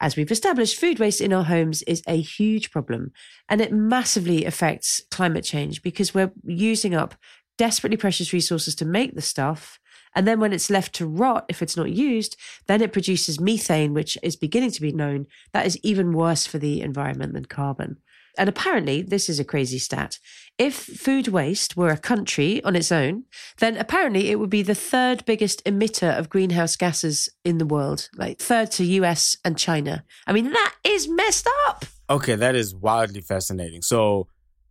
as 0.02 0.16
we've 0.16 0.32
established, 0.32 0.80
food 0.80 0.97
waste 0.97 1.22
in 1.22 1.32
our 1.32 1.43
homes 1.43 1.84
is 1.84 2.02
a 2.08 2.20
huge 2.20 2.72
problem 2.72 3.12
and 3.47 3.62
it 3.62 3.72
massively 3.72 4.45
affects 4.45 5.04
climate 5.12 5.43
change 5.43 5.84
because 5.84 6.14
we're 6.14 6.32
using 6.43 6.95
up 6.95 7.14
desperately 7.58 7.97
precious 7.97 8.34
resources 8.34 8.74
to 8.76 8.86
make 8.86 9.14
the 9.14 9.22
stuff. 9.22 9.80
And 10.16 10.28
then 10.28 10.39
when 10.39 10.54
it's 10.54 10.72
left 10.72 10.95
to 10.95 11.06
rot, 11.06 11.45
if 11.47 11.62
it's 11.62 11.78
not 11.78 11.91
used, 11.91 12.36
then 12.68 12.82
it 12.82 12.91
produces 12.91 13.39
methane, 13.39 13.93
which 13.93 14.18
is 14.24 14.36
beginning 14.36 14.72
to 14.72 14.82
be 14.82 14.91
known. 14.91 15.28
That 15.54 15.68
is 15.68 15.80
even 15.84 16.14
worse 16.14 16.47
for 16.47 16.58
the 16.58 16.82
environment 16.82 17.34
than 17.34 17.45
carbon. 17.45 17.97
And 18.38 18.49
apparently, 18.49 19.04
this 19.04 19.30
is 19.30 19.39
a 19.39 19.45
crazy 19.45 19.78
stat. 19.78 20.18
If 20.62 20.76
food 20.76 21.28
waste 21.28 21.76
were 21.76 21.89
a 21.89 21.97
country 21.97 22.64
on 22.64 22.76
its 22.76 22.91
own, 22.91 23.24
then 23.57 23.78
apparently 23.78 24.30
it 24.30 24.38
would 24.38 24.51
be 24.51 24.62
the 24.62 24.76
third 24.76 25.26
biggest 25.26 25.66
emitter 25.66 26.16
of 26.16 26.30
greenhouse 26.30 26.76
gases 26.76 27.30
in 27.43 27.57
the 27.57 27.66
world, 27.66 28.09
like 28.16 28.38
third 28.38 28.70
to 28.74 28.84
US 28.84 29.36
and 29.43 29.57
China. 29.57 30.03
I 30.28 30.34
mean, 30.34 30.51
that 30.51 30.76
is 30.84 31.07
messed 31.07 31.49
up. 31.68 31.86
Okay, 32.12 32.36
that 32.36 32.53
is 32.53 32.76
wildly 32.76 33.22
fascinating. 33.22 33.82
So, 33.82 34.28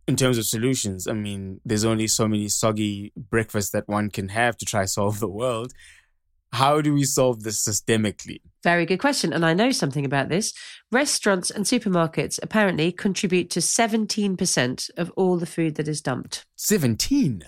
in 0.07 0.15
terms 0.15 0.37
of 0.37 0.45
solutions, 0.45 1.07
I 1.07 1.13
mean, 1.13 1.59
there's 1.65 1.83
only 1.83 2.07
so 2.07 2.25
many 2.25 2.47
soggy 2.47 3.11
breakfasts 3.17 3.71
that 3.71 3.89
one 3.89 4.09
can 4.09 4.29
have 4.29 4.55
to 4.59 4.65
try 4.65 4.85
solve 4.97 5.19
the 5.19 5.27
world. 5.27 5.73
How 6.53 6.81
do 6.81 6.93
we 6.93 7.05
solve 7.05 7.43
this 7.43 7.65
systemically? 7.65 8.41
Very 8.63 8.85
good 8.85 8.99
question. 8.99 9.31
And 9.33 9.45
I 9.45 9.53
know 9.53 9.71
something 9.71 10.05
about 10.05 10.29
this. 10.29 10.53
Restaurants 10.91 11.49
and 11.49 11.65
supermarkets 11.65 12.39
apparently 12.43 12.91
contribute 12.91 13.49
to 13.51 13.59
17% 13.59 14.89
of 14.97 15.11
all 15.15 15.37
the 15.37 15.45
food 15.45 15.75
that 15.75 15.87
is 15.87 16.01
dumped. 16.01 16.45
17. 16.57 17.43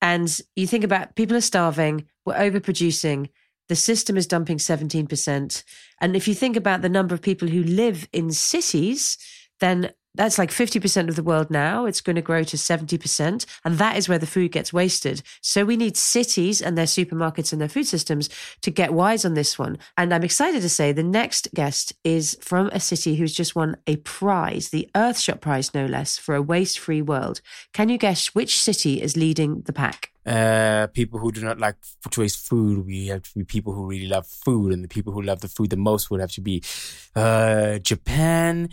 And 0.00 0.40
you 0.56 0.66
think 0.66 0.84
about 0.84 1.16
people 1.16 1.36
are 1.36 1.40
starving, 1.40 2.06
we're 2.24 2.34
overproducing, 2.34 3.30
the 3.68 3.76
system 3.76 4.16
is 4.16 4.26
dumping 4.26 4.58
17%. 4.58 5.64
And 6.00 6.16
if 6.16 6.26
you 6.26 6.34
think 6.34 6.56
about 6.56 6.82
the 6.82 6.88
number 6.88 7.14
of 7.14 7.22
people 7.22 7.48
who 7.48 7.62
live 7.62 8.08
in 8.12 8.30
cities, 8.30 9.18
then 9.60 9.90
that's 10.18 10.36
like 10.36 10.50
50% 10.50 11.08
of 11.08 11.14
the 11.14 11.22
world 11.22 11.48
now. 11.48 11.86
It's 11.86 12.00
going 12.00 12.16
to 12.16 12.22
grow 12.22 12.42
to 12.42 12.56
70%. 12.56 13.46
And 13.64 13.78
that 13.78 13.96
is 13.96 14.08
where 14.08 14.18
the 14.18 14.26
food 14.26 14.50
gets 14.50 14.72
wasted. 14.72 15.22
So 15.42 15.64
we 15.64 15.76
need 15.76 15.96
cities 15.96 16.60
and 16.60 16.76
their 16.76 16.86
supermarkets 16.86 17.52
and 17.52 17.60
their 17.60 17.68
food 17.68 17.86
systems 17.86 18.28
to 18.62 18.72
get 18.72 18.92
wise 18.92 19.24
on 19.24 19.34
this 19.34 19.56
one. 19.60 19.78
And 19.96 20.12
I'm 20.12 20.24
excited 20.24 20.60
to 20.62 20.68
say 20.68 20.90
the 20.90 21.04
next 21.04 21.48
guest 21.54 21.92
is 22.02 22.36
from 22.40 22.66
a 22.72 22.80
city 22.80 23.14
who's 23.14 23.32
just 23.32 23.54
won 23.54 23.76
a 23.86 23.94
prize, 23.98 24.70
the 24.70 24.90
Earthshot 24.96 25.40
Prize, 25.40 25.72
no 25.72 25.86
less, 25.86 26.18
for 26.18 26.34
a 26.34 26.42
waste 26.42 26.80
free 26.80 27.00
world. 27.00 27.40
Can 27.72 27.88
you 27.88 27.96
guess 27.96 28.34
which 28.34 28.60
city 28.60 29.00
is 29.00 29.16
leading 29.16 29.60
the 29.62 29.72
pack? 29.72 30.10
Uh, 30.26 30.88
people 30.88 31.18
who 31.18 31.32
do 31.32 31.40
not 31.40 31.58
like 31.58 31.76
to 32.10 32.20
waste 32.20 32.46
food, 32.46 32.84
we 32.84 33.06
have 33.06 33.22
to 33.22 33.38
be 33.38 33.44
people 33.44 33.72
who 33.72 33.86
really 33.86 34.08
love 34.08 34.26
food, 34.26 34.74
and 34.74 34.84
the 34.84 34.88
people 34.88 35.10
who 35.10 35.22
love 35.22 35.40
the 35.40 35.48
food 35.48 35.70
the 35.70 35.76
most 35.76 36.10
would 36.10 36.20
have 36.20 36.32
to 36.32 36.42
be 36.42 36.62
uh, 37.16 37.78
Japan, 37.78 38.68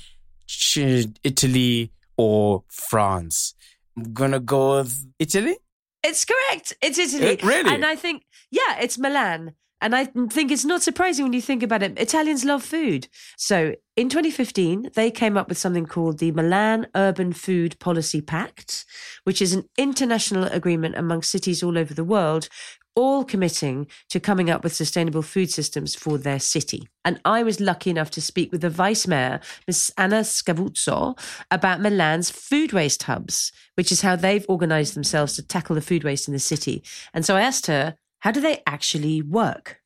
Italy, 1.23 1.91
or 2.17 2.63
France. 2.69 3.53
I'm 3.97 4.13
gonna 4.13 4.39
go 4.39 4.77
with 4.77 5.05
Italy. 5.19 5.57
It's 6.03 6.25
correct. 6.25 6.73
It's 6.81 6.99
Italy. 6.99 7.41
Uh, 7.41 7.47
really? 7.47 7.73
And 7.73 7.85
I 7.85 7.95
think, 7.95 8.23
yeah, 8.51 8.77
it's 8.79 8.97
Milan. 8.97 9.55
And 9.81 9.95
I 9.95 10.05
think 10.05 10.51
it's 10.51 10.65
not 10.65 10.81
surprising 10.81 11.25
when 11.25 11.33
you 11.33 11.41
think 11.41 11.61
about 11.61 11.83
it. 11.83 11.99
Italians 11.99 12.45
love 12.45 12.63
food. 12.63 13.07
So 13.37 13.75
in 13.95 14.09
2015, 14.09 14.91
they 14.95 15.11
came 15.11 15.37
up 15.37 15.49
with 15.49 15.57
something 15.57 15.85
called 15.85 16.19
the 16.19 16.31
Milan 16.31 16.87
Urban 16.95 17.33
Food 17.33 17.77
Policy 17.79 18.21
Pact, 18.21 18.85
which 19.25 19.41
is 19.41 19.53
an 19.53 19.65
international 19.77 20.45
agreement 20.45 20.95
among 20.95 21.23
cities 21.23 21.61
all 21.61 21.77
over 21.77 21.93
the 21.93 22.03
world, 22.03 22.47
all 22.95 23.23
committing 23.23 23.87
to 24.09 24.19
coming 24.19 24.49
up 24.49 24.63
with 24.63 24.73
sustainable 24.73 25.21
food 25.21 25.51
systems 25.51 25.95
for 25.95 26.17
their 26.17 26.39
city. 26.39 26.87
And 27.03 27.19
I 27.25 27.43
was 27.43 27.59
lucky 27.59 27.89
enough 27.89 28.09
to 28.11 28.21
speak 28.21 28.51
with 28.51 28.61
the 28.61 28.69
vice 28.69 29.07
mayor, 29.07 29.39
Ms. 29.67 29.91
Anna 29.97 30.21
Scavuzzo, 30.21 31.17
about 31.51 31.81
Milan's 31.81 32.29
food 32.29 32.73
waste 32.73 33.03
hubs, 33.03 33.51
which 33.75 33.91
is 33.91 34.01
how 34.01 34.15
they've 34.15 34.45
organized 34.49 34.95
themselves 34.95 35.33
to 35.35 35.45
tackle 35.45 35.75
the 35.75 35.81
food 35.81 36.03
waste 36.03 36.27
in 36.27 36.33
the 36.33 36.39
city. 36.39 36.83
And 37.13 37.25
so 37.25 37.35
I 37.35 37.41
asked 37.41 37.67
her, 37.67 37.95
how 38.19 38.31
do 38.31 38.41
they 38.41 38.63
actually 38.65 39.21
work? 39.21 39.81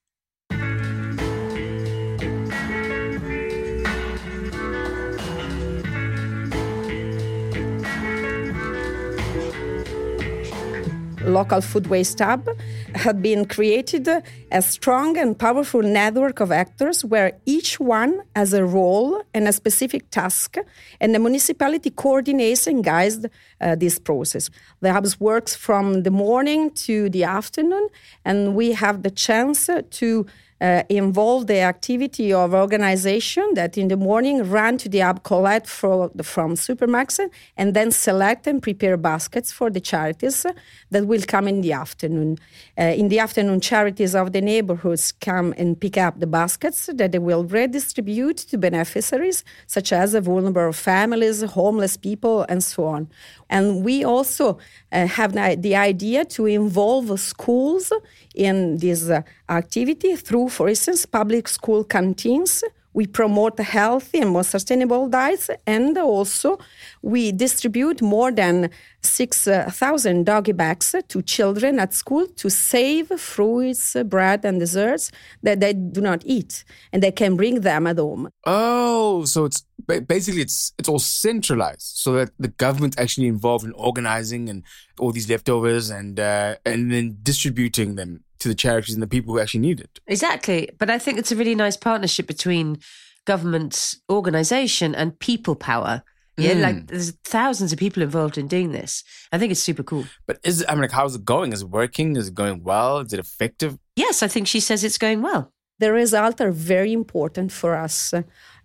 Local 11.23 11.61
food 11.61 11.87
waste 11.87 12.19
hub 12.19 12.47
had 12.95 13.21
been 13.21 13.45
created 13.45 14.07
a 14.51 14.61
strong 14.61 15.17
and 15.17 15.37
powerful 15.37 15.81
network 15.81 16.39
of 16.39 16.51
actors 16.51 17.03
where 17.03 17.37
each 17.45 17.79
one 17.79 18.21
has 18.35 18.53
a 18.53 18.65
role 18.65 19.21
and 19.33 19.47
a 19.47 19.53
specific 19.53 20.09
task, 20.09 20.57
and 20.99 21.13
the 21.13 21.19
municipality 21.19 21.89
coordinates 21.89 22.67
and 22.67 22.83
guides 22.83 23.25
uh, 23.61 23.75
this 23.75 23.99
process. 23.99 24.49
The 24.81 24.93
hubs 24.93 25.19
works 25.19 25.55
from 25.55 26.03
the 26.03 26.11
morning 26.11 26.71
to 26.85 27.09
the 27.09 27.23
afternoon, 27.23 27.89
and 28.25 28.55
we 28.55 28.73
have 28.73 29.03
the 29.03 29.11
chance 29.11 29.69
to 29.91 30.25
uh, 30.61 30.83
involve 30.89 31.47
the 31.47 31.59
activity 31.59 32.33
of 32.33 32.53
organization 32.53 33.53
that 33.53 33.77
in 33.77 33.87
the 33.87 33.97
morning 33.97 34.49
run 34.49 34.77
to 34.77 34.89
the 34.89 34.99
hub, 34.99 35.23
collect 35.23 35.67
from, 35.67 36.09
from 36.21 36.55
supermarkets, 36.55 37.29
and 37.57 37.73
then 37.73 37.91
select 37.91 38.47
and 38.47 38.61
prepare 38.61 38.97
baskets 38.97 39.51
for 39.51 39.69
the 39.69 39.79
charities 39.79 40.45
that 40.91 41.07
will 41.07 41.21
come 41.27 41.47
in 41.47 41.61
the 41.61 41.71
afternoon. 41.71 42.37
Uh, 42.77 42.83
in 42.83 43.07
the 43.07 43.19
afternoon, 43.19 43.61
charities 43.61 44.15
of 44.15 44.33
the 44.33 44.41
neighborhoods 44.41 45.11
come 45.13 45.53
and 45.57 45.79
pick 45.79 45.97
up 45.97 46.19
the 46.19 46.27
baskets 46.27 46.89
that 46.93 47.11
they 47.11 47.19
will 47.19 47.43
redistribute 47.45 48.37
to 48.37 48.57
beneficiaries, 48.57 49.43
such 49.67 49.93
as 49.93 50.13
vulnerable 50.15 50.73
families, 50.73 51.41
homeless 51.41 51.95
people, 51.95 52.45
and 52.49 52.63
so 52.63 52.85
on. 52.85 53.09
And 53.49 53.83
we 53.83 54.03
also 54.03 54.59
uh, 54.91 55.07
have 55.07 55.33
the 55.33 55.75
idea 55.75 56.25
to 56.25 56.45
involve 56.45 57.19
schools 57.19 57.91
in 58.35 58.77
this 58.77 59.09
uh, 59.09 59.21
activity 59.49 60.15
through, 60.15 60.48
for 60.49 60.69
instance, 60.69 61.05
public 61.05 61.47
school 61.47 61.83
canteens. 61.83 62.63
We 62.91 63.05
promote 63.05 63.59
healthy 63.59 64.19
and 64.19 64.31
more 64.31 64.43
sustainable 64.43 65.07
diets, 65.07 65.49
and 65.67 65.95
also 65.97 66.57
we 67.03 67.31
distribute 67.31 68.01
more 68.01 68.31
than 68.31 68.71
6,000 69.01 70.25
doggy 70.25 70.53
bags 70.53 70.95
to 71.07 71.21
children 71.21 71.79
at 71.79 71.93
school 71.93 72.25
to 72.27 72.49
save 72.49 73.07
fruits, 73.19 73.95
bread, 74.05 74.43
and 74.43 74.59
desserts 74.59 75.11
that 75.43 75.59
they 75.59 75.73
do 75.73 76.01
not 76.01 76.23
eat, 76.25 76.63
and 76.91 77.03
they 77.03 77.11
can 77.11 77.35
bring 77.35 77.61
them 77.61 77.85
at 77.85 77.99
home. 77.99 78.29
Oh, 78.45 79.23
so 79.25 79.45
it's 79.45 79.63
basically 79.85 80.41
it's 80.41 80.73
it's 80.79 80.89
all 80.89 80.99
centralized, 80.99 81.81
so 82.03 82.13
that 82.13 82.31
the 82.39 82.49
government's 82.49 82.97
actually 82.97 83.27
involved 83.27 83.65
in 83.65 83.71
organizing 83.73 84.49
and 84.49 84.63
all 84.99 85.11
these 85.11 85.29
leftovers 85.29 85.91
and 85.91 86.19
uh, 86.19 86.55
and 86.65 86.91
then 86.91 87.17
distributing 87.21 87.95
them 87.95 88.23
to 88.39 88.47
the 88.47 88.55
charities 88.55 88.93
and 88.93 89.03
the 89.03 89.07
people 89.07 89.33
who 89.33 89.39
actually 89.39 89.59
need 89.61 89.79
it. 89.79 89.99
Exactly, 90.07 90.69
but 90.77 90.89
I 90.89 90.97
think 90.99 91.17
it's 91.19 91.31
a 91.31 91.35
really 91.35 91.55
nice 91.55 91.77
partnership 91.77 92.27
between 92.27 92.79
government 93.25 93.95
organization 94.09 94.95
and 94.95 95.17
people 95.19 95.55
power. 95.55 96.03
Yeah, 96.37 96.53
Mm. 96.53 96.61
like 96.61 96.87
there's 96.87 97.11
thousands 97.25 97.73
of 97.73 97.79
people 97.79 98.01
involved 98.01 98.37
in 98.37 98.47
doing 98.47 98.71
this. 98.71 99.03
I 99.33 99.37
think 99.37 99.51
it's 99.51 99.61
super 99.61 99.83
cool. 99.83 100.05
But 100.25 100.37
is 100.43 100.61
it, 100.61 100.69
I 100.69 100.73
mean, 100.73 100.81
like, 100.83 100.91
how's 100.91 101.15
it 101.15 101.25
going? 101.25 101.51
Is 101.51 101.61
it 101.63 101.69
working? 101.69 102.15
Is 102.15 102.29
it 102.29 102.33
going 102.33 102.63
well? 102.63 102.99
Is 102.99 103.11
it 103.11 103.19
effective? 103.19 103.77
Yes, 103.97 104.23
I 104.23 104.29
think 104.29 104.47
she 104.47 104.61
says 104.61 104.83
it's 104.85 104.97
going 104.97 105.21
well. 105.21 105.51
The 105.79 105.91
results 105.91 106.39
are 106.41 106.51
very 106.51 106.93
important 106.93 107.51
for 107.51 107.75
us. 107.75 108.13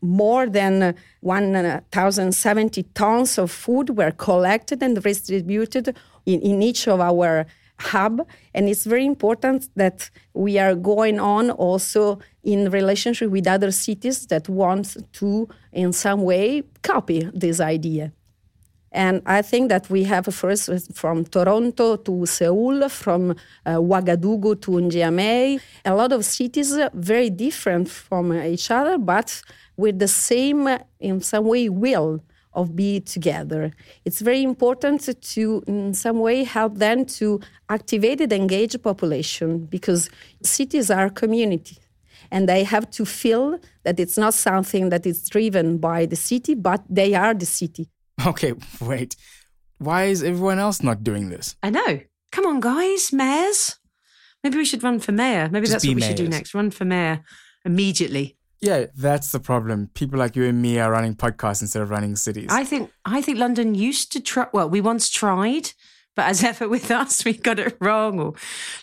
More 0.01 0.47
than 0.49 0.95
1,070 1.21 2.83
tons 2.95 3.39
of 3.39 3.51
food 3.51 3.97
were 3.97 4.11
collected 4.13 4.83
and 4.83 5.01
distributed 5.01 5.97
in, 6.27 6.41
in 6.41 6.63
each 6.63 6.87
of 6.89 7.01
our 7.01 7.47
hub 7.79 8.27
and 8.55 8.69
it's 8.69 8.85
very 8.85 9.05
important 9.05 9.69
that 9.75 10.11
we 10.33 10.59
are 10.59 10.75
going 10.75 11.19
on 11.19 11.51
also 11.51 12.19
in 12.43 12.71
relationship 12.71 13.31
with 13.31 13.47
other 13.47 13.71
cities 13.71 14.27
that 14.27 14.49
want 14.49 14.97
to 15.13 15.49
in 15.73 15.93
some 15.93 16.23
way 16.23 16.63
copy 16.83 17.29
this 17.35 17.61
idea. 17.61 18.13
And 18.93 19.23
I 19.27 19.43
think 19.43 19.71
that 19.71 19.91
we 19.91 20.05
have 20.05 20.27
first 20.27 20.71
from 20.95 21.25
Toronto 21.25 21.97
to 21.97 22.27
Seoul, 22.27 22.89
from 22.89 23.33
uh, 23.67 23.75
Ouagadougou 23.75 24.61
to 24.63 24.71
N'Djamena, 24.71 25.61
a 25.85 25.95
lot 25.97 26.13
of 26.13 26.25
cities 26.25 26.79
very 26.95 27.29
different 27.29 27.91
from 27.91 28.33
each 28.33 28.71
other, 28.71 28.97
but 28.97 29.43
with 29.77 29.99
the 29.99 30.07
same, 30.07 30.69
in 31.01 31.21
some 31.21 31.47
way, 31.47 31.69
will 31.69 32.21
of 32.55 32.75
be 32.77 33.01
together. 33.01 33.71
It's 34.05 34.21
very 34.21 34.43
important 34.43 35.09
to, 35.21 35.63
in 35.67 35.95
some 35.95 36.21
way, 36.21 36.45
help 36.45 36.79
them 36.79 37.05
to 37.19 37.41
activate 37.69 38.21
and 38.21 38.33
engage 38.33 38.73
the 38.73 38.79
population 38.79 39.67
because 39.67 40.09
cities 40.43 40.91
are 40.91 41.11
community 41.11 41.79
and 42.31 42.49
they 42.49 42.65
have 42.65 42.91
to 42.91 43.05
feel 43.05 43.59
that 43.85 44.01
it's 44.01 44.17
not 44.19 44.35
something 44.35 44.89
that 44.89 45.07
is 45.07 45.29
driven 45.29 45.79
by 45.79 46.07
the 46.07 46.17
city, 46.17 46.55
but 46.55 46.83
they 46.89 47.15
are 47.15 47.35
the 47.35 47.47
city. 47.47 47.89
Okay, 48.27 48.53
wait. 48.81 49.17
Why 49.79 50.05
is 50.05 50.23
everyone 50.23 50.61
else 50.61 50.83
not 50.83 51.03
doing 51.03 51.31
this? 51.31 51.57
I 51.65 51.71
know. 51.71 52.01
Come 52.31 52.47
on, 52.47 52.61
guys, 52.61 53.13
mayors. 53.13 53.77
Maybe 54.45 54.57
we 54.57 54.65
should 54.65 54.83
run 54.83 55.01
for 55.01 55.13
mayor. 55.13 55.49
Maybe 55.51 55.67
Just 55.67 55.73
that's 55.73 55.87
what 55.87 55.97
we 55.97 56.03
should 56.03 56.17
do 56.17 56.29
next. 56.29 56.55
Run 56.55 56.71
for 56.71 56.85
mayor 56.85 57.25
immediately. 57.65 58.37
Yeah, 58.61 58.87
that's 58.97 59.31
the 59.33 59.41
problem. 59.41 59.91
People 59.95 60.19
like 60.19 60.37
you 60.37 60.45
and 60.45 60.61
me 60.63 60.79
are 60.79 60.91
running 60.91 61.15
podcasts 61.15 61.61
instead 61.61 61.83
of 61.83 61.91
running 61.91 62.17
cities. 62.17 62.49
I 62.51 62.65
think 62.65 62.91
I 63.05 63.21
think 63.21 63.39
London 63.39 63.75
used 63.75 64.13
to 64.13 64.21
try. 64.21 64.47
Well, 64.53 64.69
we 64.71 64.81
once 64.81 65.11
tried, 65.11 65.73
but 66.17 66.27
as 66.27 66.43
ever 66.51 66.69
with 66.69 66.91
us, 66.91 67.25
we 67.25 67.35
got 67.35 67.59
it 67.59 67.77
wrong 67.81 68.19
or 68.21 68.35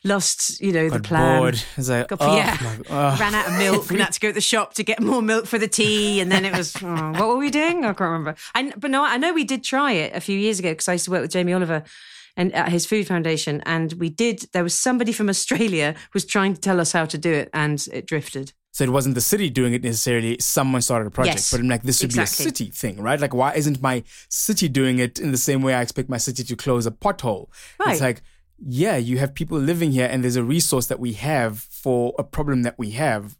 lost. 0.03 0.61
You 0.61 0.71
know 0.71 0.89
the 0.89 0.99
plan. 0.99 1.39
bored. 1.39 1.63
It's 1.77 1.89
like, 1.89 2.09
Got- 2.09 2.19
oh, 2.21 2.35
yeah. 2.35 2.57
my- 2.61 2.77
oh. 2.89 3.17
Ran 3.19 3.33
out 3.33 3.47
of 3.47 3.57
milk 3.57 3.89
and 3.89 3.99
had 4.01 4.13
to 4.13 4.19
go 4.19 4.27
to 4.29 4.33
the 4.33 4.41
shop 4.41 4.75
to 4.75 4.83
get 4.83 5.01
more 5.01 5.21
milk 5.21 5.47
for 5.47 5.57
the 5.57 5.67
tea, 5.67 6.19
and 6.21 6.31
then 6.31 6.45
it 6.45 6.55
was 6.55 6.75
oh, 6.81 7.11
what 7.13 7.27
were 7.29 7.37
we 7.37 7.49
doing? 7.49 7.83
I 7.83 7.93
can't 7.93 8.01
remember. 8.01 8.35
I, 8.53 8.71
but 8.77 8.91
no, 8.91 9.03
I 9.03 9.17
know 9.17 9.33
we 9.33 9.43
did 9.45 9.63
try 9.63 9.93
it 9.93 10.15
a 10.15 10.21
few 10.21 10.37
years 10.37 10.59
ago 10.59 10.71
because 10.71 10.87
I 10.87 10.93
used 10.93 11.05
to 11.05 11.11
work 11.11 11.21
with 11.21 11.31
Jamie 11.31 11.53
Oliver 11.53 11.83
and 12.37 12.53
at 12.53 12.69
his 12.69 12.85
food 12.85 13.07
foundation, 13.07 13.61
and 13.65 13.93
we 13.93 14.09
did. 14.09 14.45
There 14.53 14.63
was 14.63 14.77
somebody 14.77 15.11
from 15.11 15.27
Australia 15.27 15.95
was 16.13 16.25
trying 16.25 16.53
to 16.53 16.61
tell 16.61 16.79
us 16.79 16.91
how 16.91 17.05
to 17.05 17.17
do 17.17 17.31
it, 17.31 17.49
and 17.53 17.83
it 17.91 18.05
drifted. 18.05 18.53
So 18.73 18.85
it 18.85 18.89
wasn't 18.89 19.15
the 19.15 19.21
city 19.21 19.49
doing 19.49 19.73
it 19.73 19.83
necessarily. 19.83 20.37
Someone 20.39 20.81
started 20.81 21.05
a 21.05 21.11
project, 21.11 21.35
Yes, 21.37 21.51
but 21.51 21.59
I'm 21.59 21.67
like, 21.67 21.83
this 21.83 21.99
should 21.99 22.05
exactly. 22.05 22.45
be 22.45 22.47
a 22.47 22.51
city 22.51 22.71
thing, 22.71 23.01
right? 23.01 23.19
Like, 23.19 23.33
why 23.33 23.53
isn't 23.53 23.81
my 23.81 24.03
city 24.29 24.69
doing 24.69 24.99
it 24.99 25.19
in 25.19 25.31
the 25.31 25.37
same 25.37 25.61
way 25.61 25.73
I 25.73 25.81
expect 25.81 26.09
my 26.09 26.17
city 26.17 26.43
to 26.45 26.55
close 26.55 26.85
a 26.85 26.91
pothole? 26.91 27.49
Right. 27.79 27.91
It's 27.91 28.01
like, 28.01 28.21
yeah, 28.65 28.95
you 28.95 29.17
have 29.17 29.33
people 29.33 29.57
living 29.57 29.91
here, 29.91 30.07
and 30.09 30.23
there's 30.23 30.37
a 30.37 30.43
resource 30.43 30.87
that 30.87 30.99
we 30.99 31.13
have 31.13 31.59
for 31.59 32.13
a 32.17 32.23
problem 32.23 32.61
that 32.63 32.77
we 32.77 32.91
have. 32.91 33.37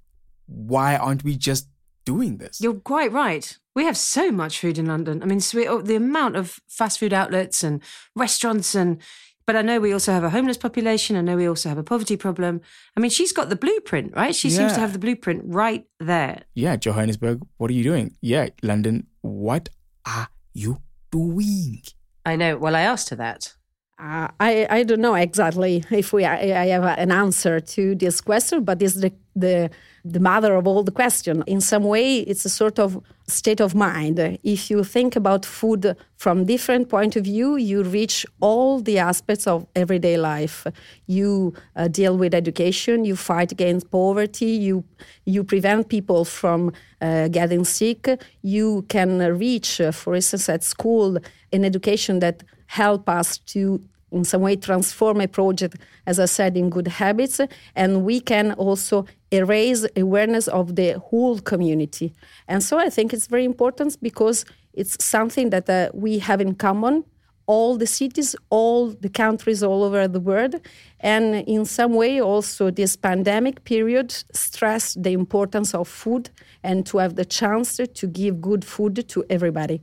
Why 0.48 0.98
aren't 0.98 1.24
we 1.24 1.38
just 1.38 1.70
doing 2.04 2.38
this? 2.38 2.60
You're 2.60 2.74
quite 2.74 3.12
right. 3.14 3.58
We 3.74 3.86
have 3.86 3.96
so 3.96 4.32
much 4.32 4.60
food 4.60 4.78
in 4.78 4.88
London. 4.88 5.24
I 5.24 5.28
mean, 5.28 5.40
so 5.40 5.60
we, 5.60 5.68
oh, 5.68 5.82
the 5.82 5.96
amount 5.96 6.36
of 6.36 6.60
fast 6.68 7.00
food 7.00 7.14
outlets 7.14 7.64
and 7.64 7.82
restaurants 8.16 8.76
and. 8.76 9.02
But 9.46 9.56
I 9.56 9.62
know 9.62 9.80
we 9.80 9.92
also 9.94 10.12
have 10.12 10.24
a 10.24 10.30
homeless 10.30 10.58
population. 10.58 11.16
I 11.16 11.22
know 11.22 11.36
we 11.36 11.48
also 11.48 11.70
have 11.70 11.78
a 11.78 11.84
poverty 11.84 12.16
problem. 12.16 12.62
I 12.96 13.00
mean, 13.00 13.10
she's 13.12 13.32
got 13.32 13.50
the 13.50 13.56
blueprint, 13.56 14.16
right? 14.16 14.36
She 14.36 14.50
seems 14.50 14.74
to 14.74 14.80
have 14.80 14.94
the 14.94 15.00
blueprint 15.00 15.42
right 15.46 15.86
there. 16.00 16.44
yeah, 16.54 16.76
Johannesburg, 16.76 17.42
what 17.58 17.70
are 17.72 17.74
you 17.74 17.84
doing? 17.84 18.16
Yeah, 18.22 18.50
London, 18.62 19.08
what 19.22 19.70
are 20.06 20.28
you 20.54 20.78
doing? 21.12 21.84
I 22.26 22.36
know. 22.36 22.58
Well, 22.58 22.76
I 22.76 22.82
asked 22.82 23.10
her 23.10 23.16
that. 23.18 23.54
Uh, 24.00 24.28
I, 24.40 24.66
I 24.70 24.84
don't 24.84 25.02
know 25.02 25.14
exactly 25.14 25.84
if 25.92 26.12
we 26.14 26.26
I, 26.26 26.64
I 26.64 26.68
have 26.68 26.84
an 26.84 27.12
answer 27.12 27.60
to 27.60 27.96
this 27.96 28.20
question, 28.22 28.64
but 28.64 28.82
it's 28.82 28.96
the, 28.96 29.14
the 29.36 29.70
the 30.04 30.20
mother 30.20 30.56
of 30.56 30.66
all 30.66 30.84
the 30.84 30.92
question. 30.92 31.44
In 31.46 31.62
some 31.62 31.84
way, 31.84 32.20
it's 32.20 32.44
a 32.44 32.50
sort 32.50 32.80
of 32.80 33.00
state 33.28 33.62
of 33.62 33.76
mind. 33.76 34.20
If 34.44 34.72
you 34.72 34.84
think 34.84 35.16
about 35.16 35.46
food 35.46 35.96
from 36.18 36.46
different 36.46 36.90
point 36.90 37.16
of 37.16 37.26
view, 37.26 37.56
you 37.56 37.84
reach 37.84 38.26
all 38.40 38.80
the 38.82 38.98
aspects 38.98 39.46
of 39.46 39.68
everyday 39.76 40.18
life. 40.18 40.66
You 41.06 41.54
uh, 41.76 41.88
deal 41.88 42.18
with 42.18 42.34
education, 42.34 43.06
you 43.06 43.16
fight 43.16 43.52
against 43.52 43.92
poverty, 43.92 44.48
you 44.68 44.84
you 45.26 45.44
prevent 45.44 45.90
people 45.90 46.26
from 46.26 46.72
uh, 47.00 47.28
getting 47.28 47.64
sick. 47.64 48.10
You 48.42 48.86
can 48.90 49.20
reach, 49.38 49.80
uh, 49.80 49.92
for 49.92 50.16
instance, 50.16 50.50
at 50.50 50.64
school, 50.64 51.18
an 51.54 51.64
education 51.64 52.20
that 52.20 52.44
help 52.66 53.08
us 53.08 53.38
to 53.38 53.82
in 54.12 54.26
some 54.26 54.42
way 54.42 54.56
transform 54.56 55.22
a 55.22 55.28
project, 55.28 55.78
as 56.06 56.20
I 56.20 56.26
said, 56.26 56.58
in 56.58 56.70
good 56.70 56.88
habits. 56.88 57.40
And 57.76 58.04
we 58.04 58.20
can 58.20 58.52
also 58.54 59.06
erase 59.32 59.86
awareness 59.96 60.48
of 60.48 60.76
the 60.76 61.00
whole 61.00 61.40
community. 61.40 62.14
And 62.48 62.64
so 62.64 62.78
I 62.78 62.90
think 62.90 63.14
it's 63.14 63.28
very 63.28 63.46
important 63.46 63.98
because 64.02 64.46
it's 64.74 65.04
something 65.04 65.50
that 65.50 65.70
uh, 65.70 65.90
we 65.94 66.20
have 66.20 66.42
in 66.42 66.56
common. 66.56 67.06
All 67.48 67.76
the 67.76 67.88
cities, 67.88 68.36
all 68.50 68.92
the 68.92 69.10
countries 69.10 69.62
all 69.62 69.84
over 69.84 70.08
the 70.08 70.22
world. 70.22 70.56
And 71.02 71.36
in 71.48 71.66
some 71.66 71.96
way, 71.96 72.22
also, 72.22 72.72
this 72.72 72.96
pandemic 72.96 73.66
period 73.66 74.12
stressed 74.32 75.04
the 75.04 75.12
importance 75.12 75.74
of 75.74 75.88
food 75.88 76.30
and 76.64 76.86
to 76.86 77.00
have 77.00 77.16
the 77.16 77.26
chance 77.26 77.78
to 77.78 78.08
give 78.08 78.40
good 78.40 78.64
food 78.64 79.06
to 79.10 79.26
everybody. 79.30 79.82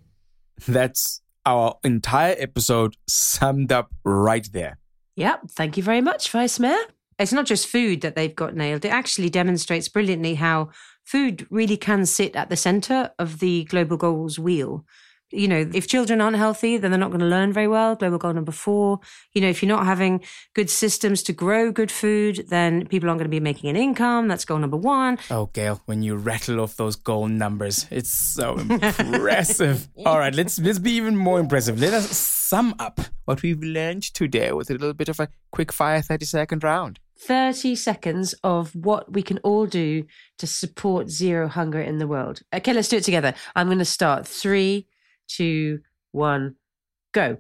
That's 0.67 1.21
our 1.45 1.77
entire 1.85 2.37
episode 2.39 2.97
summed 3.07 3.73
up 3.73 3.93
right 4.05 4.49
there. 4.53 4.79
Yep. 5.17 5.51
Thank 5.51 5.77
you 5.77 5.83
very 5.83 6.01
much, 6.01 6.31
Vice 6.31 6.59
Mayor. 6.59 6.85
It's 7.19 7.33
not 7.33 7.47
just 7.47 7.67
food 7.67 8.01
that 8.03 8.15
they've 8.15 8.35
got 8.35 8.55
nailed. 8.55 8.85
It 8.85 8.91
actually 8.91 9.31
demonstrates 9.31 9.89
brilliantly 9.89 10.37
how 10.37 10.71
food 11.05 11.47
really 11.51 11.77
can 11.77 12.07
sit 12.07 12.37
at 12.37 12.49
the 12.49 12.57
center 12.57 13.11
of 13.19 13.41
the 13.41 13.65
global 13.65 13.97
goals 13.97 14.39
wheel. 14.39 14.85
You 15.31 15.47
know, 15.47 15.71
if 15.75 15.87
children 15.87 16.23
aren't 16.23 16.39
healthy, 16.39 16.79
then 16.79 16.91
they're 16.91 16.99
not 16.99 17.11
going 17.11 17.21
to 17.21 17.27
learn 17.27 17.53
very 17.53 17.69
well. 17.69 17.95
Global 17.97 18.17
goal 18.17 18.33
number 18.33 18.53
four. 18.53 19.01
You 19.35 19.43
know, 19.43 19.49
if 19.49 19.63
you're 19.63 19.69
not 19.69 19.85
having 19.85 20.25
good 20.55 20.71
systems 20.71 21.23
to 21.25 21.35
grow 21.35 21.71
good 21.71 21.91
food, 21.91 22.47
then 22.49 22.87
people 22.87 23.11
aren't 23.11 23.19
going 23.19 23.31
to 23.31 23.37
be 23.37 23.41
making 23.41 23.69
an 23.69 23.77
income. 23.77 24.29
That's 24.29 24.47
goal 24.47 24.59
number 24.59 24.79
one. 24.79 25.19
Oh, 25.31 25.47
Gail, 25.47 25.83
when 25.85 26.03
you 26.03 26.17
rattle 26.17 26.61
off 26.61 26.77
those 26.77 26.97
goal 26.97 27.29
numbers, 27.29 27.87
it's 27.91 28.11
so 28.11 28.57
impressive. 28.59 29.87
All 30.07 30.19
right, 30.19 30.35
let's 30.35 30.59
let's 30.61 30.79
be 30.79 30.93
even 30.93 31.15
more 31.15 31.41
impressive. 31.41 31.79
Let 31.79 31.93
us 31.93 32.17
sum 32.17 32.75
up 32.79 32.99
what 33.27 33.43
we've 33.43 33.63
learned 33.63 34.05
today 34.15 34.53
with 34.53 34.71
a 34.71 34.75
little 34.75 34.95
bit 34.95 35.11
of 35.11 35.21
a 35.21 35.29
quick 35.53 35.73
fire 35.73 36.01
30 36.01 36.25
second 36.25 36.65
round. 36.65 37.01
30 37.21 37.75
seconds 37.75 38.35
of 38.45 38.75
what 38.75 39.13
we 39.13 39.23
can 39.23 39.39
all 39.39 39.67
do 39.67 40.05
to 40.39 40.47
support 40.47 41.11
zero 41.11 41.49
hunger 41.49 41.81
in 41.81 41.99
the 41.99 42.07
world. 42.07 42.43
Okay, 42.55 42.73
let's 42.73 42.89
do 42.89 42.97
it 42.97 43.05
together. 43.05 43.35
I'm 43.57 43.67
going 43.67 43.79
to 43.79 43.85
start. 43.85 44.27
Three, 44.27 44.87
two, 45.27 45.81
one, 46.13 46.57
go. 47.13 47.39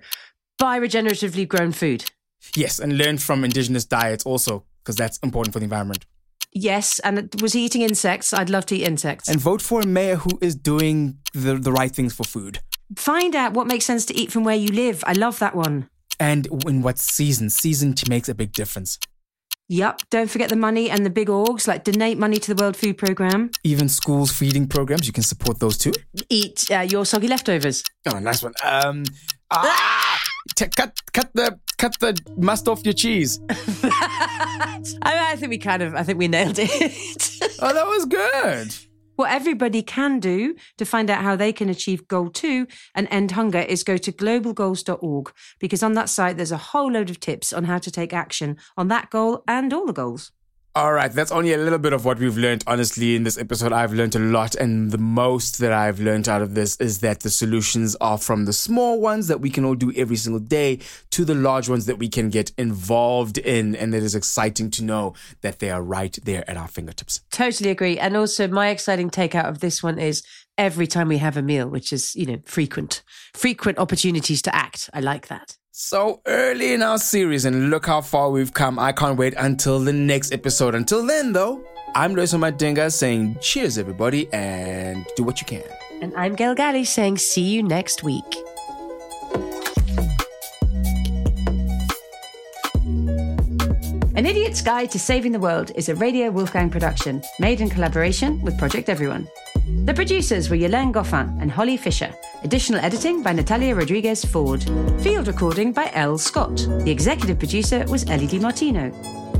Buy 0.58 0.80
regeneratively 0.80 1.46
grown 1.46 1.72
food. 1.72 2.10
Yes, 2.56 2.78
and 2.78 2.98
learn 2.98 3.18
from 3.18 3.44
indigenous 3.44 3.84
diets 3.84 4.24
also, 4.24 4.64
because 4.82 4.96
that's 4.96 5.18
important 5.18 5.52
for 5.52 5.60
the 5.60 5.64
environment. 5.64 6.04
Yes, 6.52 6.98
and 7.00 7.30
was 7.40 7.52
he 7.52 7.64
eating 7.64 7.82
insects? 7.82 8.32
I'd 8.32 8.50
love 8.50 8.66
to 8.66 8.76
eat 8.76 8.84
insects. 8.84 9.28
And 9.28 9.38
vote 9.38 9.62
for 9.62 9.80
a 9.80 9.86
mayor 9.86 10.16
who 10.16 10.38
is 10.40 10.54
doing 10.54 11.18
the, 11.34 11.54
the 11.54 11.72
right 11.72 11.94
things 11.94 12.14
for 12.14 12.24
food. 12.24 12.60
Find 12.96 13.36
out 13.36 13.52
what 13.52 13.66
makes 13.66 13.84
sense 13.84 14.06
to 14.06 14.16
eat 14.16 14.32
from 14.32 14.44
where 14.44 14.56
you 14.56 14.68
live. 14.68 15.04
I 15.06 15.12
love 15.12 15.38
that 15.40 15.54
one. 15.54 15.88
And 16.18 16.48
in 16.66 16.82
what 16.82 16.98
season? 16.98 17.50
Season 17.50 17.94
makes 18.08 18.28
a 18.28 18.34
big 18.34 18.52
difference. 18.52 18.98
Yup. 19.70 20.00
Don't 20.10 20.30
forget 20.30 20.48
the 20.48 20.56
money 20.56 20.88
and 20.88 21.04
the 21.04 21.10
big 21.10 21.28
orgs, 21.28 21.68
like 21.68 21.84
donate 21.84 22.16
money 22.16 22.38
to 22.38 22.54
the 22.54 22.62
World 22.62 22.74
Food 22.74 22.96
Programme. 22.96 23.50
Even 23.64 23.88
schools 23.88 24.32
feeding 24.32 24.66
programs, 24.66 25.06
you 25.06 25.12
can 25.12 25.22
support 25.22 25.60
those 25.60 25.76
too. 25.76 25.92
Eat 26.30 26.70
uh, 26.70 26.80
your 26.80 27.04
soggy 27.04 27.28
leftovers. 27.28 27.82
Oh, 28.10 28.18
nice 28.18 28.42
one. 28.42 28.54
Um, 28.64 29.04
ah, 29.50 30.20
t- 30.56 30.68
cut, 30.74 30.98
cut 31.12 31.28
the, 31.34 31.60
cut 31.76 31.98
the 32.00 32.18
must 32.38 32.66
off 32.66 32.82
your 32.84 32.94
cheese. 32.94 33.40
I, 33.50 34.82
I 35.02 35.36
think 35.36 35.50
we 35.50 35.58
kind 35.58 35.82
of, 35.82 35.94
I 35.94 36.02
think 36.02 36.18
we 36.18 36.28
nailed 36.28 36.58
it. 36.58 37.38
Oh, 37.60 37.74
that 37.74 37.86
was 37.86 38.06
good. 38.06 38.74
What 39.18 39.32
everybody 39.32 39.82
can 39.82 40.20
do 40.20 40.54
to 40.76 40.84
find 40.84 41.10
out 41.10 41.24
how 41.24 41.34
they 41.34 41.52
can 41.52 41.68
achieve 41.68 42.06
goal 42.06 42.30
two 42.30 42.68
and 42.94 43.08
end 43.10 43.32
hunger 43.32 43.58
is 43.58 43.82
go 43.82 43.96
to 43.96 44.12
globalgoals.org 44.12 45.32
because 45.58 45.82
on 45.82 45.94
that 45.94 46.08
site 46.08 46.36
there's 46.36 46.52
a 46.52 46.56
whole 46.56 46.92
load 46.92 47.10
of 47.10 47.18
tips 47.18 47.52
on 47.52 47.64
how 47.64 47.78
to 47.78 47.90
take 47.90 48.12
action 48.12 48.56
on 48.76 48.86
that 48.86 49.10
goal 49.10 49.42
and 49.48 49.74
all 49.74 49.86
the 49.86 49.92
goals. 49.92 50.30
All 50.74 50.92
right, 50.92 51.10
that's 51.10 51.32
only 51.32 51.52
a 51.52 51.58
little 51.58 51.78
bit 51.78 51.92
of 51.92 52.04
what 52.04 52.20
we've 52.20 52.36
learned. 52.36 52.62
Honestly, 52.66 53.16
in 53.16 53.24
this 53.24 53.36
episode, 53.36 53.72
I've 53.72 53.92
learned 53.92 54.14
a 54.14 54.20
lot, 54.20 54.54
and 54.54 54.92
the 54.92 54.98
most 54.98 55.58
that 55.58 55.72
I've 55.72 55.98
learned 55.98 56.28
out 56.28 56.40
of 56.40 56.54
this 56.54 56.76
is 56.76 57.00
that 57.00 57.20
the 57.20 57.30
solutions 57.30 57.96
are 58.00 58.16
from 58.16 58.44
the 58.44 58.52
small 58.52 59.00
ones 59.00 59.26
that 59.26 59.40
we 59.40 59.50
can 59.50 59.64
all 59.64 59.74
do 59.74 59.92
every 59.96 60.14
single 60.14 60.38
day 60.38 60.78
to 61.10 61.24
the 61.24 61.34
large 61.34 61.68
ones 61.68 61.86
that 61.86 61.98
we 61.98 62.08
can 62.08 62.28
get 62.30 62.52
involved 62.56 63.38
in, 63.38 63.74
and 63.74 63.92
it 63.92 64.04
is 64.04 64.14
exciting 64.14 64.70
to 64.70 64.84
know 64.84 65.14
that 65.40 65.58
they 65.58 65.70
are 65.70 65.82
right 65.82 66.16
there 66.22 66.48
at 66.48 66.56
our 66.56 66.68
fingertips. 66.68 67.22
Totally 67.32 67.70
agree. 67.70 67.98
And 67.98 68.16
also 68.16 68.46
my 68.46 68.68
exciting 68.68 69.10
takeout 69.10 69.48
of 69.48 69.58
this 69.58 69.82
one 69.82 69.98
is 69.98 70.22
every 70.56 70.86
time 70.86 71.08
we 71.08 71.18
have 71.18 71.36
a 71.36 71.42
meal, 71.42 71.68
which 71.68 71.92
is, 71.92 72.14
you 72.14 72.26
know, 72.26 72.38
frequent, 72.44 73.02
frequent 73.34 73.78
opportunities 73.78 74.42
to 74.42 74.54
act. 74.54 74.90
I 74.94 75.00
like 75.00 75.26
that. 75.26 75.57
So 75.80 76.20
early 76.26 76.72
in 76.72 76.82
our 76.82 76.98
series, 76.98 77.44
and 77.44 77.70
look 77.70 77.86
how 77.86 78.00
far 78.00 78.30
we've 78.30 78.52
come. 78.52 78.80
I 78.80 78.90
can't 78.90 79.16
wait 79.16 79.34
until 79.38 79.78
the 79.78 79.92
next 79.92 80.32
episode. 80.32 80.74
Until 80.74 81.06
then, 81.06 81.32
though, 81.32 81.64
I'm 81.94 82.16
Loyiso 82.16 82.36
Madinga 82.36 82.90
saying 82.90 83.38
cheers, 83.40 83.78
everybody, 83.78 84.28
and 84.32 85.06
do 85.14 85.22
what 85.22 85.40
you 85.40 85.46
can. 85.46 85.62
And 86.02 86.12
I'm 86.16 86.34
Gail 86.34 86.56
Gallie 86.56 86.84
saying 86.84 87.18
see 87.18 87.42
you 87.42 87.62
next 87.62 88.02
week. 88.02 88.24
An 94.16 94.26
Idiot's 94.26 94.62
Guide 94.62 94.90
to 94.90 94.98
Saving 94.98 95.30
the 95.30 95.38
World 95.38 95.70
is 95.76 95.88
a 95.88 95.94
Radio 95.94 96.28
Wolfgang 96.32 96.70
production 96.70 97.22
made 97.38 97.60
in 97.60 97.70
collaboration 97.70 98.42
with 98.42 98.58
Project 98.58 98.88
Everyone. 98.88 99.28
The 99.84 99.92
producers 99.94 100.48
were 100.48 100.56
Yolaine 100.56 100.92
Goffin 100.92 101.40
and 101.40 101.50
Holly 101.50 101.76
Fisher, 101.76 102.14
Additional 102.44 102.80
editing 102.80 103.22
by 103.22 103.32
Natalia 103.32 103.74
Rodriguez 103.74 104.24
Ford. 104.24 104.62
Field 105.02 105.26
recording 105.26 105.72
by 105.72 105.90
L. 105.92 106.16
Scott. 106.16 106.56
The 106.56 106.90
executive 106.90 107.38
producer 107.38 107.84
was 107.88 108.08
Ellie 108.08 108.38
Martino. 108.38 108.92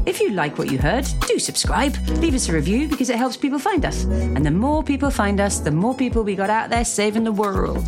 If 0.05 0.21
you 0.21 0.31
like 0.31 0.59
what 0.59 0.71
you 0.71 0.79
heard, 0.79 1.07
do 1.29 1.39
subscribe. 1.39 1.95
Leave 2.19 2.35
us 2.35 2.49
a 2.49 2.53
review 2.53 2.89
because 2.89 3.09
it 3.09 3.17
helps 3.17 3.37
people 3.37 3.59
find 3.59 3.85
us. 3.85 4.05
And 4.05 4.45
the 4.45 4.51
more 4.51 4.83
people 4.83 5.11
find 5.11 5.41
us, 5.41 5.61
the 5.61 5.71
more 5.71 5.95
people 5.95 6.25
we 6.25 6.35
got 6.35 6.51
out 6.51 6.71
there 6.71 6.85
saving 6.85 7.23
the 7.25 7.33
world. 7.33 7.85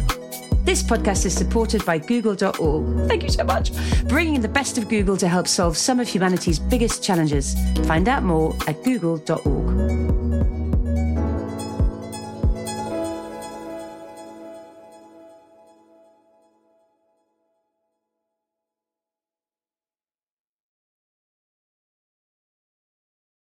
This 0.65 0.83
podcast 0.83 1.27
is 1.27 1.35
supported 1.35 1.85
by 1.85 1.99
Google.org. 1.99 3.09
Thank 3.09 3.25
you 3.25 3.31
so 3.31 3.43
much. 3.43 3.73
Bringing 4.05 4.41
the 4.41 4.49
best 4.49 4.79
of 4.79 4.89
Google 4.89 5.17
to 5.17 5.27
help 5.27 5.49
solve 5.49 5.77
some 5.77 5.99
of 5.99 6.07
humanity's 6.07 6.61
biggest 6.61 7.03
challenges. 7.03 7.57
Find 7.87 8.09
out 8.09 8.23
more 8.23 8.55
at 8.69 8.83
Google.org. 8.85 10.20